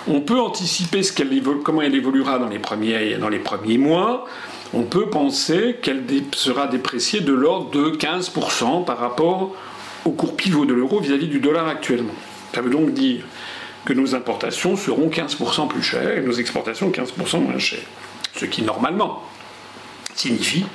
on 0.07 0.21
peut 0.21 0.39
anticiper 0.39 1.01
ce 1.01 1.13
comment 1.63 1.81
elle 1.81 1.95
évoluera 1.95 2.37
dans 2.37 2.49
les 2.49 2.59
premiers, 2.59 3.15
dans 3.15 3.29
les 3.29 3.39
premiers 3.39 3.77
mois. 3.77 4.25
On 4.73 4.83
peut 4.83 5.09
penser 5.09 5.77
qu'elle 5.81 6.03
sera 6.33 6.67
dépréciée 6.67 7.21
de 7.21 7.33
l'ordre 7.33 7.69
de 7.69 7.91
15% 7.95 8.85
par 8.85 8.97
rapport 8.97 9.55
au 10.03 10.11
cours 10.11 10.35
pivot 10.35 10.65
de 10.65 10.73
l'euro 10.73 10.99
vis-à-vis 10.99 11.27
du 11.27 11.39
dollar 11.39 11.67
actuellement. 11.67 12.13
Ça 12.53 12.61
veut 12.61 12.71
donc 12.71 12.91
dire 12.91 13.23
que 13.85 13.93
nos 13.93 14.15
importations 14.15 14.75
seront 14.75 15.09
15% 15.09 15.67
plus 15.67 15.83
chères 15.83 16.17
et 16.17 16.21
nos 16.21 16.33
exportations 16.33 16.89
15% 16.89 17.39
moins 17.41 17.59
chères. 17.59 17.85
Ce 18.35 18.45
qui, 18.45 18.63
normalement, 18.63 19.23
signifie 20.15 20.65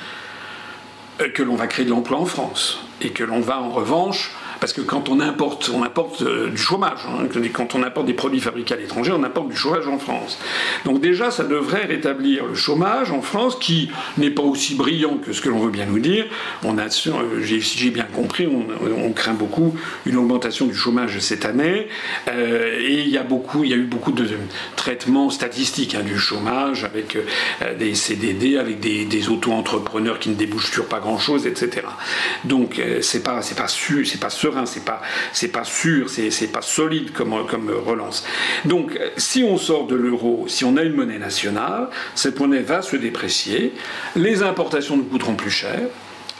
euh, 1.20 1.28
que 1.30 1.42
l'on 1.42 1.56
va 1.56 1.66
créer 1.66 1.84
de 1.84 1.90
l'emploi 1.90 2.18
en 2.18 2.26
France 2.26 2.80
et 3.00 3.11
que 3.11 3.24
l'on 3.24 3.40
va 3.40 3.58
en 3.61 3.70
revanche, 3.70 4.30
parce 4.60 4.72
que 4.72 4.80
quand 4.80 5.08
on 5.08 5.20
importe, 5.20 5.70
on 5.74 5.82
importe 5.82 6.22
euh, 6.22 6.50
du 6.50 6.56
chômage, 6.56 7.00
hein, 7.06 7.26
quand 7.52 7.74
on 7.74 7.82
importe 7.82 8.06
des 8.06 8.14
produits 8.14 8.40
fabriqués 8.40 8.74
à 8.74 8.76
l'étranger, 8.76 9.12
on 9.14 9.22
importe 9.22 9.48
du 9.48 9.56
chômage 9.56 9.86
en 9.86 9.98
France. 9.98 10.38
Donc 10.84 11.00
déjà, 11.00 11.30
ça 11.30 11.44
devrait 11.44 11.84
rétablir 11.84 12.46
le 12.46 12.54
chômage 12.54 13.10
en 13.12 13.22
France, 13.22 13.56
qui 13.60 13.90
n'est 14.16 14.30
pas 14.30 14.42
aussi 14.42 14.74
brillant 14.74 15.18
que 15.18 15.32
ce 15.32 15.40
que 15.40 15.48
l'on 15.48 15.58
veut 15.58 15.70
bien 15.70 15.86
nous 15.86 15.98
dire. 15.98 16.26
On 16.64 16.78
a, 16.78 16.90
si 16.90 17.10
j'ai 17.40 17.90
bien 17.90 18.04
compris, 18.04 18.46
on, 18.46 19.12
craint 19.12 19.32
beaucoup 19.32 19.74
une 20.06 20.16
augmentation 20.16 20.66
du 20.66 20.74
chômage 20.74 21.18
cette 21.18 21.44
année, 21.44 21.88
euh, 22.28 22.78
et 22.80 23.00
il 23.00 23.08
y 23.08 23.16
a 23.16 23.22
beaucoup, 23.22 23.64
il 23.64 23.70
y 23.70 23.72
a 23.72 23.76
eu 23.76 23.84
beaucoup 23.84 24.12
de 24.12 24.28
traitements 24.76 25.30
statistiques 25.30 25.94
hein, 25.94 26.02
du 26.04 26.18
chômage 26.18 26.84
avec 26.84 27.16
euh, 27.16 27.74
des 27.76 27.94
CDD, 27.94 28.58
avec 28.58 28.80
des, 28.80 29.28
auto-entrepreneurs 29.28 30.18
qui 30.18 30.30
ne 30.30 30.34
débouchent 30.34 30.70
sur 30.70 30.86
pas 30.86 31.00
grand-chose, 31.00 31.46
etc. 31.46 31.86
Donc 32.44 32.80
c'est 33.02 33.22
pas, 33.22 33.42
c'est 33.42 33.56
pas 33.56 33.68
sûr, 33.68 34.06
c'est 34.06 34.20
pas 34.20 34.30
serein, 34.48 34.66
c'est 34.66 34.84
pas, 34.84 35.00
c'est 35.32 35.48
pas 35.48 35.64
sûr, 35.64 36.08
c'est, 36.11 36.30
c'est 36.30 36.48
pas 36.48 36.62
solide 36.62 37.12
comme, 37.12 37.46
comme 37.46 37.70
relance. 37.70 38.24
Donc 38.64 38.98
si 39.16 39.44
on 39.44 39.58
sort 39.58 39.87
de 39.87 39.94
l'euro, 39.94 40.46
si 40.48 40.64
on 40.64 40.76
a 40.76 40.82
une 40.82 40.94
monnaie 40.94 41.18
nationale, 41.18 41.88
cette 42.14 42.38
monnaie 42.40 42.62
va 42.62 42.82
se 42.82 42.96
déprécier, 42.96 43.74
les 44.16 44.42
importations 44.42 44.96
nous 44.96 45.04
coûteront 45.04 45.34
plus 45.34 45.50
cher, 45.50 45.80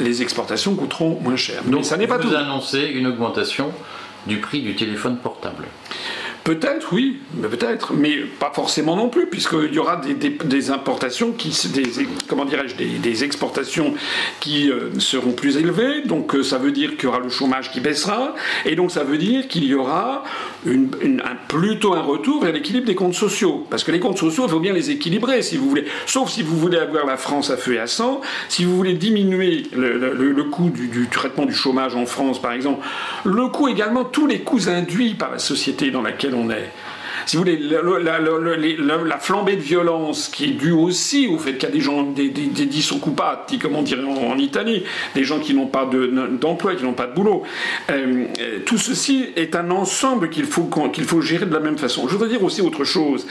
les 0.01 0.23
exportations 0.23 0.75
coûteront 0.75 1.19
moins 1.21 1.37
cher. 1.37 1.63
Donc 1.65 1.85
ça 1.85 1.97
n'est 1.97 2.07
pas 2.07 2.19
vous 2.19 2.31
tout. 2.31 2.37
annoncez 2.37 2.83
une 2.95 3.07
augmentation 3.07 3.73
du 4.27 4.39
prix 4.39 4.61
du 4.63 4.75
téléphone 4.75 5.19
portable. 5.19 5.65
Peut-être, 6.49 6.95
oui, 6.95 7.19
peut-être, 7.43 7.93
mais 7.93 8.21
pas 8.41 8.51
forcément 8.55 8.97
non 8.97 9.11
plus, 9.11 9.27
puisqu'il 9.27 9.75
y 9.75 9.79
aura 9.79 10.01
des, 10.01 10.71
importations 10.71 11.33
qui, 11.33 11.51
des, 11.75 12.07
comment 12.27 12.47
dirais-je, 12.47 12.75
des, 12.75 13.23
exportations 13.23 13.93
qui 14.41 14.71
euh, 14.71 14.99
seront 14.99 15.33
plus 15.33 15.59
élevées. 15.59 16.01
Donc 16.07 16.35
euh, 16.35 16.43
ça 16.43 16.57
veut 16.57 16.73
dire 16.73 16.93
qu'il 16.97 17.05
y 17.05 17.07
aura 17.09 17.19
le 17.19 17.29
chômage 17.29 17.71
qui 17.71 17.81
baissera, 17.81 18.35
et 18.65 18.77
donc 18.77 18.93
ça 18.93 19.05
veut 19.05 19.19
dire 19.19 19.47
qu'il 19.47 19.65
y 19.65 19.75
aura 19.75 20.25
plutôt 21.49 21.93
un 21.93 22.01
retour 22.01 22.43
vers 22.43 22.55
l'équilibre 22.55 22.87
des 22.87 22.95
comptes 22.95 23.13
sociaux, 23.13 23.67
parce 23.69 23.85
que 23.85 23.93
les 23.93 24.01
comptes 24.01 24.17
sociaux, 24.17 24.45
il 24.47 24.51
faut 24.51 24.59
bien 24.59 24.73
les 24.73 24.91
équilibrer, 24.91 25.43
si 25.43 25.59
vous 25.59 25.69
voulez. 25.69 25.85
Sauf 26.07 26.31
si 26.31 26.43
vous 26.43 26.57
voulez 26.57 26.79
avoir 26.79 27.05
la 27.05 27.19
France 27.19 27.51
à 27.51 27.59
feu 27.59 27.75
et 27.75 27.79
à 27.79 27.87
sang, 27.87 28.23
si 28.49 28.65
vous 28.65 28.75
voulez 28.75 28.95
diminuer 28.95 29.65
le 29.77 30.45
coût 30.45 30.71
du, 30.71 30.89
du 30.89 31.09
traitement 31.09 31.45
du 31.45 31.53
chômage 31.53 31.95
en 31.95 32.07
France, 32.07 32.41
par 32.41 32.53
exemple, 32.53 32.87
le 33.27 33.49
coût 33.49 33.69
également, 33.69 34.05
tous 34.05 34.27
les 34.27 34.41
coûts 34.41 34.71
induits 34.71 35.13
par 35.13 35.31
la 35.31 35.39
société 35.39 35.91
dans 35.91 36.01
laquelle 36.01 36.37
on 36.38 36.38
si 37.27 37.37
vous 37.37 37.43
voulez, 37.43 37.59
la, 37.59 39.19
flambée 39.19 39.57
de 39.57 39.61
violence 39.61 40.29
qui 40.29 40.45
est 40.45 40.53
due 40.53 40.73
aussi 40.73 41.27
au 41.27 41.39
fait 41.39 41.55
qu'il 41.59 41.69
y 41.69 41.73
a 41.73 41.75
des 41.75 41.81
gens, 41.81 42.03
des, 42.03 42.31
des, 42.31 42.47
des 42.47 43.59
comme 43.61 43.77
on 43.77 43.83
dirait 43.83 44.03
en, 44.03 44.39
Italie, 44.39 44.85
des 45.15 45.25
gens 45.25 45.39
qui 45.39 45.53
n'ont 45.53 45.67
pas 45.67 45.89
d'emploi, 46.41 46.75
qui 46.75 46.85
n'ont 46.85 46.95
pas 46.95 47.07
de 47.07 47.15
boulot. 47.15 47.43
Euh, 47.91 48.25
euh, 48.41 48.59
tout 48.65 48.79
ceci 48.79 49.27
est 49.37 49.57
un 49.57 49.71
ensemble 49.71 50.31
qu'il 50.31 50.47
faut, 50.47 50.71
qu'il 50.93 51.05
faut 51.05 51.21
gérer 51.21 51.45
de 51.45 51.53
la 51.53 51.61
même 51.61 51.77
façon. 51.77 52.09
Je 52.09 52.13
voudrais 52.13 52.29
dire 52.29 52.43
aussi 52.43 52.63
autre 52.63 52.85
chose, 52.85 53.27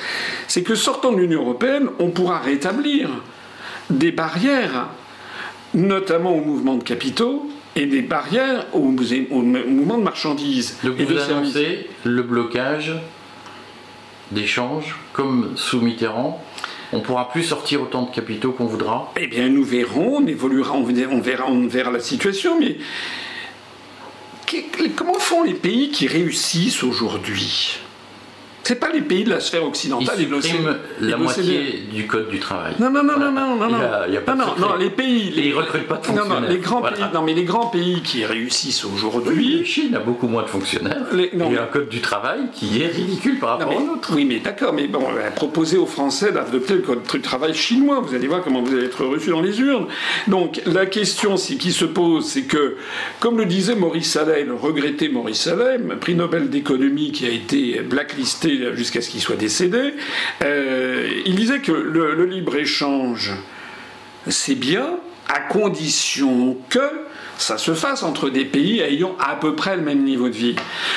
c'est 0.48 0.62
que 0.62 0.76
sortant 0.76 1.12
de 1.12 1.18
l'Union 1.18 1.42
européenne, 1.42 1.88
on 2.00 2.12
pourra 2.12 2.40
rétablir 2.40 3.10
des 3.90 4.12
barrières, 4.12 4.90
notamment 5.74 6.36
au 6.36 6.42
mouvement 6.42 6.76
de 6.76 6.84
capitaux, 6.84 7.50
et 7.78 7.86
des 7.86 8.02
barrières 8.02 8.66
au, 8.74 8.80
mouvement 8.90 9.98
de 9.98 10.04
marchandises 10.04 10.78
et 10.84 11.06
de 11.06 11.20
services. 11.20 11.58
le 12.04 12.24
blocage 12.24 12.94
d'échanges, 14.32 14.96
comme 15.14 15.54
sous 15.56 15.80
Mitterrand, 15.80 16.44
on 16.92 17.02
pourra 17.02 17.30
plus 17.30 17.44
sortir 17.44 17.82
autant 17.84 18.04
de 18.04 18.12
capitaux 18.14 18.52
qu'on 18.52 18.66
voudra. 18.66 19.14
Eh 19.20 19.28
bien, 19.28 19.48
nous 19.50 19.64
verrons, 19.64 20.18
on 20.18 20.28
évoluera, 20.28 20.74
on 20.74 20.84
verra, 20.84 21.46
on 21.48 21.68
verra 21.68 21.92
la 21.92 22.00
situation, 22.00 22.60
mais 22.60 22.78
comment 24.96 25.20
font 25.20 25.44
les 25.44 25.54
pays 25.54 25.92
qui 25.92 26.08
réussissent 26.08 26.84
aujourd'hui? 26.84 27.80
C'est 28.68 28.76
pas 28.76 28.92
les 28.92 29.00
pays 29.00 29.24
de 29.24 29.30
la 29.30 29.40
sphère 29.40 29.64
occidentale. 29.64 30.18
Ils 30.20 30.44
suppriment 30.44 30.76
la 31.00 31.16
moitié 31.16 31.84
du 31.90 32.06
code 32.06 32.28
du 32.28 32.40
travail. 32.40 32.74
Non, 32.82 32.90
non, 32.90 33.02
non, 33.02 33.18
non, 33.18 33.32
non, 33.32 33.56
non, 33.56 33.70
non. 33.70 33.78
Il 34.10 34.14
y 34.14 34.18
a, 34.18 34.20
pas 34.20 34.36
non, 34.36 34.56
non, 34.60 34.76
les 34.76 34.90
pays. 34.90 35.32
Les... 35.32 35.44
ils 35.44 35.54
recrutent 35.54 35.88
pas 35.88 35.96
de 35.96 36.06
fonctionnaires. 36.06 36.42
Non, 36.42 36.42
non, 36.42 36.50
les 36.50 36.58
grands 36.58 36.82
pays, 36.82 37.04
non, 37.14 37.22
mais 37.22 37.34
les 37.34 37.46
grands 37.46 37.68
pays 37.68 38.02
qui 38.02 38.26
réussissent 38.26 38.84
aujourd'hui. 38.84 39.60
la 39.60 39.64
Chine 39.64 39.96
a 39.96 40.00
beaucoup 40.00 40.28
moins 40.28 40.44
de 40.44 40.50
fonctionnaires. 40.50 41.06
Il 41.14 41.54
y 41.54 41.58
a 41.58 41.64
un 41.64 41.68
code 41.68 41.88
du 41.88 42.02
travail 42.02 42.50
qui 42.52 42.82
est 42.82 42.88
ridicule 42.88 43.40
par 43.40 43.58
rapport 43.58 43.72
à 43.72 43.86
l'autre. 43.86 44.12
Oui, 44.14 44.26
mais 44.26 44.40
d'accord, 44.40 44.74
mais 44.74 44.88
bon, 44.88 45.00
proposer 45.38 45.78
aux 45.78 45.86
Français 45.86 46.34
d'adopter 46.34 46.74
le 46.74 46.82
code 46.82 47.04
du 47.10 47.22
travail 47.22 47.54
chinois, 47.54 48.02
vous 48.02 48.14
allez 48.16 48.28
voir 48.28 48.42
comment 48.44 48.62
vous 48.62 48.74
allez 48.74 48.88
être 48.88 49.06
reçus 49.06 49.30
dans 49.30 49.42
les 49.42 49.62
urnes. 49.62 49.88
Donc 50.28 50.62
la 50.66 50.86
question 50.88 51.36
qui 51.36 51.72
se 51.72 51.86
pose, 51.86 52.26
c'est 52.26 52.44
que, 52.44 52.76
comme 53.22 53.38
le 53.38 53.46
disait 53.46 53.76
Maurice 53.76 54.18
Allais, 54.18 54.44
le 54.44 54.56
regretté 54.56 55.08
Maurice 55.08 55.48
Allais, 55.48 55.80
prix 56.02 56.16
Nobel 56.16 56.50
d'économie 56.50 57.14
qui 57.14 57.26
a 57.26 57.30
été 57.30 57.80
blacklisté 57.80 58.57
jusqu'à 58.76 59.02
ce 59.02 59.10
qu'il 59.10 59.22
soit 59.22 59.36
décédé, 59.36 59.94
euh, 60.44 61.08
il 61.26 61.36
disait 61.36 61.60
que 61.60 61.72
le, 61.72 62.26
libre-échange, 62.26 63.32
c'est 64.28 64.56
bien 64.56 64.98
à 65.30 65.40
condition 65.40 66.58
que 66.70 66.90
ça 67.38 67.58
se 67.58 67.74
fasse 67.74 68.04
entre 68.04 68.30
des 68.30 68.46
pays 68.46 68.80
ayant 68.80 69.16
à 69.20 69.36
peu 69.36 69.56
près 69.56 69.76
le 69.76 69.84
même 69.84 70.04
niveau 70.04 70.30
de 70.30 70.36
vie. 70.36 70.56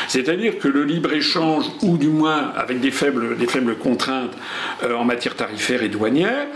C'est-à-dire 0.09 0.59
que 0.59 0.69
le 0.69 0.85
libre-échange, 0.85 1.67
ou 1.83 1.99
du 1.99 2.09
moins 2.09 2.53
avec 2.57 2.81
des 2.81 2.91
faibles, 2.91 3.37
des 3.37 3.47
faibles 3.47 3.77
contraintes 3.77 4.37
euh, 4.83 4.95
en 4.95 5.05
matière 5.05 5.37
tarifaire 5.37 5.83
et 5.83 5.89
douanière, 5.89 6.47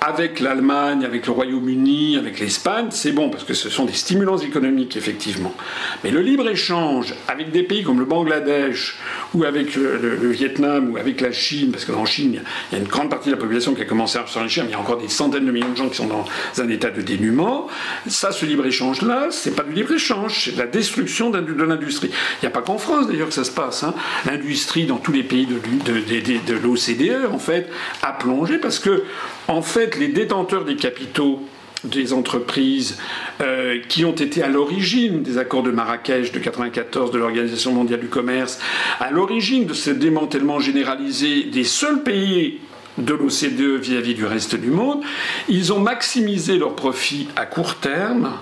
avec 0.00 0.40
l'Allemagne, 0.40 1.04
avec 1.04 1.26
le 1.26 1.32
Royaume-Uni, 1.32 2.16
avec 2.16 2.40
l'Espagne, 2.40 2.86
c'est 2.90 3.12
bon 3.12 3.28
parce 3.28 3.44
que 3.44 3.52
ce 3.52 3.68
sont 3.68 3.84
des 3.84 3.92
stimulants 3.92 4.38
économiques 4.38 4.96
effectivement. 4.96 5.54
Mais 6.02 6.10
le 6.10 6.20
libre-échange 6.20 7.14
avec 7.28 7.50
des 7.50 7.62
pays 7.62 7.82
comme 7.82 7.98
le 7.98 8.06
Bangladesh 8.06 8.98
ou 9.34 9.44
avec 9.44 9.76
le, 9.76 10.30
Vietnam 10.30 10.90
ou 10.90 10.96
avec 10.96 11.20
la 11.20 11.32
Chine, 11.32 11.70
parce 11.70 11.84
qu'en 11.84 12.06
Chine, 12.06 12.40
il 12.70 12.74
y 12.74 12.78
a 12.78 12.82
une 12.82 12.88
grande 12.88 13.10
partie 13.10 13.28
de 13.28 13.34
la 13.34 13.40
population 13.40 13.74
qui 13.74 13.82
a 13.82 13.84
commencé 13.84 14.18
à 14.18 14.26
s'enrichir, 14.26 14.64
mais 14.64 14.70
il 14.70 14.72
y 14.72 14.76
a 14.76 14.80
encore 14.80 14.98
des 14.98 15.08
centaines 15.08 15.44
de 15.44 15.52
millions 15.52 15.70
de 15.70 15.76
gens 15.76 15.88
qui 15.88 15.96
sont 15.96 16.06
dans 16.06 16.24
un 16.58 16.68
état 16.68 16.90
de 16.90 17.02
dénuement. 17.02 17.68
Ça, 18.06 18.32
ce 18.32 18.46
libre-échange-là, 18.46 19.28
c'est 19.30 19.54
pas 19.54 19.62
du 19.62 19.72
libre-échange, 19.72 20.44
c'est 20.44 20.52
de 20.52 20.58
la 20.58 20.66
destruction 20.66 21.30
de 21.30 21.64
l'industrie. 21.64 22.10
Il 22.10 22.44
n'y 22.44 22.48
a 22.48 22.50
pas 22.50 22.62
qu'en 22.62 22.78
France 22.78 23.06
d'ailleurs 23.06 23.28
que 23.28 23.34
ça 23.34 23.44
se 23.44 23.50
passe. 23.50 23.82
Hein. 23.82 23.94
L'industrie 24.26 24.86
dans 24.86 24.96
tous 24.96 25.12
les 25.12 25.22
pays 25.22 25.46
de, 25.46 25.56
de 25.56 26.54
l'OCDE, 26.54 27.32
en 27.32 27.38
fait, 27.38 27.68
a 28.02 28.12
plongé 28.12 28.58
parce 28.58 28.78
que, 28.78 29.04
en 29.50 29.62
fait, 29.62 29.98
les 29.98 30.08
détenteurs 30.08 30.64
des 30.64 30.76
capitaux 30.76 31.42
des 31.82 32.12
entreprises 32.12 32.98
euh, 33.40 33.80
qui 33.88 34.04
ont 34.04 34.14
été 34.14 34.42
à 34.42 34.48
l'origine 34.48 35.22
des 35.22 35.38
accords 35.38 35.62
de 35.62 35.70
Marrakech 35.70 36.30
de 36.30 36.38
1994 36.38 37.10
de 37.10 37.18
l'Organisation 37.18 37.72
mondiale 37.72 38.00
du 38.00 38.08
commerce, 38.08 38.60
à 39.00 39.10
l'origine 39.10 39.64
de 39.64 39.72
ce 39.72 39.90
démantèlement 39.90 40.60
généralisé 40.60 41.44
des 41.44 41.64
seuls 41.64 42.02
pays 42.02 42.60
de 42.98 43.14
l'OCDE 43.14 43.80
vis-à-vis 43.80 44.14
du 44.14 44.26
reste 44.26 44.56
du 44.56 44.70
monde, 44.70 45.00
ils 45.48 45.72
ont 45.72 45.80
maximisé 45.80 46.58
leurs 46.58 46.76
profits 46.76 47.28
à 47.34 47.46
court 47.46 47.76
terme 47.76 48.32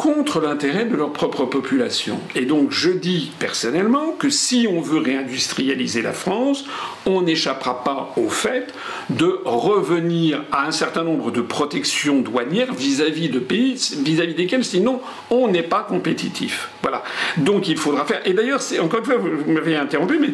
contre 0.00 0.40
l'intérêt 0.40 0.86
de 0.86 0.96
leur 0.96 1.12
propre 1.12 1.44
population. 1.44 2.20
Et 2.34 2.46
donc 2.46 2.70
je 2.70 2.88
dis 2.88 3.32
personnellement 3.38 4.12
que 4.18 4.30
si 4.30 4.66
on 4.66 4.80
veut 4.80 4.98
réindustrialiser 4.98 6.00
la 6.00 6.14
France, 6.14 6.64
on 7.04 7.20
n'échappera 7.20 7.84
pas 7.84 8.14
au 8.16 8.30
fait 8.30 8.72
de 9.10 9.42
revenir 9.44 10.42
à 10.52 10.66
un 10.66 10.70
certain 10.70 11.04
nombre 11.04 11.30
de 11.30 11.42
protections 11.42 12.20
douanières 12.20 12.72
vis-à-vis 12.72 13.28
de 13.28 13.40
pays 13.40 13.74
vis-à-vis 14.02 14.32
desquels 14.32 14.64
sinon 14.64 15.02
on 15.28 15.48
n'est 15.48 15.62
pas 15.62 15.82
compétitif. 15.82 16.70
Voilà. 16.80 17.02
Donc 17.36 17.68
il 17.68 17.76
faudra 17.76 18.06
faire. 18.06 18.22
Et 18.24 18.32
d'ailleurs, 18.32 18.62
c'est 18.62 18.78
encore 18.78 19.00
une 19.00 19.04
fois, 19.04 19.16
vous 19.16 19.52
m'avez 19.52 19.76
interrompu, 19.76 20.18
mais 20.18 20.30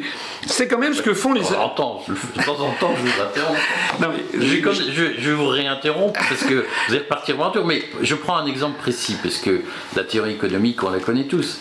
c'est 0.46 0.68
quand 0.68 0.78
même 0.78 0.94
ce 0.94 1.02
que 1.02 1.12
font 1.12 1.32
les. 1.32 1.40
De 1.40 1.46
temps 1.46 1.64
en 1.64 1.68
temps, 1.70 2.04
je 2.06 2.12
vous 2.12 3.20
interromps. 3.20 3.58
Non, 4.00 4.08
mais 4.10 4.40
je, 4.40 5.30
vais 5.30 5.34
vous 5.34 5.48
réinterrompre 5.48 6.20
parce 6.28 6.44
que 6.44 6.54
vous 6.54 6.94
allez 6.94 6.98
repartir 6.98 7.36
tour, 7.52 7.64
mais 7.64 7.82
je 8.02 8.14
prends 8.14 8.36
un 8.36 8.46
exemple 8.46 8.78
précis 8.78 9.16
parce 9.22 9.38
que 9.38 9.55
la 9.94 10.04
théorie 10.04 10.32
économique, 10.32 10.82
on 10.82 10.90
la 10.90 11.00
connaît 11.00 11.24
tous. 11.24 11.58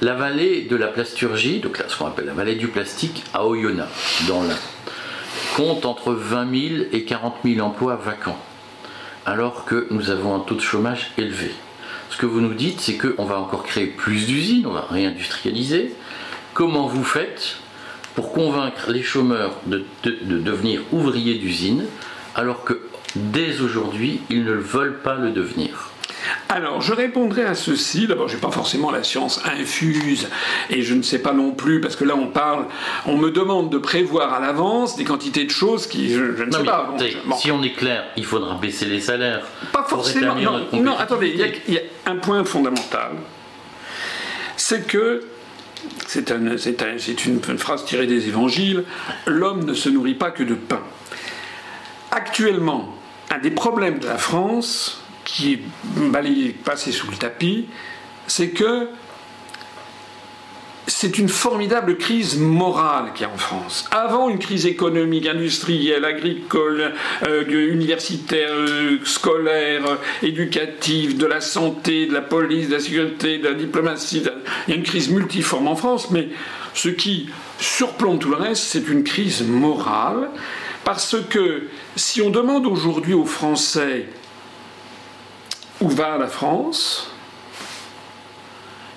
La 0.00 0.14
vallée 0.14 0.62
de 0.62 0.76
la 0.76 0.86
plasturgie, 0.86 1.58
donc 1.58 1.78
là, 1.78 1.86
ce 1.88 1.96
qu'on 1.96 2.06
appelle 2.06 2.26
la 2.26 2.32
vallée 2.32 2.54
du 2.54 2.68
plastique, 2.68 3.24
à 3.34 3.44
Oyonnax, 3.44 3.90
dans 4.28 4.44
l'Ain, 4.44 4.58
compte 5.56 5.86
entre 5.86 6.12
20 6.12 6.68
000 6.68 6.84
et 6.92 7.02
40 7.04 7.36
000 7.44 7.66
emplois 7.66 7.96
vacants, 7.96 8.38
alors 9.26 9.64
que 9.64 9.88
nous 9.90 10.10
avons 10.10 10.36
un 10.36 10.40
taux 10.40 10.54
de 10.54 10.60
chômage 10.60 11.10
élevé. 11.18 11.50
Ce 12.10 12.16
que 12.16 12.26
vous 12.26 12.40
nous 12.40 12.54
dites, 12.54 12.80
c'est 12.80 12.96
qu'on 12.96 13.24
va 13.24 13.40
encore 13.40 13.64
créer 13.64 13.86
plus 13.86 14.26
d'usines, 14.26 14.66
on 14.66 14.72
va 14.72 14.86
réindustrialiser. 14.88 15.92
Comment 16.54 16.86
vous 16.86 17.04
faites 17.04 17.56
pour 18.14 18.32
convaincre 18.32 18.90
les 18.90 19.02
chômeurs 19.02 19.56
de, 19.66 19.84
de 20.04 20.38
devenir 20.38 20.80
ouvriers 20.92 21.34
d'usines, 21.34 21.84
alors 22.34 22.64
que 22.64 22.80
dès 23.16 23.60
aujourd'hui, 23.60 24.20
ils 24.30 24.44
ne 24.44 24.52
veulent 24.52 25.00
pas 25.00 25.16
le 25.16 25.30
devenir? 25.30 25.90
Alors, 26.48 26.80
je 26.80 26.92
répondrai 26.92 27.44
à 27.44 27.54
ceci. 27.54 28.06
D'abord, 28.06 28.28
je 28.28 28.34
n'ai 28.34 28.40
pas 28.40 28.50
forcément 28.50 28.90
la 28.90 29.02
science 29.02 29.40
infuse 29.44 30.28
et 30.70 30.82
je 30.82 30.94
ne 30.94 31.02
sais 31.02 31.20
pas 31.20 31.32
non 31.32 31.52
plus, 31.52 31.80
parce 31.80 31.96
que 31.96 32.04
là, 32.04 32.14
on 32.16 32.28
parle, 32.28 32.66
on 33.06 33.16
me 33.16 33.30
demande 33.30 33.70
de 33.70 33.78
prévoir 33.78 34.32
à 34.34 34.40
l'avance 34.40 34.96
des 34.96 35.04
quantités 35.04 35.44
de 35.44 35.50
choses 35.50 35.86
qui, 35.86 36.12
je, 36.12 36.44
ne 36.44 36.50
sais 36.50 36.64
pas. 36.64 36.94
Si 37.36 37.50
on 37.50 37.62
est 37.62 37.72
clair, 37.72 38.04
il 38.16 38.24
faudra 38.24 38.54
baisser 38.56 38.86
les 38.86 39.00
salaires. 39.00 39.46
Pas 39.72 39.84
forcément. 39.84 40.34
Non, 40.72 40.96
attendez, 40.98 41.34
il 41.66 41.74
y, 41.74 41.78
a 41.78 41.80
un 42.06 42.16
point 42.16 42.44
fondamental. 42.44 43.12
C'est 44.56 44.86
que 44.86 45.22
c'est 46.06 46.30
une, 46.30 46.56
une, 47.26 47.58
phrase 47.58 47.84
tirée 47.84 48.06
des 48.06 48.26
évangiles, 48.26 48.84
l'homme 49.26 49.64
ne 49.64 49.74
se 49.74 49.88
nourrit 49.88 50.14
pas 50.14 50.30
que 50.30 50.42
de 50.42 50.54
pain. 50.54 50.82
Actuellement, 52.10 52.96
un 53.30 53.38
des 53.38 53.50
problèmes 53.50 53.98
de 53.98 54.06
la 54.06 54.18
France, 54.18 54.97
qui 55.28 55.52
est 55.52 55.60
balayé, 56.10 56.50
passé 56.64 56.90
sous 56.90 57.10
le 57.10 57.16
tapis, 57.16 57.66
c'est 58.26 58.48
que 58.48 58.88
c'est 60.86 61.18
une 61.18 61.28
formidable 61.28 61.98
crise 61.98 62.38
morale 62.38 63.12
qu'il 63.12 63.26
y 63.26 63.30
a 63.30 63.32
en 63.32 63.36
France. 63.36 63.84
Avant 63.90 64.30
une 64.30 64.38
crise 64.38 64.64
économique, 64.64 65.26
industrielle, 65.26 66.04
agricole, 66.06 66.94
euh, 67.26 67.70
universitaire, 67.70 68.48
euh, 68.50 68.98
scolaire, 69.04 69.82
éducative, 70.22 71.18
de 71.18 71.26
la 71.26 71.42
santé, 71.42 72.06
de 72.06 72.14
la 72.14 72.22
police, 72.22 72.68
de 72.68 72.74
la 72.74 72.80
sécurité, 72.80 73.38
de 73.38 73.48
la 73.48 73.54
diplomatie, 73.54 74.22
il 74.66 74.70
y 74.70 74.72
a 74.72 74.76
une 74.76 74.82
crise 74.82 75.10
multiforme 75.10 75.68
en 75.68 75.76
France, 75.76 76.10
mais 76.10 76.28
ce 76.72 76.88
qui 76.88 77.28
surplombe 77.60 78.18
tout 78.18 78.30
le 78.30 78.36
reste, 78.36 78.64
c'est 78.64 78.88
une 78.88 79.04
crise 79.04 79.42
morale, 79.42 80.30
parce 80.84 81.16
que 81.28 81.64
si 81.96 82.22
on 82.22 82.30
demande 82.30 82.66
aujourd'hui 82.66 83.12
aux 83.12 83.26
Français 83.26 84.06
où 85.80 85.88
va 85.88 86.18
la 86.18 86.26
France, 86.26 87.10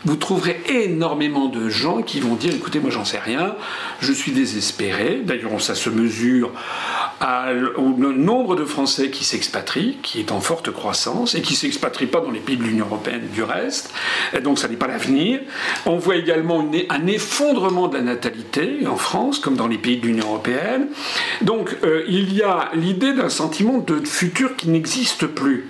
vous 0.03 0.15
trouverez 0.15 0.59
énormément 0.67 1.47
de 1.47 1.69
gens 1.69 2.01
qui 2.01 2.19
vont 2.19 2.33
dire 2.33 2.55
écoutez, 2.55 2.79
moi 2.79 2.89
j'en 2.89 3.05
sais 3.05 3.19
rien, 3.19 3.55
je 3.99 4.11
suis 4.11 4.31
désespéré. 4.31 5.21
D'ailleurs, 5.23 5.61
ça 5.61 5.75
se 5.75 5.91
mesure 5.91 6.51
au 7.77 7.89
nombre 8.13 8.55
de 8.55 8.65
Français 8.65 9.11
qui 9.11 9.23
s'expatrient, 9.23 9.97
qui 10.01 10.19
est 10.19 10.31
en 10.31 10.41
forte 10.41 10.71
croissance 10.71 11.35
et 11.35 11.41
qui 11.41 11.53
ne 11.53 11.57
s'expatrient 11.57 12.07
pas 12.07 12.19
dans 12.19 12.31
les 12.31 12.39
pays 12.39 12.57
de 12.57 12.63
l'Union 12.63 12.87
européenne 12.87 13.27
du 13.31 13.43
reste. 13.43 13.93
Et 14.33 14.39
donc, 14.39 14.57
ça 14.57 14.67
n'est 14.67 14.75
pas 14.75 14.87
l'avenir. 14.87 15.39
On 15.85 15.97
voit 15.97 16.15
également 16.15 16.67
un 16.89 17.07
effondrement 17.07 17.87
de 17.87 17.97
la 17.97 18.03
natalité 18.03 18.87
en 18.87 18.97
France, 18.97 19.37
comme 19.37 19.55
dans 19.55 19.67
les 19.67 19.77
pays 19.77 19.97
de 19.97 20.07
l'Union 20.07 20.25
européenne. 20.25 20.87
Donc, 21.41 21.77
euh, 21.83 22.03
il 22.07 22.33
y 22.33 22.41
a 22.41 22.71
l'idée 22.73 23.13
d'un 23.13 23.29
sentiment 23.29 23.77
de 23.77 24.03
futur 24.03 24.55
qui 24.55 24.69
n'existe 24.69 25.27
plus. 25.27 25.69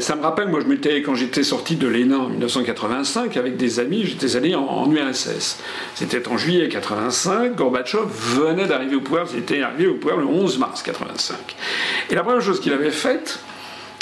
Ça 0.00 0.16
me 0.16 0.22
rappelle, 0.22 0.48
moi, 0.48 0.60
je 0.60 0.66
m'étais, 0.66 1.02
quand 1.02 1.14
j'étais 1.14 1.42
sorti 1.42 1.76
de 1.76 1.86
l'ENA 1.86 2.18
en 2.18 2.28
1985, 2.28 3.36
avec 3.36 3.56
des 3.56 3.78
amis, 3.78 4.04
j'étais 4.04 4.36
allé 4.36 4.54
en, 4.54 4.90
URSS. 4.90 5.58
C'était 5.94 6.26
en 6.28 6.38
juillet 6.38 6.68
85, 6.68 7.54
Gorbatchev 7.54 8.06
venait 8.08 8.66
d'arriver 8.66 8.96
au 8.96 9.00
pouvoir, 9.00 9.28
c'était 9.28 9.62
arrivé 9.62 9.86
au 9.86 9.94
pouvoir 9.94 10.18
le 10.18 10.26
11 10.26 10.58
mars 10.58 10.82
85. 10.82 11.36
Et 12.10 12.14
la 12.14 12.22
première 12.22 12.40
chose 12.40 12.60
qu'il 12.60 12.72
avait 12.72 12.90
faite, 12.90 13.40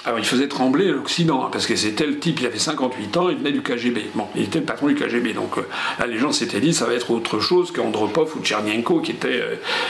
alors 0.05 0.19
il 0.19 0.25
faisait 0.25 0.49
trembler 0.49 0.91
l'Occident, 0.91 1.45
hein, 1.45 1.49
parce 1.51 1.67
que 1.67 1.77
c'était 1.77 2.07
le 2.07 2.19
type, 2.19 2.41
il 2.41 2.47
avait 2.47 2.59
58 2.59 3.17
ans, 3.17 3.29
il 3.29 3.37
venait 3.39 3.53
du 3.53 3.63
KGB. 3.63 4.07
Bon, 4.15 4.27
il 4.37 4.45
était 4.45 4.61
le 4.61 4.65
patron 4.65 4.87
du 4.87 4.95
KGB, 4.95 5.35
donc 5.35 5.59
euh, 5.59 5.63
là 5.99 6.07
les 6.07 6.19
gens 6.19 6.33
s'étaient 6.33 6.61
dit 6.61 6.73
ça 6.73 6.87
va 6.87 6.95
être 6.95 7.11
autre 7.11 7.41
chose 7.41 7.73
qu'Andropov 7.73 8.37
ou 8.37 8.43
Tchernienko 8.43 9.01
qui 9.01 9.11
était, 9.11 9.43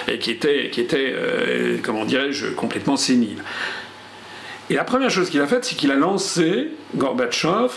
euh, 0.09 0.17
qui 0.17 0.31
était, 0.31 0.71
qui 0.71 0.81
était 0.81 1.13
euh, 1.15 1.77
comment 1.83 2.05
dirais-je, 2.05 2.49
complètement 2.49 2.97
sénile. 2.97 3.45
Et 4.71 4.75
la 4.75 4.85
première 4.85 5.11
chose 5.11 5.31
qu'il 5.31 5.41
a 5.41 5.47
faite, 5.47 5.65
c'est 5.65 5.77
qu'il 5.77 5.91
a 5.91 5.95
lancé, 5.95 6.69
Gorbatchev, 6.95 7.71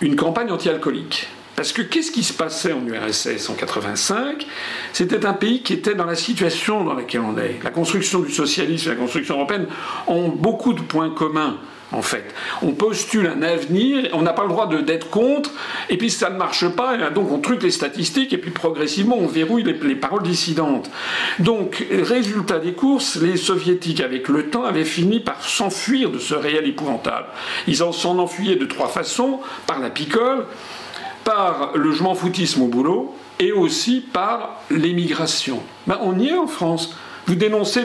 une 0.00 0.16
campagne 0.16 0.50
anti-alcoolique. 0.50 1.28
Parce 1.54 1.72
que 1.72 1.82
qu'est-ce 1.82 2.10
qui 2.10 2.22
se 2.22 2.32
passait 2.32 2.72
en 2.72 2.80
URSS 2.86 3.50
en 3.50 3.54
85 3.54 4.46
C'était 4.94 5.26
un 5.26 5.34
pays 5.34 5.62
qui 5.62 5.74
était 5.74 5.94
dans 5.94 6.06
la 6.06 6.14
situation 6.14 6.84
dans 6.84 6.94
laquelle 6.94 7.20
on 7.20 7.36
est. 7.36 7.62
La 7.62 7.70
construction 7.70 8.20
du 8.20 8.32
socialisme 8.32 8.88
et 8.88 8.94
la 8.94 8.98
construction 8.98 9.34
européenne 9.34 9.66
ont 10.06 10.28
beaucoup 10.28 10.72
de 10.72 10.80
points 10.80 11.10
communs 11.10 11.58
en 11.92 12.02
fait. 12.02 12.24
On 12.62 12.72
postule 12.72 13.26
un 13.26 13.42
avenir, 13.42 14.08
on 14.12 14.22
n'a 14.22 14.32
pas 14.32 14.42
le 14.42 14.48
droit 14.48 14.68
d'être 14.68 15.10
contre, 15.10 15.50
et 15.88 15.96
puis 15.96 16.10
ça 16.10 16.30
ne 16.30 16.36
marche 16.36 16.68
pas, 16.68 16.96
et 16.96 17.14
donc 17.14 17.30
on 17.32 17.38
truque 17.38 17.62
les 17.62 17.70
statistiques, 17.70 18.32
et 18.32 18.38
puis 18.38 18.50
progressivement 18.50 19.16
on 19.18 19.26
verrouille 19.26 19.64
les, 19.64 19.74
les, 19.74 19.96
paroles 19.96 20.22
dissidentes. 20.22 20.90
Donc, 21.38 21.84
résultat 21.90 22.58
des 22.58 22.72
courses, 22.72 23.16
les 23.16 23.36
soviétiques, 23.36 24.00
avec 24.00 24.28
le 24.28 24.50
temps, 24.50 24.64
avaient 24.64 24.84
fini 24.84 25.20
par 25.20 25.42
s'enfuir 25.42 26.10
de 26.10 26.18
ce 26.18 26.34
réel 26.34 26.66
épouvantable. 26.66 27.26
Ils 27.66 27.82
en 27.82 27.92
s'en 27.92 28.18
enfuyaient 28.18 28.56
de 28.56 28.66
trois 28.66 28.88
façons, 28.88 29.40
par 29.66 29.80
la 29.80 29.90
picole, 29.90 30.46
par 31.24 31.72
le 31.74 31.92
je 31.92 32.02
m'en 32.02 32.14
foutisme 32.14 32.62
au 32.62 32.66
boulot, 32.66 33.14
et 33.38 33.52
aussi 33.52 34.00
par 34.00 34.60
l'émigration. 34.70 35.62
Ben, 35.86 35.98
on 36.02 36.18
y 36.18 36.28
est 36.28 36.36
en 36.36 36.46
France. 36.46 36.94
Vous 37.26 37.34
dénoncez 37.34 37.84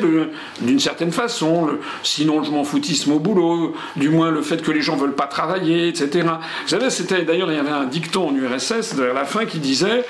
d'une 0.62 0.80
certaine 0.80 1.12
façon, 1.12 1.70
sinon 2.04 2.44
je 2.44 2.52
m'en 2.52 2.64
foutisme 2.64 3.12
au 3.12 3.20
boulot, 3.20 3.76
du 3.96 4.10
moins 4.10 4.32
le 4.32 4.42
fait 4.42 4.62
que 4.62 4.72
les 4.72 4.82
gens 4.82 4.96
veulent 4.96 5.16
pas 5.16 5.28
travailler, 5.28 5.88
etc. 5.88 6.28
Vous 6.64 6.70
savez, 6.70 6.90
c'était 6.90 7.24
d'ailleurs, 7.24 7.52
il 7.52 7.58
y 7.58 7.60
avait 7.60 7.70
un 7.70 7.86
dicton 7.86 8.30
en 8.30 8.36
URSS 8.36 8.96
vers 8.96 9.14
la 9.14 9.26
fin 9.26 9.46
qui 9.46 9.60
disait 9.60 10.06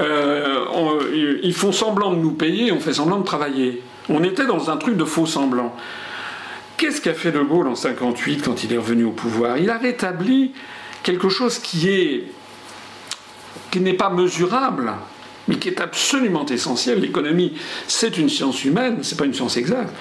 euh, 0.00 1.38
ils 1.42 1.54
font 1.54 1.72
semblant 1.72 2.12
de 2.12 2.18
nous 2.18 2.32
payer, 2.32 2.72
on 2.72 2.80
fait 2.80 2.94
semblant 2.94 3.18
de 3.18 3.24
travailler. 3.24 3.82
On 4.08 4.22
était 4.22 4.46
dans 4.46 4.70
un 4.70 4.76
truc 4.76 4.96
de 4.96 5.04
faux 5.04 5.26
semblant. 5.26 5.74
Qu'est-ce 6.76 7.00
qu'a 7.00 7.14
fait 7.14 7.32
De 7.32 7.40
Gaulle 7.40 7.68
en 7.68 7.74
58 7.74 8.42
quand 8.42 8.62
il 8.62 8.72
est 8.72 8.76
revenu 8.76 9.04
au 9.04 9.12
pouvoir? 9.12 9.56
Il 9.58 9.70
a 9.70 9.78
rétabli 9.78 10.52
quelque 11.02 11.28
chose 11.28 11.58
qui 11.58 11.88
est 11.88 12.24
qui 13.70 13.80
n'est 13.80 13.94
pas 13.94 14.10
mesurable, 14.10 14.92
mais 15.48 15.56
qui 15.56 15.68
est 15.68 15.80
absolument 15.80 16.46
essentiel. 16.46 17.00
L'économie, 17.00 17.52
c'est 17.86 18.18
une 18.18 18.28
science 18.28 18.64
humaine, 18.64 18.98
c'est 19.02 19.16
pas 19.16 19.24
une 19.24 19.34
science 19.34 19.56
exacte. 19.56 19.92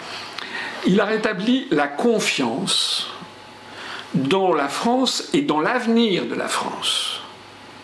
Il 0.87 0.99
a 0.99 1.05
rétabli 1.05 1.67
la 1.71 1.87
confiance 1.87 3.07
dans 4.13 4.53
la 4.53 4.67
France 4.67 5.29
et 5.33 5.41
dans 5.41 5.59
l'avenir 5.59 6.25
de 6.25 6.35
la 6.35 6.47
France. 6.47 7.21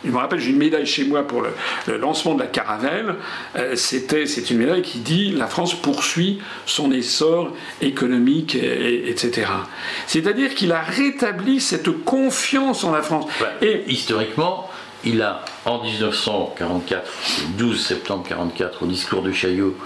Je 0.03 0.09
me 0.09 0.17
rappelle, 0.17 0.39
j'ai 0.39 0.49
une 0.49 0.57
médaille 0.57 0.87
chez 0.87 1.03
moi 1.03 1.27
pour 1.27 1.43
le, 1.43 1.97
lancement 1.97 2.33
de 2.33 2.39
la 2.39 2.47
Caravelle. 2.47 3.15
Euh, 3.55 3.75
c'était, 3.75 4.25
c'est 4.25 4.49
une 4.49 4.57
médaille 4.57 4.81
qui 4.81 4.97
dit 4.99 5.29
la 5.29 5.45
France 5.45 5.75
poursuit 5.75 6.39
son 6.65 6.91
essor 6.91 7.53
économique, 7.81 8.55
etc. 8.55 9.47
C'est-à-dire 10.07 10.55
qu'il 10.55 10.71
a 10.71 10.81
rétabli 10.81 11.61
cette 11.61 12.03
confiance 12.03 12.83
en 12.83 12.91
la 12.91 13.03
France. 13.03 13.25
et 13.61 13.83
historiquement, 13.87 14.70
il 15.03 15.21
a, 15.21 15.43
en 15.65 15.83
1944, 15.83 17.11
12 17.57 17.85
septembre 17.85 18.23
1944, 18.23 18.83
au 18.83 18.85
discours 18.87 19.21
de 19.21 19.31
Chaillot, 19.31 19.77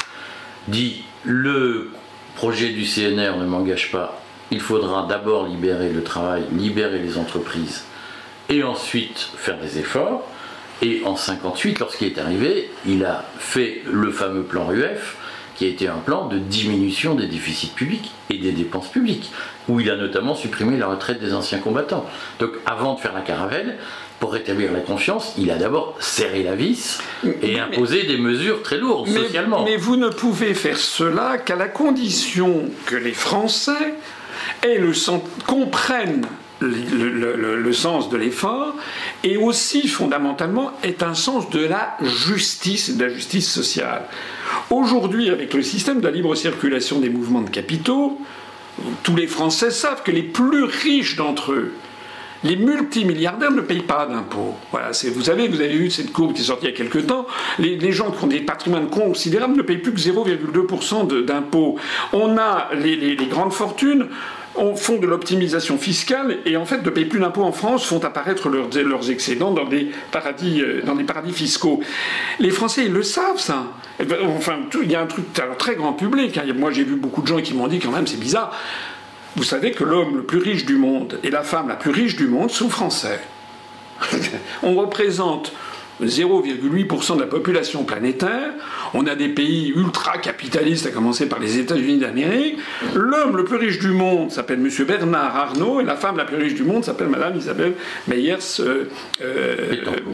dit 0.67 1.03
le 1.23 1.91
projet 2.35 2.69
du 2.69 2.83
CNR 2.83 3.37
ne 3.37 3.45
m'engage 3.45 3.91
pas, 3.91 4.21
il 4.51 4.59
faudra 4.59 5.07
d'abord 5.07 5.47
libérer 5.47 5.89
le 5.89 6.03
travail, 6.03 6.43
libérer 6.51 6.99
les 6.99 7.17
entreprises, 7.17 7.85
et 8.49 8.63
ensuite 8.63 9.29
faire 9.37 9.59
des 9.59 9.79
efforts. 9.79 10.23
Et 10.81 11.01
en 11.05 11.15
1958, 11.15 11.79
lorsqu'il 11.79 12.07
est 12.07 12.19
arrivé, 12.19 12.69
il 12.85 13.05
a 13.05 13.25
fait 13.37 13.81
le 13.91 14.11
fameux 14.11 14.43
plan 14.43 14.65
RUF, 14.65 15.17
qui 15.55 15.65
a 15.65 15.69
été 15.69 15.87
un 15.87 15.97
plan 15.97 16.27
de 16.27 16.37
diminution 16.37 17.15
des 17.15 17.27
déficits 17.27 17.71
publics 17.73 18.11
et 18.29 18.37
des 18.37 18.51
dépenses 18.51 18.89
publiques, 18.89 19.31
où 19.69 19.79
il 19.79 19.89
a 19.89 19.95
notamment 19.95 20.35
supprimé 20.35 20.77
la 20.77 20.87
retraite 20.87 21.19
des 21.19 21.33
anciens 21.33 21.59
combattants. 21.59 22.05
Donc 22.39 22.51
avant 22.65 22.95
de 22.95 22.99
faire 22.99 23.13
la 23.13 23.21
caravelle, 23.21 23.77
pour 24.19 24.33
rétablir 24.33 24.71
la 24.71 24.79
confiance, 24.79 25.33
il 25.37 25.51
a 25.51 25.57
d'abord 25.57 25.95
serré 25.99 26.43
la 26.43 26.55
vis 26.55 26.99
et 27.41 27.59
imposé 27.59 28.03
des 28.03 28.17
mesures 28.17 28.63
très 28.63 28.77
lourdes 28.77 29.09
socialement. 29.09 29.63
Mais 29.63 29.77
vous 29.77 29.97
ne 29.97 30.09
pouvez 30.09 30.53
faire 30.53 30.77
cela 30.77 31.37
qu'à 31.37 31.55
la 31.55 31.67
condition 31.67 32.69
que 32.85 32.95
les 32.95 33.13
Français 33.13 33.95
aient 34.63 34.77
le 34.77 34.93
comprennent 35.45 36.25
le, 36.61 37.55
le, 37.57 37.73
sens 37.73 38.09
de 38.09 38.15
l'effort 38.15 38.73
et 39.23 39.35
aussi 39.35 39.87
fondamentalement 39.87 40.71
est 40.83 41.03
un 41.03 41.13
sens 41.13 41.49
de 41.49 41.59
la 41.59 41.97
justice 42.01 42.95
de 42.95 43.05
la 43.05 43.13
justice 43.13 43.51
sociale. 43.51 44.03
Aujourd'hui, 44.69 45.29
avec 45.29 45.53
le 45.53 45.61
système 45.61 45.99
de 45.99 46.05
la 46.05 46.11
libre 46.11 46.33
circulation 46.35 46.99
des 46.99 47.09
mouvements 47.09 47.41
de 47.41 47.49
capitaux, 47.49 48.17
tous 49.03 49.15
les 49.15 49.27
Français 49.27 49.71
savent 49.71 50.03
que 50.03 50.11
les 50.11 50.23
plus 50.23 50.63
riches 50.63 51.17
d'entre 51.17 51.51
eux 51.51 51.73
les 52.45 52.55
multimilliardaires 52.55 53.51
ne 53.51 53.61
payent 53.61 53.81
pas 53.81 54.05
d'impôts. 54.05 54.55
Vous 54.71 55.21
savez, 55.23 55.47
vous 55.47 55.61
avez 55.61 55.75
vu 55.75 55.89
cette 55.89 56.13
courbe 56.13 56.33
qui 56.33 56.41
est 56.41 56.45
sortie 56.45 56.67
il 56.67 56.69
y 56.69 56.73
a 56.73 56.77
quelques 56.77 57.07
temps. 57.07 57.25
Les, 57.57 57.91
gens 57.91 58.11
qui 58.11 58.23
ont 58.23 58.27
des 58.27 58.39
patrimoines 58.39 58.87
considérables 58.87 59.57
ne 59.57 59.63
payent 59.63 59.79
plus 59.79 59.93
que 59.93 59.99
0,2% 59.99 61.25
d'impôts. 61.25 61.77
On 62.13 62.37
a 62.37 62.69
les, 62.75 63.15
grandes 63.29 63.53
fortunes 63.53 64.07
font 64.75 64.99
de 64.99 65.07
l'optimisation 65.07 65.77
fiscale 65.77 66.37
et 66.45 66.55
en 66.55 66.65
fait 66.65 66.81
ne 66.81 66.89
payent 66.89 67.05
plus 67.05 67.19
d'impôts 67.19 67.43
en 67.43 67.51
France, 67.51 67.85
font 67.85 68.01
apparaître 68.03 68.47
leurs, 68.47 69.09
excédents 69.09 69.51
dans 69.51 69.65
des, 69.65 69.91
paradis, 70.11 70.61
euh, 70.61 70.81
dans 70.85 70.95
des 70.95 71.03
paradis 71.03 71.33
fiscaux. 71.33 71.81
Les 72.39 72.51
Français, 72.51 72.85
ils 72.85 72.93
le 72.93 73.03
savent, 73.03 73.39
ça. 73.39 73.65
Enfin, 74.37 74.59
il 74.81 74.89
y 74.91 74.95
a 74.95 75.01
un 75.01 75.07
truc 75.07 75.25
très 75.57 75.75
grand 75.75 75.93
public. 75.93 76.37
Hein. 76.37 76.45
Moi, 76.55 76.71
j'ai 76.71 76.83
vu 76.83 76.95
beaucoup 76.95 77.21
de 77.21 77.27
gens 77.27 77.41
qui 77.41 77.53
m'ont 77.53 77.67
dit 77.67 77.79
quand 77.79 77.91
même, 77.91 78.07
c'est 78.07 78.19
bizarre. 78.19 78.53
Vous 79.35 79.43
savez 79.43 79.71
que 79.71 79.83
l'homme 79.83 80.17
le 80.17 80.23
plus 80.23 80.39
riche 80.39 80.65
du 80.65 80.77
monde 80.77 81.19
et 81.23 81.29
la 81.29 81.43
femme 81.43 81.67
la 81.67 81.75
plus 81.75 81.91
riche 81.91 82.15
du 82.15 82.27
monde 82.27 82.51
sont 82.51 82.69
français. 82.69 83.19
On 84.63 84.75
représente 84.75 85.53
0,8% 86.01 87.15
de 87.15 87.21
la 87.21 87.27
population 87.27 87.83
planétaire. 87.83 88.53
On 88.93 89.05
a 89.07 89.15
des 89.15 89.29
pays 89.29 89.73
ultra-capitalistes, 89.75 90.85
à 90.85 90.91
commencer 90.91 91.27
par 91.27 91.39
les 91.39 91.57
États-Unis 91.57 91.99
d'Amérique. 91.99 92.57
L'homme 92.93 93.37
le 93.37 93.43
plus 93.43 93.57
riche 93.57 93.79
du 93.79 93.91
monde 93.91 94.31
s'appelle 94.31 94.59
M. 94.59 94.85
Bernard 94.85 95.35
Arnault, 95.35 95.81
et 95.81 95.83
la 95.83 95.95
femme 95.95 96.17
la 96.17 96.25
plus 96.25 96.37
riche 96.37 96.55
du 96.55 96.63
monde 96.63 96.83
s'appelle 96.83 97.07
Mme 97.07 97.37
Isabelle 97.37 97.73
Meyers 98.07 98.37
euh, 98.59 98.85
euh 99.21 99.55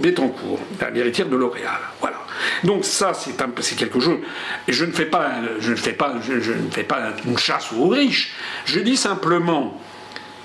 Bettencourt, 0.02 0.60
l'héritière 0.94 1.28
de 1.28 1.36
L'Oréal. 1.36 1.80
Voilà. 2.00 2.18
Donc 2.64 2.86
ça, 2.86 3.14
c'est 3.14 3.76
quelque 3.76 4.00
chose. 4.00 4.20
Et 4.68 4.74
je 4.74 4.86
ne 4.86 4.92
fais 4.92 5.06
pas, 5.06 5.32
je 5.60 5.72
ne 5.72 5.76
fais 5.76 5.94
pas, 5.94 6.16
je, 6.22 6.34
ne 6.34 6.72
fais 6.72 6.84
pas 6.84 7.14
une 7.26 7.38
chasse 7.38 7.72
aux 7.74 7.88
riches. 7.88 8.34
Je 8.66 8.80
dis 8.80 8.98
simplement 8.98 9.80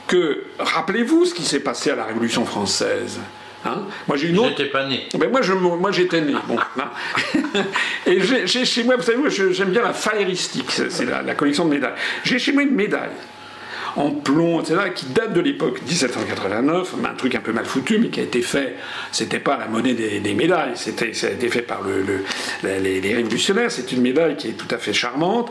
que 0.06 0.44
rappelez-vous 0.58 1.26
ce 1.26 1.34
qui 1.34 1.42
s'est 1.42 1.60
passé 1.60 1.90
à 1.90 1.96
la 1.96 2.04
Révolution 2.04 2.44
française. 2.44 3.18
Hein 3.66 3.82
moi 4.06 4.16
j'ai 4.16 4.28
une 4.28 4.38
autre. 4.38 4.50
J'étais 4.50 4.70
pas 4.70 4.86
né. 4.86 5.08
Ben 5.14 5.30
moi, 5.30 5.42
je, 5.42 5.52
moi 5.52 5.90
j'étais 5.92 6.20
né. 6.20 6.34
Bon, 6.46 6.56
et 8.06 8.20
j'ai 8.20 8.64
chez 8.64 8.84
moi, 8.84 8.96
vous 8.96 9.02
savez, 9.02 9.18
moi 9.18 9.28
j'aime 9.28 9.70
bien 9.70 9.82
la 9.82 9.92
phaléristique, 9.92 10.70
c'est 10.70 11.04
la, 11.04 11.22
la, 11.22 11.34
collection 11.34 11.64
de 11.64 11.70
médailles. 11.70 11.94
J'ai 12.24 12.38
chez 12.38 12.52
moi 12.52 12.62
une 12.62 12.74
médaille 12.74 13.10
en 13.96 14.10
plomb, 14.10 14.60
etc., 14.60 14.76
qui 14.94 15.06
date 15.06 15.32
de 15.32 15.40
l'époque 15.40 15.80
1789, 15.82 16.94
un 17.04 17.14
truc 17.14 17.34
un 17.34 17.40
peu 17.40 17.52
mal 17.52 17.64
foutu, 17.64 17.98
mais 17.98 18.08
qui 18.08 18.20
a 18.20 18.24
été 18.24 18.42
fait, 18.42 18.76
c'était 19.10 19.40
pas 19.40 19.56
la 19.56 19.66
monnaie 19.66 19.94
des, 19.94 20.34
médailles, 20.34 20.72
c'était, 20.74 21.14
ça 21.14 21.28
a 21.28 21.30
été 21.30 21.48
fait 21.48 21.62
par 21.62 21.80
le, 21.82 22.24
les, 22.62 23.14
révolutionnaires, 23.14 23.70
c'est 23.70 23.90
une 23.92 24.02
médaille 24.02 24.36
qui 24.36 24.48
est 24.48 24.52
tout 24.52 24.72
à 24.74 24.78
fait 24.78 24.92
charmante, 24.92 25.50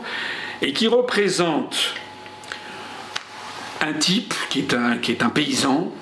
et 0.62 0.72
qui 0.72 0.86
représente 0.86 1.94
un 3.80 3.92
type 3.92 4.32
qui 4.48 4.60
est 4.60 4.74
un, 4.74 4.98
qui 4.98 5.10
est 5.10 5.22
un 5.22 5.28
paysan, 5.28 5.92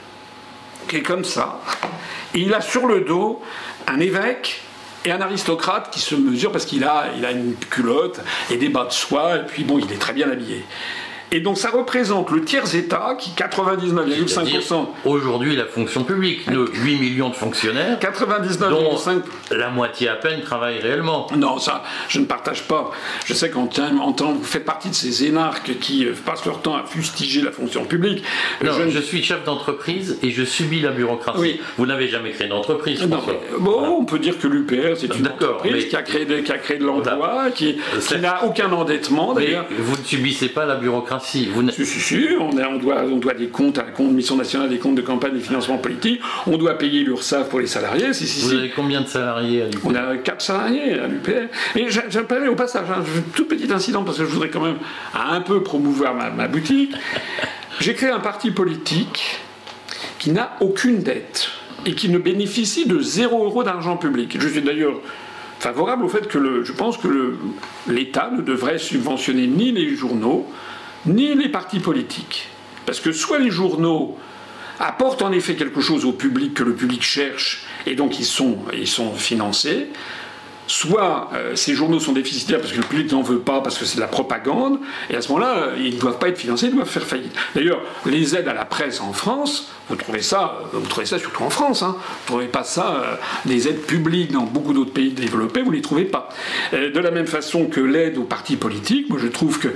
qui 0.88 0.96
est 0.96 1.02
comme 1.02 1.24
ça, 1.24 1.60
et 2.34 2.40
il 2.40 2.54
a 2.54 2.60
sur 2.60 2.86
le 2.86 3.00
dos 3.00 3.40
un 3.86 4.00
évêque 4.00 4.62
et 5.04 5.12
un 5.12 5.20
aristocrate 5.20 5.90
qui 5.90 6.00
se 6.00 6.14
mesure 6.14 6.50
parce 6.50 6.64
qu'il 6.64 6.84
a, 6.84 7.10
a 7.22 7.30
une 7.30 7.54
culotte 7.70 8.20
et 8.50 8.56
des 8.56 8.68
bas 8.68 8.84
de 8.84 8.92
soie, 8.92 9.36
et 9.36 9.46
puis 9.46 9.64
bon, 9.64 9.78
il 9.78 9.92
est 9.92 9.98
très 9.98 10.12
bien 10.12 10.30
habillé. 10.30 10.64
Et 11.34 11.40
donc 11.40 11.58
ça 11.58 11.70
représente 11.70 12.30
le 12.30 12.44
tiers-État 12.44 13.16
qui 13.18 13.32
99,5%. 13.32 14.86
Aujourd'hui, 15.04 15.56
la 15.56 15.64
fonction 15.64 16.04
publique, 16.04 16.46
nos 16.46 16.68
8 16.68 16.96
millions 16.96 17.28
de 17.28 17.34
fonctionnaires, 17.34 17.98
99,5%. 17.98 19.22
La 19.50 19.68
moitié 19.68 20.08
à 20.08 20.14
peine 20.14 20.42
travaille 20.42 20.78
réellement. 20.78 21.26
Non, 21.36 21.58
ça, 21.58 21.82
je 22.08 22.20
ne 22.20 22.24
partage 22.24 22.62
pas. 22.68 22.92
Je 23.26 23.34
sais 23.34 23.50
qu'en 23.50 23.66
temps, 23.66 24.32
vous 24.32 24.44
faites 24.44 24.64
partie 24.64 24.90
de 24.90 24.94
ces 24.94 25.24
énarques 25.24 25.76
qui 25.80 26.06
euh, 26.06 26.14
passent 26.24 26.46
leur 26.46 26.62
temps 26.62 26.76
à 26.76 26.84
fustiger 26.84 27.42
la 27.42 27.50
fonction 27.50 27.84
publique. 27.84 28.22
Non, 28.62 28.70
je, 28.88 29.00
suis 29.00 29.24
chef 29.24 29.42
d'entreprise 29.42 30.20
et 30.22 30.30
je 30.30 30.44
subis 30.44 30.82
la 30.82 30.92
bureaucratie. 30.92 31.58
Vous 31.78 31.86
n'avez 31.86 32.06
jamais 32.06 32.30
créé 32.30 32.46
d'entreprise, 32.46 33.02
bon, 33.58 33.98
on 33.98 34.04
peut 34.04 34.20
dire 34.20 34.38
que 34.38 34.46
l'UPR, 34.46 34.96
c'est 34.96 35.12
une 35.16 35.26
entreprise 35.26 35.86
qui, 35.88 35.96
a 35.96 36.02
créé 36.02 36.26
de, 36.26 36.36
qui 36.38 36.52
a 36.52 36.58
créé 36.58 36.78
de 36.78 36.84
l'emploi, 36.84 37.50
qui, 37.52 37.76
n'a 38.20 38.44
aucun 38.44 38.70
endettement 38.70 39.32
d'ailleurs. 39.32 39.66
Vous 39.76 39.96
ne 39.96 40.04
subissez 40.04 40.48
pas 40.48 40.64
la 40.64 40.76
bureaucratie. 40.76 41.23
Vous 41.32 41.70
si, 41.70 41.86
si, 41.86 42.00
si, 42.00 42.26
on, 42.38 42.50
on, 42.50 42.78
doit, 42.78 43.02
on 43.04 43.16
doit 43.16 43.34
des 43.34 43.48
comptes 43.48 43.78
à 43.78 43.84
la 43.84 43.90
compte 43.90 44.12
Mission 44.12 44.36
nationale 44.36 44.68
des 44.68 44.78
comptes 44.78 44.94
de 44.94 45.02
campagne 45.02 45.36
et 45.36 45.40
financement 45.40 45.78
politique. 45.78 46.20
On 46.46 46.56
doit 46.58 46.76
payer 46.76 47.02
l'URSSAF 47.02 47.48
pour 47.48 47.60
les 47.60 47.66
salariés. 47.66 48.12
Si, 48.12 48.26
si, 48.26 48.44
vous 48.44 48.54
avez 48.54 48.70
combien 48.70 49.00
de 49.00 49.06
salariés 49.06 49.62
à 49.62 49.66
l'UPR 49.66 49.86
On 49.86 49.94
a 49.94 50.16
4 50.16 50.40
salariés 50.42 50.98
à 50.98 51.06
l'UPR. 51.06 51.48
Et 51.76 51.86
j'appelle 51.88 52.48
au 52.48 52.54
passage, 52.54 52.90
un 52.90 53.00
hein, 53.00 53.22
tout 53.34 53.46
petit 53.46 53.72
incident 53.72 54.04
parce 54.04 54.18
que 54.18 54.24
je 54.24 54.30
voudrais 54.30 54.50
quand 54.50 54.60
même 54.60 54.78
un 55.14 55.40
peu 55.40 55.62
promouvoir 55.62 56.14
ma, 56.14 56.30
ma 56.30 56.46
boutique. 56.46 56.92
J'ai 57.80 57.94
créé 57.94 58.10
un 58.10 58.20
parti 58.20 58.50
politique 58.50 59.40
qui 60.18 60.30
n'a 60.30 60.56
aucune 60.60 61.02
dette 61.02 61.48
et 61.86 61.94
qui 61.94 62.08
ne 62.08 62.18
bénéficie 62.18 62.86
de 62.86 63.00
0 63.00 63.44
euro 63.44 63.64
d'argent 63.64 63.96
public. 63.96 64.36
Je 64.38 64.48
suis 64.48 64.62
d'ailleurs 64.62 65.00
favorable 65.58 66.04
au 66.04 66.08
fait 66.08 66.28
que 66.28 66.38
le, 66.38 66.64
je 66.64 66.72
pense 66.72 66.98
que 66.98 67.36
l'État 67.88 68.30
ne 68.36 68.42
devrait 68.42 68.78
subventionner 68.78 69.46
ni 69.46 69.72
les 69.72 69.94
journaux, 69.96 70.46
ni 71.06 71.34
les 71.34 71.48
partis 71.48 71.80
politiques. 71.80 72.48
Parce 72.86 73.00
que 73.00 73.12
soit 73.12 73.38
les 73.38 73.50
journaux 73.50 74.18
apportent 74.78 75.22
en 75.22 75.32
effet 75.32 75.54
quelque 75.54 75.80
chose 75.80 76.04
au 76.04 76.12
public 76.12 76.54
que 76.54 76.64
le 76.64 76.74
public 76.74 77.02
cherche, 77.02 77.66
et 77.86 77.94
donc 77.94 78.18
ils 78.18 78.24
sont, 78.24 78.58
ils 78.72 78.88
sont 78.88 79.14
financés, 79.14 79.88
soit 80.66 81.30
euh, 81.34 81.56
ces 81.56 81.74
journaux 81.74 82.00
sont 82.00 82.12
déficitaires 82.12 82.60
parce 82.60 82.72
que 82.72 82.78
le 82.78 82.84
public 82.84 83.12
n'en 83.12 83.22
veut 83.22 83.38
pas, 83.38 83.60
parce 83.60 83.78
que 83.78 83.84
c'est 83.84 83.96
de 83.96 84.00
la 84.00 84.06
propagande, 84.06 84.78
et 85.10 85.16
à 85.16 85.20
ce 85.20 85.28
moment-là, 85.28 85.56
euh, 85.56 85.76
ils 85.78 85.96
ne 85.96 86.00
doivent 86.00 86.18
pas 86.18 86.28
être 86.28 86.38
financés, 86.38 86.66
ils 86.66 86.74
doivent 86.74 86.88
faire 86.88 87.04
faillite. 87.04 87.34
D'ailleurs, 87.54 87.80
les 88.06 88.36
aides 88.36 88.48
à 88.48 88.54
la 88.54 88.64
presse 88.64 89.00
en 89.00 89.12
France, 89.12 89.70
vous 89.88 89.96
trouvez 89.96 90.22
ça, 90.22 90.58
euh, 90.74 90.78
vous 90.78 90.86
trouvez 90.86 91.06
ça 91.06 91.18
surtout 91.18 91.42
en 91.42 91.50
France, 91.50 91.82
hein, 91.82 91.96
vous 91.98 92.34
ne 92.34 92.38
trouvez 92.38 92.46
pas 92.46 92.64
ça, 92.64 93.18
des 93.44 93.68
aides 93.68 93.82
publiques 93.82 94.32
dans 94.32 94.44
beaucoup 94.44 94.72
d'autres 94.72 94.92
pays 94.92 95.10
développés, 95.10 95.62
vous 95.62 95.70
ne 95.70 95.76
les 95.76 95.82
trouvez 95.82 96.04
pas. 96.04 96.28
de 96.72 96.98
la 96.98 97.10
même 97.10 97.26
façon 97.26 97.66
que 97.66 97.80
l'aide 97.80 98.18
aux 98.18 98.24
partis 98.24 98.56
politiques, 98.56 99.10
moi 99.10 99.18
je 99.20 99.28
trouve 99.28 99.58
que... 99.58 99.68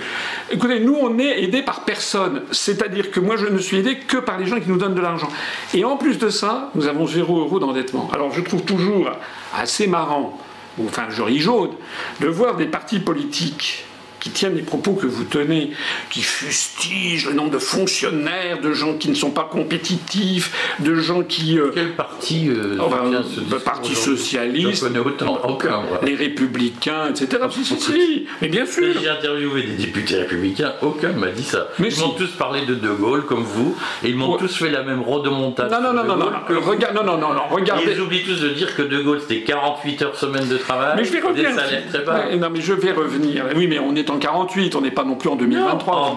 Écoutez, 0.51 0.81
nous 0.81 0.97
on 1.01 1.19
est 1.19 1.43
aidés 1.43 1.63
par 1.63 1.85
personne, 1.85 2.43
c'est-à-dire 2.51 3.11
que 3.11 3.21
moi 3.21 3.37
je 3.37 3.47
ne 3.47 3.59
suis 3.59 3.79
aidé 3.79 3.99
que 3.99 4.17
par 4.17 4.39
les 4.39 4.47
gens 4.47 4.59
qui 4.59 4.69
nous 4.69 4.79
donnent 4.79 4.95
de 4.95 5.01
l'argent. 5.01 5.29
Et 5.75 5.85
en 5.85 5.97
plus 5.97 6.19
de 6.19 6.31
ça, 6.31 6.71
nous 6.75 6.87
avons 6.87 7.07
zéro 7.07 7.41
euro 7.41 7.59
d'endettement. 7.59 8.09
Alors 8.13 8.33
je 8.33 8.41
trouve 8.41 8.63
toujours 8.63 9.11
assez 9.55 9.87
marrant 9.87 10.39
enfin 10.87 11.07
je 11.11 11.23
ris 11.23 11.41
jaune, 11.41 11.73
de 12.21 12.29
voir 12.29 12.57
des 12.57 12.67
partis 12.67 13.01
politiques 13.01 13.85
qui 14.21 14.31
tiennent 14.31 14.57
les 14.57 14.63
propos 14.63 14.93
que 14.93 15.07
vous 15.07 15.25
tenez, 15.25 15.71
qui 16.11 16.23
fustigent 16.23 17.27
le 17.27 17.35
nombre 17.35 17.51
de 17.51 17.59
fonctionnaires, 17.59 18.61
de 18.61 18.73
gens 18.73 18.95
qui 18.95 19.09
ne 19.09 19.15
sont 19.15 19.31
pas 19.31 19.49
compétitifs, 19.51 20.77
de 20.81 20.95
gens 20.95 21.23
qui... 21.23 21.59
Euh, 21.59 21.71
Quel 21.75 21.95
parti 21.95 22.49
euh, 22.49 22.77
oh, 22.81 22.89
ben, 22.91 23.23
Le 23.51 23.59
Parti 23.59 23.95
socialiste, 23.95 24.85
autant, 25.05 25.41
aucun, 25.49 25.83
les 26.03 26.15
républicains, 26.15 27.11
etc. 27.11 27.45
Si, 27.51 27.65
si, 27.65 27.81
si, 27.81 28.27
mais 28.41 28.49
bien 28.49 28.67
sûr. 28.67 28.95
J'ai 29.01 29.09
interviewé 29.09 29.63
des 29.63 29.85
députés 29.85 30.17
républicains, 30.17 30.75
aucun 30.83 31.13
m'a 31.13 31.29
dit 31.29 31.45
ça. 31.45 31.69
Mais 31.79 31.93
ils 31.93 32.01
m'ont 32.01 32.11
tous 32.11 32.31
parlé 32.33 32.67
de 32.67 32.75
De 32.75 32.91
Gaulle, 32.91 33.25
comme 33.25 33.43
vous, 33.43 33.77
et 34.05 34.09
ils 34.09 34.17
m'ont 34.17 34.37
tous 34.37 34.55
fait 34.57 34.71
la 34.71 34.83
même 34.83 35.03
rodomontage. 35.03 35.71
Non, 35.71 35.81
non, 35.81 35.93
non, 35.93 36.05
non, 36.05 36.17
non, 36.17 36.31
regarde, 36.61 36.95
non, 36.95 37.05
non, 37.05 37.19
non, 37.19 37.35
non, 37.35 37.43
regardez. 37.51 37.93
Et 37.93 37.95
ils 37.95 38.01
oublient 38.01 38.25
tous 38.25 38.41
de 38.41 38.49
dire 38.51 38.75
que 38.75 38.83
De 38.83 39.01
Gaulle, 39.01 39.21
c'était 39.21 39.43
48 39.43 40.03
heures 40.03 40.17
semaine 40.17 40.49
de 40.49 40.57
travail, 40.57 40.95
mais 40.97 41.05
je 41.05 41.13
vais 41.13 41.21
revenir. 41.21 41.51
des 41.51 41.55
salaires 41.55 41.83
très 41.89 42.03
bas. 42.03 42.25
non, 42.37 42.51
mais 42.51 42.61
je 42.61 42.73
vais 42.73 42.93
revenir. 42.93 43.45
Oui, 43.57 43.67
mais 43.67 43.79
on 43.79 43.95
est 43.95 44.08
en 44.11 44.19
48, 44.19 44.75
on 44.77 44.81
n'est 44.81 44.91
pas 44.91 45.05
non 45.05 45.15
plus 45.15 45.29
en 45.29 45.37
2023. 45.37 45.95
Non, 45.95 46.01
en 46.01 46.17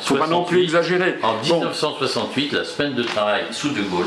faut 0.00 0.14
pas 0.16 0.26
non 0.26 0.44
plus 0.44 0.62
exagérer. 0.62 1.16
En 1.22 1.34
1968, 1.42 2.52
la 2.52 2.64
semaine 2.64 2.94
de 2.94 3.02
travail 3.02 3.44
sous 3.50 3.70
De 3.70 3.82
Gaulle 3.82 4.06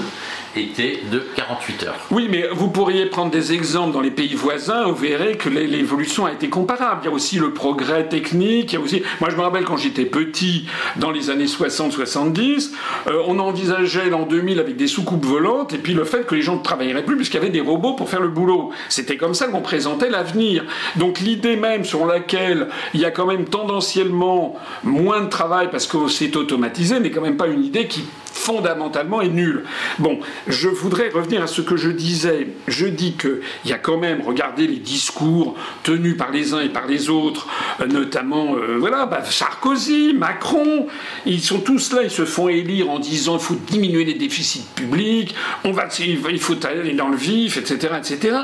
était 0.57 0.99
de 1.11 1.19
48 1.35 1.83
heures. 1.83 1.95
Oui, 2.11 2.27
mais 2.29 2.47
vous 2.51 2.69
pourriez 2.69 3.05
prendre 3.05 3.31
des 3.31 3.53
exemples 3.53 3.93
dans 3.93 4.01
les 4.01 4.11
pays 4.11 4.35
voisins, 4.35 4.85
vous 4.85 4.95
verrez 4.95 5.37
que 5.37 5.49
l'évolution 5.49 6.25
a 6.25 6.31
été 6.31 6.49
comparable. 6.49 7.01
Il 7.03 7.05
y 7.07 7.09
a 7.09 7.13
aussi 7.13 7.37
le 7.37 7.53
progrès 7.53 8.07
technique, 8.07 8.73
il 8.73 8.75
y 8.75 8.77
a 8.77 8.81
aussi... 8.81 9.03
Moi, 9.19 9.29
je 9.29 9.35
me 9.35 9.41
rappelle 9.41 9.63
quand 9.63 9.77
j'étais 9.77 10.05
petit, 10.05 10.65
dans 10.97 11.11
les 11.11 11.29
années 11.29 11.45
60-70, 11.45 12.71
euh, 13.07 13.21
on 13.27 13.39
envisageait 13.39 14.09
l'an 14.09 14.23
2000 14.23 14.59
avec 14.59 14.75
des 14.75 14.87
soucoupes 14.87 15.25
volantes, 15.25 15.73
et 15.73 15.77
puis 15.77 15.93
le 15.93 16.05
fait 16.05 16.25
que 16.25 16.35
les 16.35 16.41
gens 16.41 16.57
ne 16.57 16.63
travailleraient 16.63 17.05
plus 17.05 17.15
puisqu'il 17.15 17.37
y 17.37 17.39
avait 17.39 17.49
des 17.49 17.61
robots 17.61 17.93
pour 17.93 18.09
faire 18.09 18.21
le 18.21 18.29
boulot. 18.29 18.71
C'était 18.89 19.17
comme 19.17 19.33
ça 19.33 19.47
qu'on 19.47 19.61
présentait 19.61 20.09
l'avenir. 20.09 20.63
Donc 20.95 21.19
l'idée 21.19 21.55
même 21.55 21.85
sur 21.85 22.05
laquelle 22.05 22.67
il 22.93 22.99
y 22.99 23.05
a 23.05 23.11
quand 23.11 23.25
même 23.25 23.45
tendanciellement 23.45 24.55
moins 24.83 25.21
de 25.21 25.29
travail 25.29 25.69
parce 25.71 25.87
que 25.87 26.07
c'est 26.07 26.35
automatisé 26.35 26.99
n'est 26.99 27.11
quand 27.11 27.21
même 27.21 27.37
pas 27.37 27.47
une 27.47 27.63
idée 27.63 27.87
qui 27.87 28.03
fondamentalement 28.37 29.21
est 29.21 29.29
nulle. 29.29 29.63
Bon, 29.99 30.19
je 30.47 30.69
voudrais 30.69 31.09
revenir 31.09 31.41
à 31.43 31.47
ce 31.47 31.61
que 31.61 31.75
je 31.75 31.89
disais. 31.89 32.47
Je 32.67 32.85
dis 32.85 33.13
qu'il 33.13 33.41
y 33.65 33.73
a 33.73 33.77
quand 33.77 33.97
même, 33.97 34.21
regardez 34.21 34.67
les 34.67 34.77
discours 34.77 35.55
tenus 35.83 36.17
par 36.17 36.31
les 36.31 36.53
uns 36.53 36.61
et 36.61 36.69
par 36.69 36.87
les 36.87 37.09
autres, 37.09 37.47
euh, 37.81 37.87
notamment 37.87 38.55
euh, 38.55 38.77
voilà, 38.79 39.05
bah, 39.05 39.23
Sarkozy, 39.23 40.13
Macron, 40.13 40.87
ils 41.25 41.41
sont 41.41 41.59
tous 41.59 41.93
là, 41.93 42.03
ils 42.03 42.11
se 42.11 42.25
font 42.25 42.47
élire 42.47 42.89
en 42.89 42.99
disant 42.99 43.37
il 43.37 43.43
faut 43.43 43.55
diminuer 43.55 44.05
les 44.05 44.13
déficits 44.13 44.65
publics, 44.75 45.35
on 45.63 45.71
va, 45.71 45.87
il 45.99 46.39
faut 46.39 46.65
aller 46.65 46.93
dans 46.93 47.09
le 47.09 47.17
vif, 47.17 47.57
etc., 47.57 47.95
etc. 47.97 48.37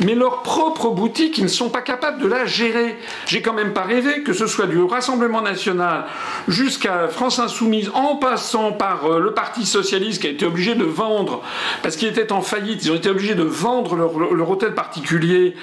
Mais 0.00 0.14
leur 0.14 0.42
propre 0.42 0.90
boutique, 0.90 1.38
ils 1.38 1.44
ne 1.44 1.48
sont 1.48 1.70
pas 1.70 1.82
capables 1.82 2.20
de 2.20 2.28
la 2.28 2.46
gérer. 2.46 2.96
J'ai 3.26 3.42
quand 3.42 3.54
même 3.54 3.72
pas 3.72 3.82
rêvé 3.82 4.22
que 4.22 4.32
ce 4.32 4.46
soit 4.46 4.66
du 4.66 4.78
Rassemblement 4.82 5.42
national 5.42 6.04
jusqu'à 6.46 7.08
France 7.08 7.38
Insoumise, 7.38 7.90
en 7.94 8.16
passant 8.16 8.72
par 8.72 9.06
euh, 9.06 9.20
le 9.20 9.32
Parti 9.38 9.66
socialiste 9.66 10.20
qui 10.20 10.26
a 10.26 10.30
été 10.30 10.44
obligé 10.44 10.74
de 10.74 10.82
vendre, 10.82 11.42
parce 11.84 11.94
qu'il 11.94 12.08
était 12.08 12.32
en 12.32 12.42
faillite, 12.42 12.84
ils 12.84 12.90
ont 12.90 12.96
été 12.96 13.08
obligés 13.08 13.36
de 13.36 13.44
vendre 13.44 13.94
leur, 13.94 14.50
hôtel 14.50 14.74
particulier 14.74 15.54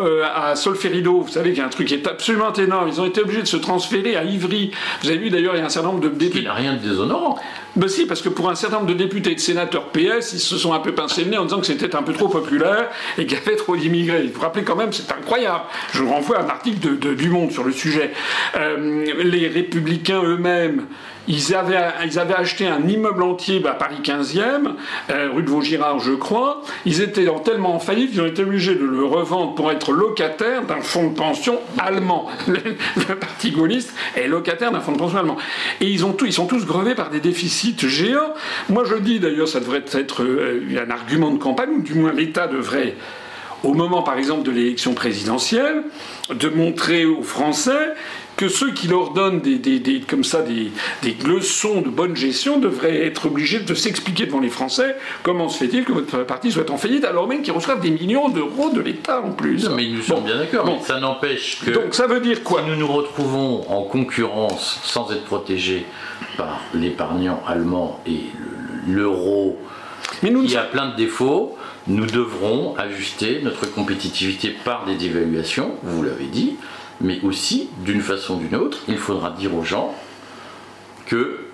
euh, 0.00 0.22
à 0.32 0.54
Solferido. 0.54 1.22
Vous 1.22 1.32
savez 1.32 1.50
qu'il 1.50 1.58
y 1.58 1.62
a 1.62 1.66
un 1.66 1.70
truc 1.70 1.88
qui 1.88 1.94
est 1.94 2.06
absolument 2.06 2.52
énorme. 2.52 2.86
Ils 2.86 3.00
ont 3.00 3.04
été 3.04 3.20
obligés 3.20 3.42
de 3.42 3.48
se 3.48 3.56
transférer 3.56 4.14
à 4.14 4.22
Ivry. 4.22 4.70
Vous 5.02 5.08
avez 5.08 5.18
vu 5.18 5.30
d'ailleurs, 5.30 5.56
il 5.56 5.58
y 5.58 5.60
a 5.60 5.64
un 5.64 5.70
certain 5.70 5.88
nombre 5.88 6.02
de 6.02 6.08
députés. 6.08 6.38
Il 6.38 6.44
n'a 6.44 6.54
rien 6.54 6.74
de 6.74 6.78
déshonorant. 6.78 7.36
Ben 7.74 7.88
si, 7.88 8.06
parce 8.06 8.22
que 8.22 8.28
pour 8.28 8.48
un 8.48 8.54
certain 8.54 8.76
nombre 8.76 8.90
de 8.90 8.94
députés 8.94 9.32
et 9.32 9.34
de 9.34 9.40
sénateurs 9.40 9.86
PS, 9.88 10.32
ils 10.32 10.38
se 10.38 10.56
sont 10.56 10.72
un 10.72 10.78
peu 10.78 10.92
pincés 10.92 11.24
le 11.24 11.30
nez 11.30 11.36
en 11.36 11.46
disant 11.46 11.58
que 11.58 11.66
c'était 11.66 11.96
un 11.96 12.04
peu 12.04 12.12
trop 12.12 12.28
populaire 12.28 12.90
et 13.18 13.26
qu'il 13.26 13.36
y 13.36 13.40
avait 13.40 13.56
trop 13.56 13.76
d'immigrés. 13.76 14.22
Il 14.22 14.30
faut 14.30 14.42
rappeler 14.42 14.62
quand 14.62 14.76
même, 14.76 14.92
c'est 14.92 15.10
incroyable. 15.10 15.64
Je 15.92 16.00
vous 16.00 16.12
renvoie 16.12 16.38
à 16.38 16.44
un 16.44 16.48
article 16.48 16.96
de, 16.96 17.14
du 17.14 17.28
Monde 17.28 17.50
sur 17.50 17.64
le 17.64 17.72
sujet. 17.72 18.12
Euh, 18.54 19.04
les 19.24 19.48
républicains 19.48 20.22
eux-mêmes 20.22 20.86
ils 21.28 21.54
avaient, 21.54 21.78
ils 22.04 22.18
avaient 22.18 22.34
acheté 22.34 22.66
un 22.66 22.86
immeuble 22.86 23.22
entier 23.22 23.62
à 23.66 23.72
Paris 23.72 23.98
15e, 24.02 24.74
euh, 25.10 25.28
rue 25.32 25.42
de 25.42 25.50
Vaugirard, 25.50 25.98
je 25.98 26.12
crois. 26.12 26.62
Ils 26.84 27.00
étaient 27.00 27.26
tellement 27.44 27.74
en 27.74 27.78
faillite 27.78 28.12
qu'ils 28.12 28.20
ont 28.20 28.26
été 28.26 28.42
obligés 28.42 28.74
de 28.74 28.84
le 28.84 29.04
revendre 29.04 29.54
pour 29.54 29.70
être 29.72 29.92
locataire 29.92 30.64
d'un 30.64 30.80
fonds 30.80 31.10
de 31.10 31.14
pension 31.14 31.58
allemand. 31.78 32.26
Le, 32.46 33.14
parti 33.14 33.50
gaulliste 33.50 33.94
est 34.14 34.28
locataire 34.28 34.72
d'un 34.72 34.80
fonds 34.80 34.92
de 34.92 34.98
pension 34.98 35.18
allemand. 35.18 35.36
Et 35.80 35.86
ils, 35.86 36.04
ont 36.04 36.16
ils 36.24 36.32
sont 36.32 36.46
tous 36.46 36.64
grevés 36.64 36.94
par 36.94 37.10
des 37.10 37.20
déficits 37.20 37.76
géants. 37.78 38.34
Moi, 38.68 38.84
je 38.84 38.94
dis 38.94 39.20
d'ailleurs, 39.20 39.48
ça 39.48 39.60
devrait 39.60 39.84
être 39.92 40.22
euh, 40.22 40.84
un 40.86 40.90
argument 40.90 41.30
de 41.30 41.38
campagne, 41.38 41.70
ou 41.70 41.82
du 41.82 41.94
moins 41.94 42.12
l'État 42.12 42.46
devrait 42.46 42.94
au 43.64 43.74
moment 43.74 44.02
par 44.02 44.18
exemple 44.18 44.42
de 44.42 44.50
l'élection 44.50 44.94
présidentielle, 44.94 45.82
de 46.30 46.48
montrer 46.48 47.04
aux 47.04 47.22
Français 47.22 47.94
que 48.36 48.48
ceux 48.48 48.72
qui 48.72 48.88
leur 48.88 49.12
donnent 49.12 49.40
des, 49.40 50.02
comme 50.08 50.24
ça 50.24 50.42
des, 50.42 50.70
leçons 51.26 51.80
de 51.80 51.88
bonne 51.88 52.16
gestion 52.16 52.58
devraient 52.58 53.06
être 53.06 53.26
obligés 53.26 53.60
de 53.60 53.74
s'expliquer 53.74 54.26
devant 54.26 54.40
les 54.40 54.50
Français 54.50 54.96
comment 55.22 55.48
se 55.48 55.58
fait-il 55.58 55.84
que 55.84 55.92
votre 55.92 56.18
parti 56.24 56.52
soit 56.52 56.70
en 56.70 56.76
faillite 56.76 57.04
alors 57.04 57.26
même 57.26 57.42
qu'ils 57.42 57.52
reçoivent 57.52 57.80
des 57.80 57.90
millions 57.90 58.28
d'euros 58.28 58.70
de 58.70 58.80
l'État 58.80 59.22
en 59.22 59.32
plus. 59.32 59.68
mais 59.70 59.88
nous 59.88 60.02
sommes 60.02 60.24
bien 60.24 60.38
d'accord. 60.38 60.66
mais 60.66 60.78
Ça 60.82 61.00
n'empêche 61.00 61.60
que. 61.64 61.70
Donc 61.70 61.94
ça 61.94 62.06
veut 62.06 62.20
dire 62.20 62.42
quoi? 62.42 62.62
Si 62.62 62.70
nous 62.70 62.76
nous 62.76 62.86
retrouvons 62.92 63.64
en 63.68 63.82
concurrence 63.82 64.80
sans 64.84 65.10
être 65.12 65.24
protégés 65.24 65.86
par 66.36 66.60
l'épargnant 66.74 67.42
allemand 67.46 68.00
et 68.06 68.20
l'euro 68.86 69.58
qui 70.20 70.56
a 70.56 70.62
plein 70.62 70.90
de 70.90 70.96
défauts, 70.96 71.56
nous 71.88 72.06
devrons 72.06 72.74
ajuster 72.76 73.40
notre 73.42 73.70
compétitivité 73.70 74.50
par 74.64 74.86
des 74.86 74.96
dévaluations, 74.96 75.74
vous 75.82 76.02
l'avez 76.02 76.26
dit, 76.26 76.56
mais 77.00 77.20
aussi, 77.22 77.68
d'une 77.84 78.00
façon 78.00 78.36
ou 78.36 78.38
d'une 78.38 78.56
autre, 78.56 78.78
il 78.88 78.98
faudra 78.98 79.30
dire 79.30 79.54
aux 79.54 79.64
gens 79.64 79.94
que 81.06 81.46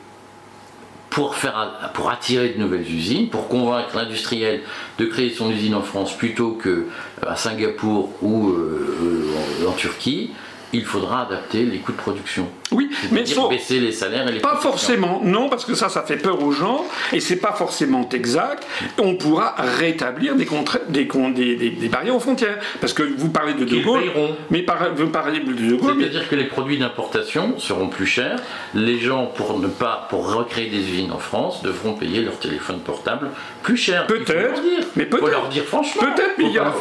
pour, 1.12 1.34
faire, 1.34 1.90
attirer 2.10 2.50
de 2.50 2.58
nouvelles 2.58 2.90
usines, 2.90 3.28
pour 3.28 3.48
convaincre 3.48 3.94
l'industriel 3.94 4.62
de 4.98 5.04
créer 5.04 5.30
son 5.30 5.50
usine 5.50 5.74
en 5.74 5.82
France 5.82 6.16
plutôt 6.16 6.58
qu'à 6.62 7.36
Singapour 7.36 8.10
ou 8.22 8.48
euh, 8.48 9.66
en, 9.68 9.72
Turquie, 9.72 10.30
il 10.72 10.84
faudra 10.84 11.22
adapter 11.22 11.64
les 11.64 11.78
coûts 11.78 11.92
de 11.92 11.98
production. 11.98 12.48
Oui, 12.70 12.90
mais 13.10 13.26
faut 13.26 13.48
baisser 13.48 13.78
les 13.78 13.92
salaires 13.92 14.26
et 14.28 14.32
les 14.32 14.40
Pas 14.40 14.56
forcément, 14.56 15.20
non, 15.22 15.50
parce 15.50 15.66
que 15.66 15.74
ça, 15.74 15.90
ça 15.90 16.02
fait 16.02 16.16
peur 16.16 16.42
aux 16.42 16.52
gens, 16.52 16.86
et 17.12 17.20
c'est 17.20 17.36
pas 17.36 17.52
forcément 17.52 18.08
exact. 18.10 18.66
On 18.98 19.14
pourra 19.16 19.54
rétablir 19.58 20.34
des, 20.34 20.46
des, 20.88 21.04
des, 21.34 21.70
des, 21.70 21.88
barrières 21.88 22.16
aux 22.16 22.20
frontières. 22.20 22.58
Parce 22.80 22.94
que 22.94 23.02
vous 23.02 23.28
parlez 23.28 23.54
de 23.54 23.64
De 23.64 23.76
Gaulle. 23.78 24.04
Mais 24.50 24.64
vous 24.96 25.08
parlez 25.08 25.40
de 25.40 25.52
De 25.52 25.74
Gaulle. 25.74 25.96
C'est-à-dire 25.98 26.28
que 26.28 26.36
les 26.36 26.44
produits 26.44 26.78
d'importation 26.78 27.58
seront 27.58 27.88
plus 27.88 28.06
chers. 28.06 28.40
Les 28.74 28.98
gens, 28.98 29.26
pour 29.26 29.58
ne 29.58 29.68
pas, 29.68 30.06
pour 30.08 30.32
recréer 30.32 30.70
des 30.70 30.78
usines 30.78 31.12
en 31.12 31.18
France, 31.18 31.62
devront 31.62 31.92
payer 31.92 32.22
leur 32.22 32.38
téléphone 32.38 32.80
portable 32.80 33.28
plus 33.62 33.76
cher. 33.76 34.06
Peut-être. 34.06 34.62
Mais 34.96 35.04
peut-être. 35.04 35.28
leur 35.28 35.48
dire 35.48 35.64
franchement. 35.64 36.02
Peut-être, 36.02 36.38
mais 36.38 36.46
il 36.46 36.52
y 36.52 36.58
aura. 36.58 36.72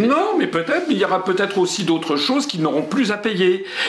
Non, 0.00 0.36
mais 0.38 0.46
peut-être, 0.46 0.84
mais 0.88 0.94
il 0.94 0.98
y 0.98 1.04
aura 1.04 1.24
peut-être 1.24 1.58
aussi 1.58 1.84
d'autres 1.84 2.16
choses 2.16 2.46
qui 2.46 2.58
n'auront 2.58 2.82
plus 2.82 3.10
à 3.10 3.16
payer. 3.16 3.29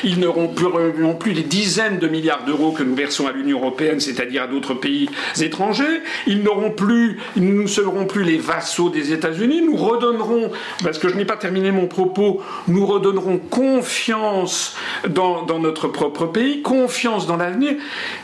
Ils 0.03 0.19
n'auront 0.19 0.47
plus, 0.47 0.67
non 0.97 1.15
plus 1.15 1.33
les 1.33 1.43
dizaines 1.43 1.99
de 1.99 2.07
milliards 2.07 2.45
d'euros 2.45 2.71
que 2.71 2.83
nous 2.83 2.95
versons 2.95 3.27
à 3.27 3.31
l'Union 3.31 3.59
européenne, 3.59 3.99
c'est-à-dire 3.99 4.43
à, 4.43 4.47
d'autres 4.47 4.73
pays 4.73 5.09
étrangers. 5.39 6.01
Ils 6.27 6.43
n'auront 6.43 6.71
plus, 6.71 7.19
ils 7.35 7.53
ne 7.53 7.67
seront 7.67 8.05
plus 8.05 8.23
les 8.23 8.37
vassaux 8.37 8.89
des 8.89 9.13
États-Unis. 9.13 9.61
Nous 9.61 9.75
redonnerons, 9.75 10.51
parce 10.83 10.97
que 10.97 11.09
je 11.09 11.15
n'ai 11.15 11.25
pas 11.25 11.37
terminé 11.37 11.71
mon 11.71 11.87
propos, 11.87 12.41
nous 12.67 12.85
redonnerons 12.85 13.37
confiance 13.37 14.75
dans, 15.07 15.45
notre 15.59 15.87
propre 15.87 16.25
pays, 16.25 16.61
confiance 16.61 17.27
dans 17.27 17.37
l'avenir. 17.37 17.75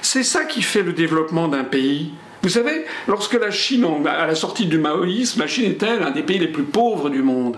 C'est 0.02 0.24
ça 0.24 0.46
qui 0.46 0.62
fait 0.62 0.84
le 0.84 0.94
développement 0.94 1.48
d'un 1.48 1.64
pays. 1.64 2.12
Vous 2.44 2.50
savez, 2.50 2.86
lorsque 3.08 3.34
la 3.34 3.52
Chine, 3.52 3.86
à 4.06 4.28
la 4.28 4.36
sortie 4.36 4.66
du 4.66 4.78
maoïsme, 4.78 5.42
la 5.42 5.48
Chine 5.48 5.72
était 5.72 6.00
l'un 6.00 6.12
des 6.12 6.24
pays 6.24 6.40
les 6.40 6.48
plus 6.48 6.64
pauvres 6.64 7.10
du 7.10 7.22
monde? 7.22 7.58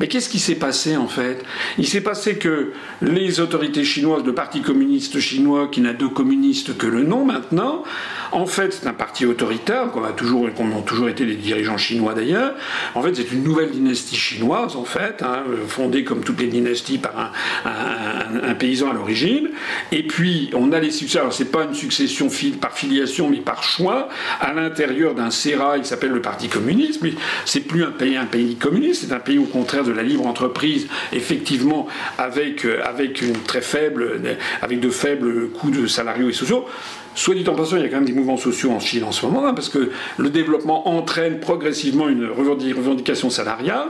Mais 0.00 0.08
qu'est-ce 0.08 0.30
qui 0.30 0.38
s'est 0.38 0.54
passé 0.54 0.96
en 0.96 1.08
fait? 1.08 1.44
Il 1.76 1.86
s'est 1.86 2.00
passé 2.00 2.36
que 2.36 2.72
les 3.02 3.38
autorités 3.38 3.84
chinoises, 3.84 4.24
le 4.24 4.34
Parti 4.34 4.62
communiste 4.62 5.20
chinois, 5.20 5.68
qui 5.70 5.82
n'a 5.82 5.92
de 5.92 6.06
communiste 6.06 6.78
que 6.78 6.86
le 6.86 7.02
nom 7.02 7.26
maintenant, 7.26 7.84
en 8.32 8.46
fait 8.46 8.72
c'est 8.72 8.86
un 8.86 8.94
parti 8.94 9.26
autoritaire, 9.26 9.90
comme 9.92 10.04
a 10.04 10.12
toujours, 10.12 10.48
ont 10.58 10.82
toujours 10.82 11.10
été 11.10 11.26
les 11.26 11.34
dirigeants 11.34 11.76
chinois 11.76 12.14
d'ailleurs. 12.14 12.54
En 12.94 13.02
fait 13.02 13.14
c'est 13.14 13.30
une 13.30 13.44
nouvelle 13.44 13.70
dynastie 13.70 14.16
chinoise 14.16 14.74
en 14.74 14.84
fait, 14.84 15.22
hein, 15.22 15.44
fondée 15.68 16.02
comme 16.02 16.24
toutes 16.24 16.40
les 16.40 16.46
dynasties 16.46 16.96
par 16.96 17.34
un, 17.66 18.54
paysan 18.54 18.90
à 18.90 18.94
l'origine. 18.94 19.50
Et 19.92 20.02
puis 20.06 20.50
on 20.54 20.72
a 20.72 20.80
les 20.80 20.92
succès. 20.92 21.18
Alors 21.18 21.34
c'est 21.34 21.52
pas 21.52 21.64
une 21.64 21.74
succession 21.74 22.28
par 22.58 22.72
filiation, 22.72 23.28
mais 23.28 23.40
par 23.40 23.62
choix 23.62 24.08
à 24.40 24.54
l'intérieur 24.54 25.14
d'un 25.14 25.30
sérail 25.30 25.82
qui 25.82 25.88
s'appelle 25.88 26.12
le 26.12 26.22
Parti 26.22 26.48
communiste. 26.48 27.02
Mais 27.02 27.12
c'est 27.44 27.60
plus 27.60 27.84
un 27.84 27.90
pays, 27.90 28.16
un 28.16 28.24
pays 28.24 28.56
communiste, 28.56 29.04
c'est 29.06 29.14
un 29.14 29.20
pays 29.20 29.38
au 29.38 29.44
contraire 29.44 29.84
la 29.92 30.02
libre 30.02 30.26
entreprise, 30.26 30.88
effectivement, 31.12 31.86
avec, 32.18 32.64
euh, 32.64 32.80
avec, 32.84 33.22
une 33.22 33.34
très 33.42 33.60
faible, 33.60 34.20
avec 34.62 34.80
de 34.80 34.90
faibles 34.90 35.48
coûts 35.50 35.70
de 35.70 35.86
salariaux 35.86 36.28
et 36.28 36.32
sociaux. 36.32 36.66
Soit 37.14 37.34
dit 37.34 37.48
en 37.48 37.54
passant, 37.54 37.76
il 37.76 37.82
y 37.82 37.84
a 37.84 37.88
quand 37.88 37.96
même 37.96 38.04
des 38.04 38.12
mouvements 38.12 38.36
sociaux 38.36 38.70
en 38.70 38.80
Chine 38.80 39.04
en 39.04 39.12
ce 39.12 39.26
moment, 39.26 39.46
hein, 39.46 39.54
parce 39.54 39.68
que 39.68 39.90
le 40.16 40.30
développement 40.30 40.88
entraîne 40.88 41.40
progressivement 41.40 42.08
une 42.08 42.26
revendication 42.26 43.30
salariale. 43.30 43.88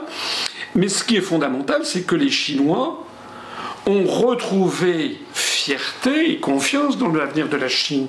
Mais 0.74 0.88
ce 0.88 1.04
qui 1.04 1.16
est 1.16 1.20
fondamental, 1.20 1.82
c'est 1.84 2.02
que 2.02 2.14
les 2.14 2.30
Chinois 2.30 3.04
ont 3.86 4.04
retrouvé 4.04 5.18
fierté 5.32 6.32
et 6.32 6.36
confiance 6.38 6.96
dans 6.96 7.12
l'avenir 7.12 7.48
de 7.48 7.56
la 7.56 7.68
Chine, 7.68 8.06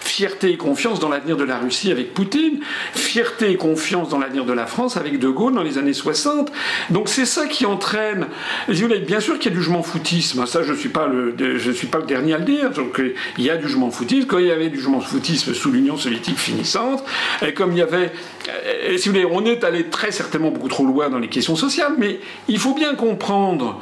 fierté 0.00 0.50
et 0.50 0.56
confiance 0.56 0.98
dans 0.98 1.08
l'avenir 1.08 1.36
de 1.36 1.44
la 1.44 1.58
Russie 1.58 1.90
avec 1.90 2.14
Poutine, 2.14 2.60
fierté 2.94 3.50
et 3.50 3.56
confiance 3.56 4.08
dans 4.08 4.18
l'avenir 4.18 4.44
de 4.44 4.52
la 4.52 4.66
France 4.66 4.96
avec 4.96 5.18
De 5.18 5.28
Gaulle 5.28 5.54
dans 5.54 5.62
les 5.62 5.78
années 5.78 5.92
60. 5.92 6.50
Donc 6.90 7.08
c'est 7.08 7.26
ça 7.26 7.46
qui 7.46 7.66
entraîne. 7.66 8.26
Bien 8.68 9.20
sûr 9.20 9.38
qu'il 9.38 9.50
y 9.50 9.54
a 9.54 9.56
du 9.56 9.62
jugement 9.62 9.82
foutisme, 9.82 10.46
ça 10.46 10.62
je 10.62 10.72
ne 10.72 10.76
suis, 10.76 10.88
pas 10.88 11.06
le, 11.06 11.58
suis 11.72 11.86
pas 11.86 11.98
le 11.98 12.06
dernier 12.06 12.34
à 12.34 12.38
le 12.38 12.44
dire. 12.44 12.70
Donc 12.70 13.00
il 13.38 13.44
y 13.44 13.50
a 13.50 13.56
du 13.56 13.64
jugement 13.64 13.90
foutisme. 13.90 14.26
Quand 14.26 14.38
il 14.38 14.46
y 14.46 14.50
avait 14.50 14.70
du 14.70 14.76
jugement 14.76 15.00
foutisme 15.00 15.54
sous 15.54 15.70
l'Union 15.70 15.96
soviétique 15.96 16.38
finissante, 16.38 17.04
et 17.46 17.52
comme 17.52 17.72
il 17.72 17.78
y 17.78 17.82
avait. 17.82 18.12
Euh, 18.48 18.96
si 18.96 19.08
vous 19.08 19.14
voulez, 19.14 19.26
on 19.30 19.44
est 19.44 19.64
allé 19.64 19.84
très 19.84 20.12
certainement 20.12 20.50
beaucoup 20.50 20.68
trop 20.68 20.86
loin 20.86 21.08
dans 21.08 21.18
les 21.18 21.28
questions 21.28 21.56
sociales, 21.56 21.94
mais 21.98 22.20
il 22.48 22.58
faut 22.58 22.74
bien 22.74 22.94
comprendre 22.94 23.80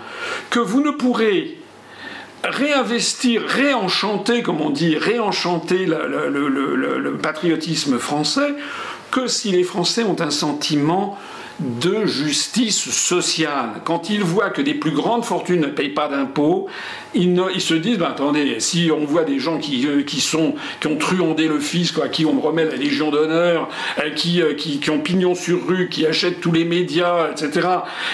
que 0.51 0.59
vous 0.59 0.83
ne 0.83 0.91
pourrez 0.91 1.24
réinvestir, 2.45 3.43
réenchanter, 3.47 4.43
comme 4.43 4.61
on 4.61 4.71
dit, 4.71 4.97
réenchanter 4.97 5.87
le, 5.87 7.17
patriotisme 7.23 7.99
français 7.99 8.55
que 9.11 9.27
si 9.27 9.53
les 9.53 9.63
Français 9.63 10.03
ont 10.03 10.21
un 10.21 10.31
sentiment 10.31 11.19
de 11.61 12.05
justice 12.05 12.91
sociale. 12.91 13.81
Quand 13.85 14.11
ils 14.11 14.23
voient 14.23 14.51
que 14.51 14.63
des 14.63 14.75
plus 14.75 14.91
grandes 14.91 15.25
fortunes 15.25 15.61
ne 15.61 15.67
payent 15.69 15.91
pas 15.91 16.09
d'impôts, 16.09 16.69
ils, 17.15 17.39
se 17.61 17.75
disent 17.75 17.99
ben, 17.99 18.07
attendez, 18.07 18.59
si 18.59 18.91
on 18.91 19.05
voit 19.05 19.25
des 19.25 19.39
gens 19.39 19.59
qui, 19.59 19.87
euh, 19.87 20.03
sont, 20.19 20.55
qui 20.81 20.89
ont 20.89 20.97
truandé 20.97 21.47
le 21.47 21.61
fisc, 21.61 21.99
à 22.01 22.09
qui 22.09 22.27
on 22.27 22.41
remet 22.41 22.65
la 22.65 22.77
Légion 22.77 23.11
d'honneur, 23.11 23.69
qui, 24.17 24.43
euh, 24.43 24.55
qui, 24.55 24.81
qui, 24.81 24.91
ont 24.91 24.99
pignon 24.99 25.35
sur 25.35 25.65
rue, 25.67 25.89
qui 25.89 26.07
achètent 26.07 26.41
tous 26.41 26.53
les 26.53 26.65
médias, 26.65 27.31
etc., 27.31 27.69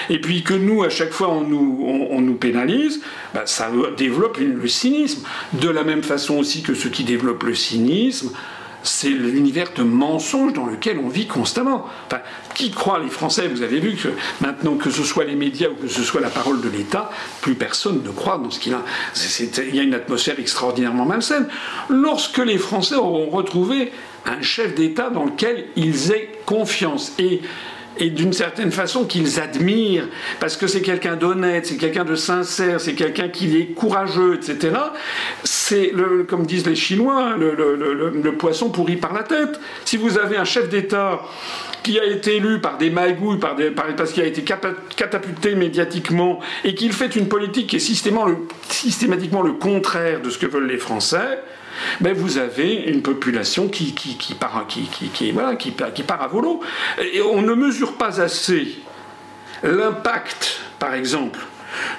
et 0.09 0.21
puis 0.21 0.43
que 0.43 0.53
nous, 0.53 0.83
à 0.83 0.89
chaque 0.89 1.11
fois, 1.11 1.29
on 1.29 1.41
nous, 1.41 2.07
on, 2.11 2.21
nous 2.21 2.35
pénalise, 2.35 3.01
ben, 3.33 3.41
ça 3.45 3.71
développe 3.97 4.37
le 4.37 4.67
cynisme. 4.67 5.23
De 5.53 5.69
la 5.69 5.83
même 5.83 6.03
façon 6.03 6.37
aussi 6.37 6.61
que 6.61 6.75
ceux 6.75 6.89
qui 6.89 7.03
développent 7.03 7.43
le 7.43 7.55
cynisme, 7.55 8.31
c'est 8.83 9.09
l'univers 9.09 9.71
de 9.75 9.83
mensonges 9.83 10.53
dans 10.53 10.65
lequel 10.65 10.97
on 10.97 11.09
vit 11.09 11.27
constamment. 11.27 11.85
Qui 12.55 12.71
croit 12.71 12.99
les 12.99 13.09
Français? 13.09 13.47
Vous 13.47 13.61
avez 13.61 13.79
vu 13.79 13.95
que 13.95 14.09
maintenant, 14.41 14.75
que 14.75 14.89
ce 14.89 15.03
soit 15.03 15.23
les 15.23 15.35
médias 15.35 15.69
ou 15.69 15.75
que 15.75 15.87
ce 15.87 16.03
soit 16.03 16.21
la 16.21 16.29
parole 16.29 16.61
de 16.61 16.69
l'État, 16.69 17.09
plus 17.41 17.55
personne 17.55 18.01
ne 18.03 18.09
croit 18.09 18.37
dans 18.37 18.51
ce 18.51 18.59
qu'il 18.59 18.73
a. 18.73 18.83
il 19.69 19.75
y 19.75 19.79
a 19.79 19.83
une 19.83 19.93
atmosphère 19.93 20.39
extraordinairement 20.39 21.05
malsaine. 21.05 21.47
Lorsque 21.89 22.39
les 22.39 22.57
Français 22.57 22.95
auront 22.95 23.29
retrouvé 23.29 23.91
un 24.25 24.41
chef 24.41 24.75
d'État 24.75 25.09
dans 25.09 25.25
lequel 25.25 25.67
ils 25.75 26.11
aient 26.11 26.31
confiance 26.45 27.13
et 27.17 27.41
et 27.97 28.09
d'une 28.09 28.33
certaine 28.33 28.71
façon 28.71 29.05
qu'ils 29.05 29.39
admirent, 29.39 30.07
parce 30.39 30.57
que 30.57 30.67
c'est 30.67 30.81
quelqu'un 30.81 31.15
d'honnête, 31.15 31.65
c'est 31.65 31.77
quelqu'un 31.77 32.05
de 32.05 32.15
sincère, 32.15 32.79
c'est 32.79 32.93
quelqu'un 32.93 33.29
qui 33.29 33.57
est 33.57 33.67
courageux, 33.73 34.35
etc. 34.35 34.75
C'est, 35.43 35.93
comme 36.27 36.45
disent 36.45 36.65
les 36.67 36.75
Chinois, 36.75 37.35
le, 37.37 38.31
poisson 38.37 38.69
pourri 38.69 38.95
par 38.95 39.13
la 39.13 39.23
tête. 39.23 39.59
Si 39.85 39.97
vous 39.97 40.17
avez 40.17 40.37
un 40.37 40.45
chef 40.45 40.69
d'État 40.69 41.21
qui 41.83 41.99
a 41.99 42.05
été 42.05 42.37
élu 42.37 42.59
par 42.59 42.77
des 42.77 42.89
magouilles, 42.89 43.39
par 43.39 43.55
parce 43.97 44.13
qu'il 44.13 44.23
a 44.23 44.27
été 44.27 44.43
catapulté 44.43 45.55
médiatiquement, 45.55 46.39
et 46.63 46.75
qu'il 46.75 46.93
fait 46.93 47.15
une 47.15 47.27
politique 47.27 47.67
qui 47.67 47.75
est 47.75 47.79
systématiquement 47.79 49.41
le 49.41 49.53
contraire 49.53 50.21
de 50.21 50.29
ce 50.29 50.37
que 50.37 50.45
veulent 50.45 50.67
les 50.67 50.77
Français, 50.77 51.39
ben 51.99 52.13
vous 52.13 52.37
avez 52.37 52.73
une 52.73 53.01
population 53.01 53.67
qui, 53.67 53.93
qui, 53.93 54.33
part, 54.33 54.65
qui, 54.67 54.87
qui, 54.87 55.31
voilà, 55.31 55.55
part 56.03 56.21
à 56.21 56.27
volo. 56.27 56.61
Et 57.13 57.21
on 57.21 57.41
ne 57.41 57.53
mesure 57.53 57.97
pas 57.97 58.21
assez 58.21 58.79
l'impact, 59.63 60.59
par 60.79 60.93
exemple, 60.93 61.39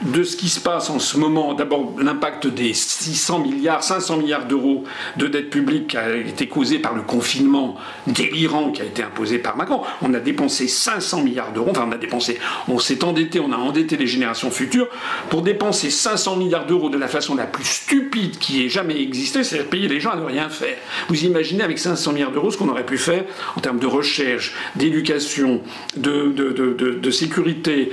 de 0.03 0.23
ce 0.23 0.37
qui 0.37 0.49
se 0.49 0.61
passe 0.61 0.91
en 0.91 0.99
ce 0.99 1.17
moment. 1.19 1.55
D'abord, 1.55 1.95
l'impact 1.99 2.47
des 2.47 2.75
600 2.75 3.41
milliards, 3.41 3.83
500 3.83 4.19
milliards 4.19 4.47
d'euros 4.47 4.85
de 5.17 5.27
dette 5.27 5.51
publique 5.51 5.89
qui 5.89 5.97
a 5.97 6.17
été 6.17 6.49
causé 6.49 6.79
par 6.79 6.95
le 6.95 7.03
confinement 7.03 7.77
délirant 8.07 8.71
qui 8.73 8.83
a 8.83 8.85
été 8.85 9.03
imposé 9.03 9.39
par 9.39 9.57
Macron. 9.57 9.83
On 10.03 10.13
a 10.15 10.21
dépensé 10.21 10.69
500 10.69 11.23
milliards 11.23 11.53
d'euros, 11.53 11.71
enfin 11.71 11.87
on 11.89 11.93
a 11.93 11.99
dépensé, 11.99 12.39
on 12.69 12.79
s'est 12.79 13.05
endetté, 13.05 13.41
on 13.41 13.53
a 13.53 13.57
endetté 13.57 13.97
les 13.97 14.07
générations 14.07 14.51
futures 14.51 14.89
pour 15.31 15.43
dépenser 15.43 15.91
500 15.91 16.37
milliards 16.37 16.67
d'euros 16.67 16.91
de 16.91 16.99
la 16.99 17.09
façon 17.09 17.35
la 17.35 17.47
plus 17.47 17.65
stupide 17.65 18.39
qui 18.39 18.65
ait 18.65 18.69
jamais 18.69 19.01
existé, 19.01 19.45
c'est-à-dire 19.45 19.69
payer 19.71 19.89
les 19.89 20.01
gens 20.01 20.11
à 20.11 20.17
ne 20.17 20.25
rien 20.25 20.49
faire. 20.49 20.77
Vous 21.09 21.25
imaginez 21.25 21.63
avec 21.63 21.79
500 21.79 22.13
milliards 22.13 22.33
d'euros 22.33 22.51
ce 22.51 22.59
qu'on 22.59 22.69
aurait 22.69 22.87
pu 22.87 22.99
faire 22.99 23.25
en 23.57 23.61
termes 23.61 23.79
de 23.79 23.87
recherche, 23.87 24.55
d'éducation, 24.77 25.61
de, 25.97 26.33
de, 26.33 26.51
de, 26.51 26.93
de 26.95 27.11
sécurité, 27.11 27.91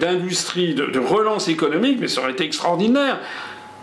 d'industrie 0.00 0.59
de, 0.68 0.98
relance 0.98 1.48
économique, 1.48 1.98
mais 2.00 2.08
ça 2.08 2.20
aurait 2.20 2.32
été 2.32 2.44
extraordinaire. 2.44 3.18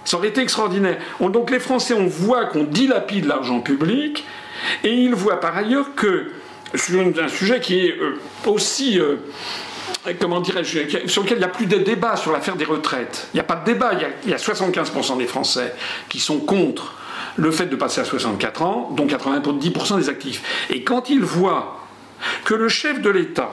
Ça 0.05 0.17
aurait 0.17 0.29
été 0.29 0.41
extraordinaire. 0.41 0.97
donc 1.19 1.51
les 1.51 1.59
Français, 1.59 1.93
on 1.93 2.07
voit 2.07 2.45
qu'on 2.45 2.63
dilapide 2.63 3.25
l'argent 3.25 3.59
public, 3.59 4.25
et 4.83 4.93
ils 4.93 5.13
voient 5.13 5.39
par 5.39 5.57
ailleurs 5.57 5.95
que, 5.95 6.31
sur 6.75 7.01
un 7.01 7.27
sujet 7.27 7.59
qui 7.59 7.87
est 7.87 7.97
euh, 7.99 8.19
aussi... 8.45 8.99
Euh, 8.99 9.17
comment 10.19 10.39
dirais-je, 10.39 11.07
sur 11.07 11.23
lequel 11.23 11.37
il 11.37 11.41
n'y 11.41 11.45
a 11.45 11.49
plus 11.49 11.65
de 11.65 11.77
débat 11.77 12.15
sur 12.15 12.31
l'affaire 12.31 12.55
des 12.55 12.65
retraites. 12.65 13.27
Il 13.33 13.37
n'y 13.37 13.41
a 13.41 13.43
pas 13.43 13.55
de 13.55 13.65
débat. 13.65 13.91
Il 14.23 14.29
y 14.29 14.33
a, 14.33 14.37
75% 14.37 15.17
des 15.17 15.27
Français 15.27 15.73
qui 16.09 16.19
sont 16.19 16.39
contre 16.39 16.93
le 17.35 17.51
fait 17.51 17.65
de 17.65 17.75
passer 17.75 18.01
à 18.01 18.05
64 18.05 18.61
ans, 18.61 18.89
dont 18.95 19.05
90% 19.05 19.97
des 19.97 20.09
actifs. 20.09 20.67
Et 20.69 20.83
quand 20.83 21.09
ils 21.09 21.21
voient 21.21 21.81
que 22.45 22.53
le 22.53 22.67
chef 22.67 23.01
de 23.01 23.09
l'État 23.09 23.51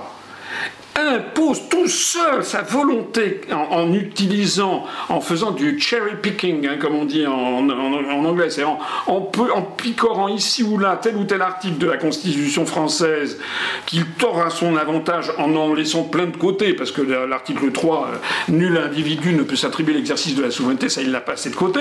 impose 0.97 1.69
tout 1.69 1.89
seul 1.89 2.45
sa 2.45 2.63
volonté 2.63 3.41
en, 3.53 3.93
utilisant, 3.93 4.85
en 5.09 5.21
faisant 5.21 5.51
du 5.51 5.79
cherry 5.81 6.17
picking, 6.21 6.67
hein, 6.67 6.77
comme 6.81 6.95
on 6.95 7.05
dit 7.05 7.27
en, 7.27 7.69
anglais, 7.69 8.51
c'est 8.51 8.65
en, 8.65 8.81
picorant 9.77 10.29
ici 10.29 10.63
ou 10.63 10.79
là 10.79 10.99
tel 11.01 11.17
ou 11.17 11.25
tel 11.25 11.43
article 11.43 11.79
de 11.79 11.87
la 11.87 11.97
Constitution 11.97 12.65
française 12.65 13.39
qu'il 13.87 14.07
tord 14.07 14.41
à 14.41 14.51
son 14.51 14.77
avantage 14.77 15.33
en 15.39 15.55
en 15.57 15.75
laissant 15.75 16.05
plein 16.05 16.27
de 16.27 16.37
côté, 16.37 16.75
parce 16.75 16.93
que 16.93 17.03
l'article 17.03 17.73
3, 17.73 18.09
euh, 18.09 18.53
nul 18.53 18.77
individu 18.77 19.33
ne 19.33 19.43
peut 19.43 19.57
s'attribuer 19.57 19.95
l'exercice 19.95 20.35
de 20.35 20.43
la 20.43 20.51
souveraineté, 20.51 20.89
ça 20.89 21.03
il 21.03 21.11
l'a 21.11 21.21
passé 21.21 21.51
de 21.51 21.55
côté. 21.55 21.81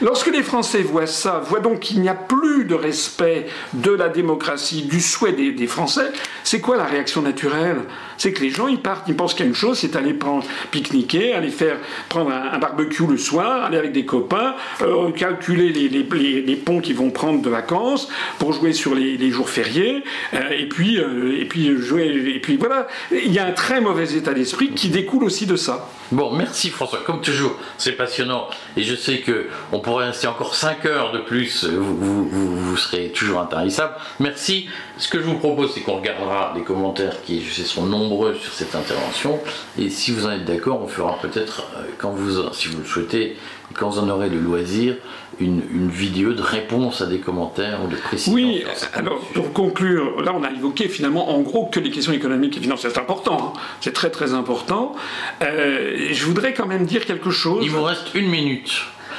Lorsque 0.00 0.28
les 0.28 0.42
Français 0.42 0.82
voient 0.82 1.06
ça, 1.06 1.42
voient 1.44 1.60
donc 1.60 1.80
qu'il 1.80 2.00
n'y 2.00 2.08
a 2.08 2.14
plus 2.14 2.64
de 2.64 2.74
respect 2.74 3.46
de 3.74 3.90
la 3.90 4.08
démocratie, 4.08 4.82
du 4.82 5.00
souhait 5.00 5.32
des 5.32 5.66
Français, 5.66 6.12
c'est 6.44 6.60
quoi 6.60 6.76
la 6.76 6.84
réaction 6.84 7.22
naturelle? 7.22 7.82
C'est 8.22 8.32
que 8.32 8.40
les 8.40 8.50
gens, 8.50 8.68
ils 8.68 8.78
partent, 8.78 9.08
ils 9.08 9.16
pensent 9.16 9.34
qu'il 9.34 9.44
y 9.44 9.48
a 9.48 9.48
une 9.48 9.56
chose, 9.56 9.80
c'est 9.80 9.96
aller 9.96 10.14
prendre, 10.14 10.44
pique-niquer, 10.70 11.32
aller 11.32 11.50
faire 11.50 11.78
prendre 12.08 12.30
un, 12.30 12.56
barbecue 12.56 13.04
le 13.04 13.16
soir, 13.16 13.64
aller 13.64 13.78
avec 13.78 13.90
des 13.90 14.04
copains, 14.04 14.54
euh, 14.80 15.10
calculer 15.10 15.72
les, 15.72 16.54
ponts 16.54 16.80
qu'ils 16.80 16.94
vont 16.94 17.10
prendre 17.10 17.42
de 17.42 17.50
vacances 17.50 18.06
pour 18.38 18.52
jouer 18.52 18.74
sur 18.74 18.94
les, 18.94 19.30
jours 19.32 19.50
fériés, 19.50 20.04
euh, 20.34 20.50
et 20.56 20.68
puis 20.68 21.00
euh, 21.00 21.36
et 21.40 21.46
puis 21.46 21.76
jouer, 21.76 22.32
et 22.36 22.38
puis 22.38 22.56
voilà. 22.56 22.86
Il 23.10 23.32
y 23.32 23.40
a 23.40 23.46
un 23.46 23.50
très 23.50 23.80
mauvais 23.80 24.14
état 24.14 24.34
d'esprit 24.34 24.70
qui 24.70 24.90
découle 24.90 25.24
aussi 25.24 25.46
de 25.46 25.56
ça. 25.56 25.88
Bon, 26.12 26.30
merci 26.30 26.70
François. 26.70 27.00
Comme 27.04 27.22
toujours, 27.22 27.56
c'est 27.76 27.96
passionnant, 27.96 28.46
et 28.76 28.84
je 28.84 28.94
sais 28.94 29.18
que 29.18 29.48
on 29.72 29.80
pourrait 29.80 30.06
rester 30.06 30.28
encore 30.28 30.54
5 30.54 30.86
heures 30.86 31.10
de 31.10 31.18
plus. 31.18 31.64
Vous, 31.64 31.96
vous, 31.96 32.56
vous 32.56 32.76
serez 32.76 33.08
toujours 33.08 33.40
intarissable. 33.40 33.94
Merci. 34.20 34.68
Ce 34.98 35.08
que 35.08 35.18
je 35.18 35.24
vous 35.24 35.38
propose, 35.38 35.72
c'est 35.74 35.80
qu'on 35.80 35.96
regardera 35.96 36.52
les 36.54 36.62
commentaires 36.62 37.22
qui, 37.24 37.42
je 37.42 37.52
sais, 37.52 37.64
sont 37.64 37.86
nombreux 37.86 38.11
sur 38.40 38.52
cette 38.52 38.74
intervention. 38.74 39.40
Et 39.78 39.88
si 39.88 40.12
vous 40.12 40.26
en 40.26 40.30
êtes 40.30 40.44
d'accord, 40.44 40.80
on 40.82 40.88
fera 40.88 41.18
peut-être, 41.20 41.64
euh, 41.76 41.82
quand 41.98 42.10
vous, 42.10 42.52
si 42.52 42.68
vous 42.68 42.78
le 42.78 42.84
souhaitez, 42.84 43.36
quand 43.74 43.88
vous 43.90 43.98
en 43.98 44.08
aurez 44.08 44.28
le 44.28 44.38
loisir, 44.38 44.96
une, 45.40 45.62
vidéo 45.88 46.34
de 46.34 46.42
réponse 46.42 47.00
à 47.00 47.06
des 47.06 47.18
commentaires 47.18 47.80
ou 47.84 47.88
de 47.88 47.96
précision. 47.96 48.34
Oui, 48.34 48.64
alors 48.94 49.18
pour 49.34 49.52
conclure, 49.52 50.20
là 50.22 50.32
on 50.34 50.42
a 50.44 50.50
évoqué 50.50 50.88
finalement 50.88 51.34
en 51.34 51.40
gros 51.40 51.66
que 51.66 51.80
les 51.80 51.90
questions 51.90 52.12
économiques 52.12 52.56
et 52.56 52.60
financières. 52.60 52.92
C'est 52.94 53.00
important, 53.00 53.54
hein. 53.56 53.60
c'est 53.80 53.92
très 53.92 54.10
très 54.10 54.34
important. 54.34 54.94
Euh, 55.42 56.08
je 56.10 56.24
voudrais 56.26 56.52
quand 56.52 56.66
même 56.66 56.84
dire 56.84 57.04
quelque 57.06 57.30
chose. 57.30 57.62
Il 57.64 57.70
vous 57.70 57.82
reste 57.82 58.14
une 58.14 58.28
minute. 58.28 58.72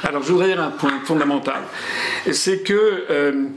Alors 0.04 0.22
je 0.22 0.32
voudrais 0.32 0.48
dire 0.48 0.62
un 0.62 0.70
point 0.70 1.00
fondamental. 1.04 1.62
C'est 2.30 2.62
que 2.62 3.04
euh, 3.10 3.48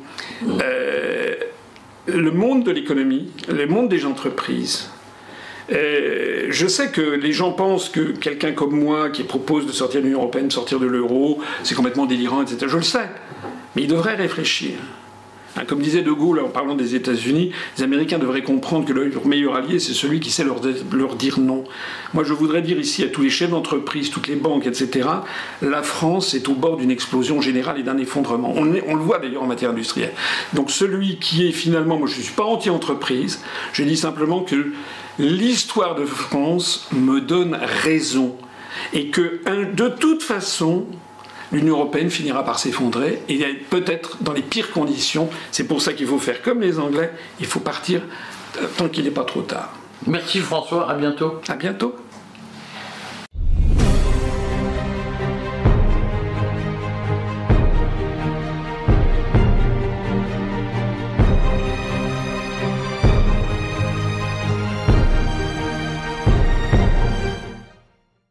le 2.08 2.32
monde 2.32 2.64
de 2.64 2.72
l'économie, 2.72 3.30
le 3.50 3.68
monde 3.68 3.90
des 3.90 4.06
entreprises, 4.06 4.90
euh, 5.72 6.48
je 6.50 6.68
sais 6.68 6.92
que 6.92 7.02
les 7.02 7.32
gens 7.32 7.52
pensent 7.52 7.90
que 7.90 8.12
quelqu'un 8.12 8.54
comme 8.54 8.80
moi 8.80 9.10
qui 9.10 9.24
propose 9.24 9.66
de 9.66 9.72
sortir 9.72 10.02
de 10.02 10.06
l'Union 10.06 10.20
européenne, 10.20 10.50
sortir 10.50 10.80
de 10.80 10.86
l'euro, 10.86 11.40
c'est 11.64 11.76
complètement 11.76 12.06
délirant, 12.06 12.42
etc. 12.42 12.66
Je 12.68 12.78
le 12.78 12.84
sais. 12.84 13.10
Mais 13.76 13.84
ils 13.84 13.88
devraient 13.88 14.16
réfléchir. 14.16 14.76
Hein, 15.58 15.64
comme 15.66 15.82
disait 15.82 16.04
De 16.04 16.12
Gaulle 16.12 16.40
en 16.40 16.50
parlant 16.50 16.76
des 16.76 16.96
États-Unis, 16.96 17.52
les 17.78 17.84
Américains 17.84 18.20
devraient 18.20 18.44
comprendre 18.44 18.86
que 18.86 18.94
leur 18.94 19.26
meilleur 19.26 19.56
allié, 19.56 19.80
c'est 19.80 19.94
celui 19.94 20.20
qui 20.20 20.30
sait 20.30 20.44
leur, 20.44 21.16
dire 21.16 21.40
non. 21.40 21.64
Moi, 22.14 22.24
je 22.24 22.34
voudrais 22.34 22.62
dire 22.62 22.78
ici 22.78 23.04
à 23.04 23.08
tous 23.08 23.24
les 23.24 23.30
chefs 23.30 23.50
d'entreprise, 23.50 24.10
toutes 24.10 24.28
les 24.28 24.36
banques, 24.36 24.68
etc., 24.68 25.10
la 25.62 25.82
France 25.82 26.34
est 26.34 26.48
au 26.48 26.54
bord 26.54 26.78
d'une 26.78 26.92
explosion 26.92 27.42
générale 27.42 27.80
et 27.80 27.84
d'un 27.84 27.98
effondrement. 27.98 28.54
On, 28.56 28.68
on, 28.88 28.96
le 28.96 29.02
voit 29.02 29.20
d'ailleurs 29.20 29.44
en 29.44 29.48
matière 29.48 29.72
industrielle. 29.72 30.14
Donc 30.54 30.70
celui 30.70 31.18
qui 31.18 31.48
est 31.48 31.52
finalement, 31.52 31.98
moi 31.98 32.08
je 32.08 32.18
ne 32.18 32.22
suis 32.22 32.34
pas 32.34 32.46
anti-entreprise, 32.46 33.42
je 33.74 33.84
dis 33.84 33.98
simplement 33.98 34.42
que 34.42 34.74
l'histoire 35.20 35.96
de 35.96 36.06
France 36.06 36.88
me 36.92 37.22
donne 37.22 37.58
raison 37.84 38.36
et 38.94 39.10
que 39.10 39.42
de 39.74 39.90
toute 39.90 40.24
façon, 40.24 40.86
l'Union 41.52 41.76
européenne 41.76 42.10
finira 42.10 42.44
par 42.44 42.60
s'effondrer 42.60 43.22
et 43.30 43.44
peut-être 43.70 44.18
dans 44.22 44.34
les 44.34 44.42
pires 44.42 44.72
conditions. 44.72 45.30
C'est 45.52 45.66
pour 45.66 45.82
ça 45.82 45.94
qu'il 45.94 46.08
faut 46.08 46.20
faire 46.20 46.42
comme 46.42 46.62
les 46.62 46.80
Anglais, 46.80 47.12
il 47.40 47.46
faut 47.46 47.60
partir 47.60 48.02
tant 48.78 48.90
qu'il 48.90 49.06
n'est 49.06 49.12
pas 49.12 49.26
trop 49.26 49.42
tard. 49.42 49.74
Merci 50.06 50.40
François, 50.40 50.90
à 50.90 50.96
bientôt. 50.96 51.42
À 51.48 51.56
bientôt. 51.56 51.96